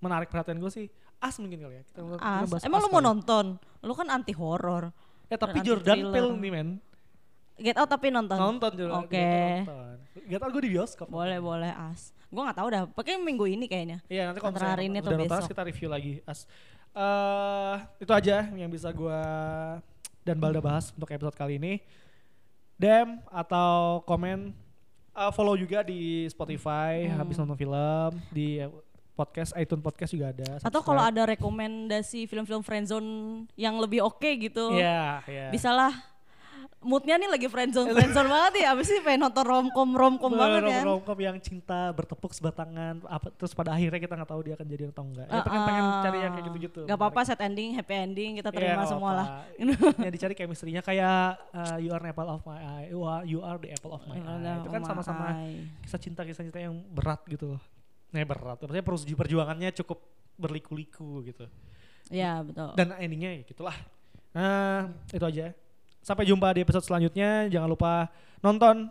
menarik 0.00 0.32
perhatian 0.32 0.56
gue 0.56 0.72
sih 0.72 0.88
As 1.20 1.36
mungkin 1.36 1.60
kali 1.60 1.76
ya. 1.76 1.82
Kita, 1.84 2.00
kita 2.00 2.24
As. 2.24 2.48
bahas 2.48 2.62
Emang 2.64 2.80
As 2.80 2.84
lu 2.84 2.88
mau 2.88 3.04
kali. 3.04 3.08
nonton? 3.12 3.44
Lu 3.84 3.92
kan 3.92 4.08
anti 4.08 4.32
horor. 4.32 4.88
Eh 5.28 5.36
tapi 5.36 5.60
dan 5.60 5.68
Jordan. 5.68 5.96
Peele 6.16 6.32
nih 6.40 6.50
men. 6.50 6.68
Get 7.60 7.76
Out 7.76 7.92
tapi 7.92 8.08
nonton. 8.08 8.36
Nonton 8.36 8.70
Jordan. 8.72 9.04
Oke. 9.04 9.28
Nonton. 9.62 9.96
Gak 10.26 10.38
tau 10.40 10.48
gue 10.50 10.62
di 10.64 10.70
bioskop. 10.72 11.06
Boleh 11.06 11.38
boleh 11.38 11.70
As. 11.70 12.10
Gue 12.26 12.42
nggak 12.42 12.58
tahu 12.58 12.68
dah. 12.72 12.82
Pakai 12.88 13.20
minggu 13.20 13.44
ini 13.44 13.68
kayaknya. 13.68 13.98
Iya 14.08 14.30
nanti 14.30 14.40
kalau 14.40 14.56
hari 14.56 14.88
ini 14.88 14.98
atau 14.98 15.12
nonton 15.12 15.28
besok. 15.28 15.50
kita 15.52 15.62
review 15.62 15.88
lagi 15.90 16.12
As. 16.24 16.48
Eh 16.90 17.74
itu 18.02 18.10
aja 18.10 18.48
yang 18.50 18.70
bisa 18.70 18.88
gue 18.90 19.20
dan 20.20 20.36
Balda 20.36 20.58
bahas 20.58 20.90
untuk 20.90 21.10
episode 21.10 21.36
kali 21.36 21.60
ini. 21.60 21.78
Dem 22.80 23.20
atau 23.28 24.00
komen 24.08 24.56
eh, 25.12 25.30
follow 25.36 25.52
juga 25.54 25.84
di 25.84 26.24
Spotify 26.26 27.04
Hmm. 27.06 27.20
habis 27.20 27.36
nonton 27.36 27.58
film 27.58 28.10
di 28.32 28.62
podcast 29.12 29.52
iTunes 29.52 29.84
podcast 29.84 30.10
juga 30.16 30.32
ada. 30.32 30.56
Atau 30.64 30.80
kalau 30.80 31.02
subscribe. 31.04 31.12
ada 31.20 31.32
rekomendasi 31.36 32.24
film-film 32.24 32.64
friendzone 32.64 33.10
yang 33.52 33.76
lebih 33.76 34.00
oke 34.00 34.30
gitu. 34.40 34.72
Iya, 34.72 35.20
iya. 35.28 35.46
Bisalah 35.52 35.92
moodnya 36.80 37.20
nih 37.20 37.28
lagi 37.28 37.44
friendzone 37.44 37.92
friendzone 37.92 38.30
banget 38.32 38.64
ya. 38.64 38.72
Abis 38.72 38.88
sih 38.88 39.04
pengen 39.04 39.28
nonton 39.28 39.44
romcom 39.44 39.88
romcom 39.92 40.32
banget 40.32 40.72
ya. 40.72 40.80
romcom 40.80 41.18
yang 41.20 41.36
cinta 41.36 41.92
bertepuk 41.92 42.32
sebatangan 42.32 43.04
apa 43.04 43.28
terus 43.36 43.52
pada 43.52 43.76
akhirnya 43.76 44.00
kita 44.00 44.16
nggak 44.16 44.30
tahu 44.32 44.40
dia 44.48 44.54
akan 44.56 44.66
jadi 44.66 44.82
atau 44.88 45.04
enggak. 45.04 45.28
Ya 45.28 45.42
pengen 45.44 45.62
pengen 45.68 45.84
cari 46.00 46.18
yang 46.24 46.32
kayak 46.32 46.46
gitu-gitu 46.48 46.80
Gak 46.88 46.96
apa-apa 46.96 47.20
set 47.28 47.40
ending 47.44 47.76
happy 47.76 47.94
ending 48.00 48.30
kita 48.40 48.48
Iya, 48.48 48.56
terima 48.56 48.72
nggak 48.80 48.88
semua 48.88 49.10
lah. 49.12 49.26
yang 50.08 50.12
dicari 50.12 50.32
chemistry-nya 50.32 50.80
kayak 50.80 51.36
uh, 51.52 51.76
you 51.76 51.92
are 51.92 52.00
the 52.00 52.10
apple 52.16 52.30
of 52.32 52.40
my 52.48 52.56
eye 52.56 52.88
you 52.88 53.00
are, 53.04 53.22
you 53.28 53.40
are 53.44 53.58
the 53.60 53.70
apple 53.76 53.92
of 53.92 54.02
my 54.08 54.16
eye. 54.16 54.56
itu 54.64 54.68
kan 54.72 54.82
sama-sama 54.82 55.26
kisah 55.84 56.00
cinta 56.00 56.24
kisah 56.24 56.48
cinta 56.48 56.56
yang 56.56 56.80
berat 56.88 57.20
gitu 57.28 57.56
loh. 57.56 57.60
Nah 58.10 58.24
berat, 58.24 58.56
maksudnya 58.56 58.82
perju- 58.82 59.18
perjuangannya 59.20 59.70
cukup 59.76 60.00
berliku-liku 60.34 61.20
gitu. 61.22 61.44
ya 62.08 62.40
betul. 62.40 62.72
Dan 62.74 62.90
endingnya 62.96 63.36
ya 63.36 63.42
gitulah. 63.44 63.76
Nah 64.32 64.88
itu 65.12 65.22
aja. 65.22 65.52
Sampai 66.00 66.24
jumpa 66.26 66.50
di 66.52 66.60
episode 66.64 66.84
selanjutnya. 66.84 67.48
Jangan 67.48 67.68
lupa 67.68 68.08
nonton 68.40 68.88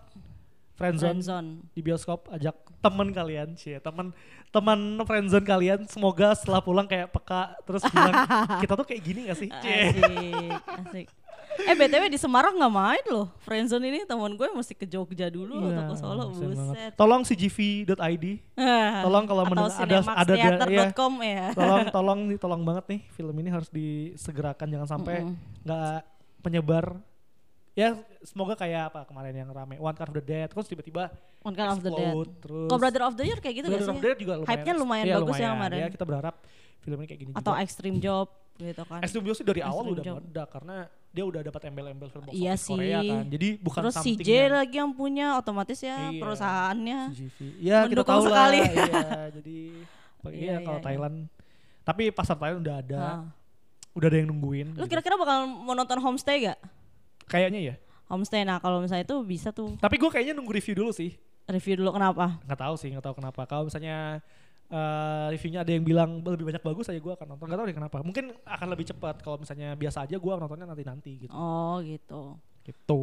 Friendzone 0.79 1.19
friendzone 1.19 1.49
di 1.75 1.81
bioskop. 1.83 2.31
Ajak 2.31 2.55
temen 2.79 3.11
kalian, 3.11 3.51
sih 3.59 3.75
temen 3.83 4.15
teman 4.47 4.79
Friendzone 5.03 5.43
kalian. 5.43 5.79
Semoga 5.91 6.31
setelah 6.31 6.63
pulang 6.63 6.87
kayak 6.87 7.11
peka 7.11 7.59
terus 7.67 7.83
bilang 7.91 8.15
kita 8.63 8.73
tuh 8.79 8.87
kayak 8.87 9.01
gini 9.03 9.19
gak 9.27 9.37
sih? 9.37 9.49
Cie. 9.59 9.91
asik 9.91 10.59
asik 10.87 11.07
eh 11.59 11.75
btw 11.75 12.07
di 12.07 12.15
Semarang 12.15 12.55
nggak 12.55 12.71
main 12.71 13.05
loh 13.11 13.27
friendzone 13.43 13.83
ini 13.91 13.99
teman 14.07 14.31
gue 14.31 14.47
mesti 14.53 14.71
ke 14.71 14.87
Jogja 14.87 15.27
dulu 15.27 15.59
Iya, 15.59 15.75
atau 15.75 15.83
ke 15.91 15.95
Solo 15.99 16.23
banget. 16.31 16.55
buset 16.55 16.91
Tolong 16.95 17.21
cgv.id. 17.27 18.25
Tolong 19.05 19.23
kalau 19.27 19.43
mendengar 19.43 19.73
ada 19.75 19.97
ada 20.15 20.33
ada 20.33 20.33
ya. 20.39 20.87
ya 21.19 21.47
tolong 21.51 21.83
tolong 21.95 22.19
nih 22.31 22.37
tolong 22.39 22.61
banget 22.63 22.85
nih 22.87 23.01
film 23.11 23.35
ini 23.43 23.49
harus 23.51 23.67
disegerakan 23.67 24.67
jangan 24.71 24.87
sampai 24.87 25.27
nggak 25.65 26.18
penyebar 26.39 26.99
ya 27.73 27.95
semoga 28.21 28.53
kayak 28.53 28.91
apa 28.91 29.01
kemarin 29.05 29.31
yang 29.33 29.49
rame 29.49 29.77
One 29.77 29.93
Car 29.93 30.07
of 30.07 30.15
the 30.15 30.21
Dead 30.21 30.47
terus 30.47 30.65
tiba-tiba 30.65 31.13
One 31.39 31.53
Kind 31.53 31.69
of 31.69 31.79
the 31.79 31.91
Dead 31.91 32.15
terus 32.39 32.67
Kalau 32.67 32.79
Brother 32.79 33.03
of 33.03 33.13
the 33.15 33.23
Year 33.23 33.39
kayak 33.39 33.55
gitu 33.55 33.65
gak 33.65 33.73
Brother 33.73 33.85
sih? 33.85 33.91
of 33.91 33.97
the 33.97 34.05
Dead 34.05 34.17
juga 34.17 34.33
lumayan 34.35 34.49
Hype-nya 34.49 34.73
lumayan 34.75 35.05
iya, 35.05 35.15
bagus 35.15 35.27
ya 35.29 35.39
lumayan. 35.39 35.53
kemarin. 35.53 35.79
ya 35.79 35.87
kita 35.89 36.05
berharap 36.05 36.35
filmnya 36.79 37.07
kayak 37.07 37.19
gini 37.19 37.31
Atau 37.33 37.53
juga. 37.53 37.61
extreme 37.61 37.97
job 37.99 38.27
gitu 38.57 38.83
kan. 38.83 38.99
Extreme 38.99 39.23
Job 39.23 39.35
sih 39.37 39.45
dari 39.45 39.61
awal 39.61 39.83
Extreme 39.85 39.95
udah 39.95 40.13
meledak 40.19 40.47
karena 40.49 40.75
dia 41.09 41.23
udah 41.23 41.41
dapat 41.41 41.61
embel-embel 41.65 42.07
film 42.09 42.23
box 42.25 42.33
Iya 42.33 42.53
office 42.53 42.67
Korea 42.67 42.99
sih. 42.99 43.09
kan. 43.09 43.23
Jadi 43.29 43.47
bukan 43.57 43.79
Terus 43.81 43.95
CJ 43.97 44.29
yang- 44.29 44.51
lagi 44.53 44.75
yang 44.75 44.91
punya 44.93 45.27
otomatis 45.33 45.79
ya 45.79 45.95
Iya. 46.05 46.19
perusahaannya. 46.19 46.99
CGV. 47.09 47.37
Ya 47.57 47.77
kita 47.85 48.03
tahu 48.03 48.21
sekali. 48.21 48.59
lah. 48.59 48.67
Iya, 48.69 49.07
jadi 49.31 49.57
Iya, 50.27 50.35
iya, 50.35 50.55
kalau 50.59 50.75
iya, 50.75 50.83
Thailand. 50.83 51.15
Tapi 51.81 52.03
pasar 52.11 52.35
Thailand 52.35 52.59
udah 52.61 52.75
ada, 52.77 52.99
Hah. 52.99 53.19
Udah 53.99 54.07
ada 54.07 54.17
yang 54.17 54.29
nungguin. 54.31 54.67
Lu 54.73 54.83
gitu. 54.83 54.89
kira-kira 54.89 55.15
bakal 55.15 55.43
mau 55.45 55.75
nonton 55.75 55.99
Homestay 55.99 56.47
gak? 56.47 56.59
Kayaknya 57.27 57.59
ya. 57.61 57.75
Homestay, 58.07 58.41
nah 58.41 58.57
kalau 58.57 58.81
misalnya 58.81 59.05
itu 59.05 59.21
bisa 59.21 59.53
tuh 59.53 59.77
Tapi 59.77 60.01
gue 60.01 60.09
kayaknya 60.09 60.33
nunggu 60.33 60.49
review 60.49 60.73
dulu 60.73 60.89
sih. 60.89 61.13
review 61.45 61.77
dulu 61.77 61.93
kenapa? 61.93 62.41
Nggak 62.41 62.59
tahu 62.59 62.75
sih, 62.77 62.89
nggak 62.89 63.05
tahu 63.05 63.15
kenapa. 63.21 63.41
Kalau 63.45 63.69
misalnya 63.69 64.21
eh, 64.69 65.25
reviewnya 65.29 65.61
ada 65.61 65.71
yang 65.73 65.81
bilang 65.81 66.21
lebih 66.21 66.45
banyak 66.45 66.61
bagus 66.61 66.89
aja 66.89 66.97
gue 66.97 67.13
akan 67.13 67.27
nonton. 67.35 67.45
Nggak 67.49 67.57
tahu 67.57 67.67
deh 67.69 67.77
kenapa. 67.77 67.97
Mungkin 68.01 68.25
akan 68.45 68.67
lebih 68.69 68.85
cepat. 68.89 69.21
Kalau 69.21 69.37
misalnya 69.37 69.73
biasa 69.73 70.05
aja 70.05 70.15
gue 70.17 70.31
nontonnya 70.33 70.65
nanti-nanti 70.65 71.25
gitu. 71.25 71.33
Oh 71.33 71.81
gitu. 71.81 72.37
Gitu. 72.61 73.01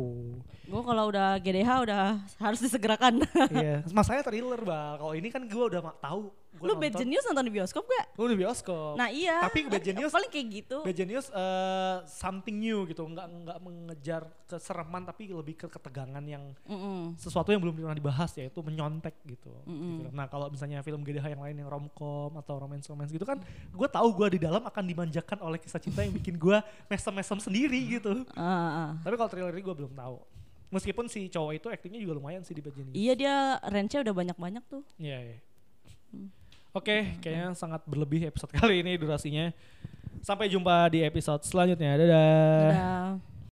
Gue 0.66 0.82
kalau 0.82 1.11
udah 1.11 1.42
GDH 1.42 1.70
udah 1.86 2.03
harus 2.38 2.61
disegerakan. 2.66 3.22
iya. 3.51 3.82
Masanya 3.90 4.22
thriller 4.22 4.62
bal. 4.62 4.94
Kalau 4.99 5.14
ini 5.14 5.26
kan 5.30 5.42
gue 5.42 5.64
udah 5.70 5.82
tahu. 5.99 6.30
Gua 6.57 6.66
Lu 6.66 6.74
Bad 6.76 6.92
nonton. 6.92 7.00
Genius 7.04 7.24
nonton 7.28 7.44
di 7.44 7.52
bioskop 7.52 7.84
gak? 7.84 8.07
Gue 8.16 8.26
di 8.32 8.38
bioskop. 8.40 8.94
Nah 8.96 9.09
iya. 9.09 9.44
Tapi 9.44 9.68
Bad 9.68 9.84
Genius- 9.84 10.12
paling 10.12 10.30
kayak 10.32 10.46
gitu. 10.50 10.76
Bad 10.82 10.96
Genius 10.96 11.26
eh, 11.28 11.96
something 12.09 12.57
new 12.57 12.84
gitu, 12.84 13.04
nggak 13.04 13.26
nggak 13.44 13.59
mengejar 13.61 14.22
kesereman 14.46 15.02
tapi 15.04 15.28
lebih 15.28 15.54
ke 15.54 15.66
ketegangan 15.66 16.22
yang 16.22 16.54
Mm-mm. 16.64 17.12
sesuatu 17.14 17.50
yang 17.50 17.59
belum 17.59 17.76
pernah 17.76 17.92
dibahas 17.92 18.30
yaitu 18.34 18.62
menyontek 18.62 19.14
gitu. 19.26 19.52
Mm-mm. 19.66 20.07
Gitu. 20.07 20.11
Nah 20.14 20.26
kalau 20.26 20.48
misalnya 20.48 20.80
film 20.80 21.02
GDH 21.02 21.34
yang 21.34 21.42
lain 21.42 21.57
yang 21.59 21.68
romcom 21.68 22.32
atau 22.34 22.57
romance 22.57 22.86
romance 22.86 23.11
gitu 23.11 23.26
kan, 23.26 23.36
gue 23.68 23.88
tahu 23.90 24.09
gue 24.14 24.38
di 24.38 24.40
dalam 24.40 24.62
akan 24.62 24.84
dimanjakan 24.86 25.38
oleh 25.42 25.59
kisah 25.59 25.78
cinta 25.78 26.00
yang 26.00 26.14
bikin 26.14 26.38
gue 26.38 26.59
mesem-mesem 26.86 27.38
sendiri 27.38 28.00
gitu. 28.00 28.24
Ah, 28.32 28.42
ah. 28.42 28.90
Tapi 29.02 29.14
kalau 29.14 29.28
thriller 29.28 29.52
ini 29.52 29.61
gue 29.61 29.76
belum 29.76 29.92
tahu. 29.92 30.16
Meskipun 30.66 31.07
si 31.07 31.30
cowok 31.30 31.52
itu 31.54 31.66
aktingnya 31.70 32.02
juga 32.02 32.18
lumayan 32.18 32.42
sih 32.42 32.50
di 32.50 32.59
Bad 32.59 32.74
Genius. 32.74 32.94
Iya 32.94 33.12
dia 33.14 33.34
range-nya 33.70 34.02
udah 34.02 34.14
banyak-banyak 34.14 34.64
tuh. 34.66 34.82
Iya. 34.98 35.18
iya. 35.22 35.36
Oke, 36.77 37.16
kayaknya 37.24 37.57
sangat 37.57 37.81
berlebih 37.89 38.29
episode 38.29 38.53
kali 38.53 38.85
ini 38.85 39.01
durasinya. 39.01 39.49
Sampai 40.20 40.53
jumpa 40.53 40.93
di 40.93 41.01
episode 41.01 41.41
selanjutnya. 41.41 41.97
Dadah. 41.97 42.61
Dadah. 42.68 43.36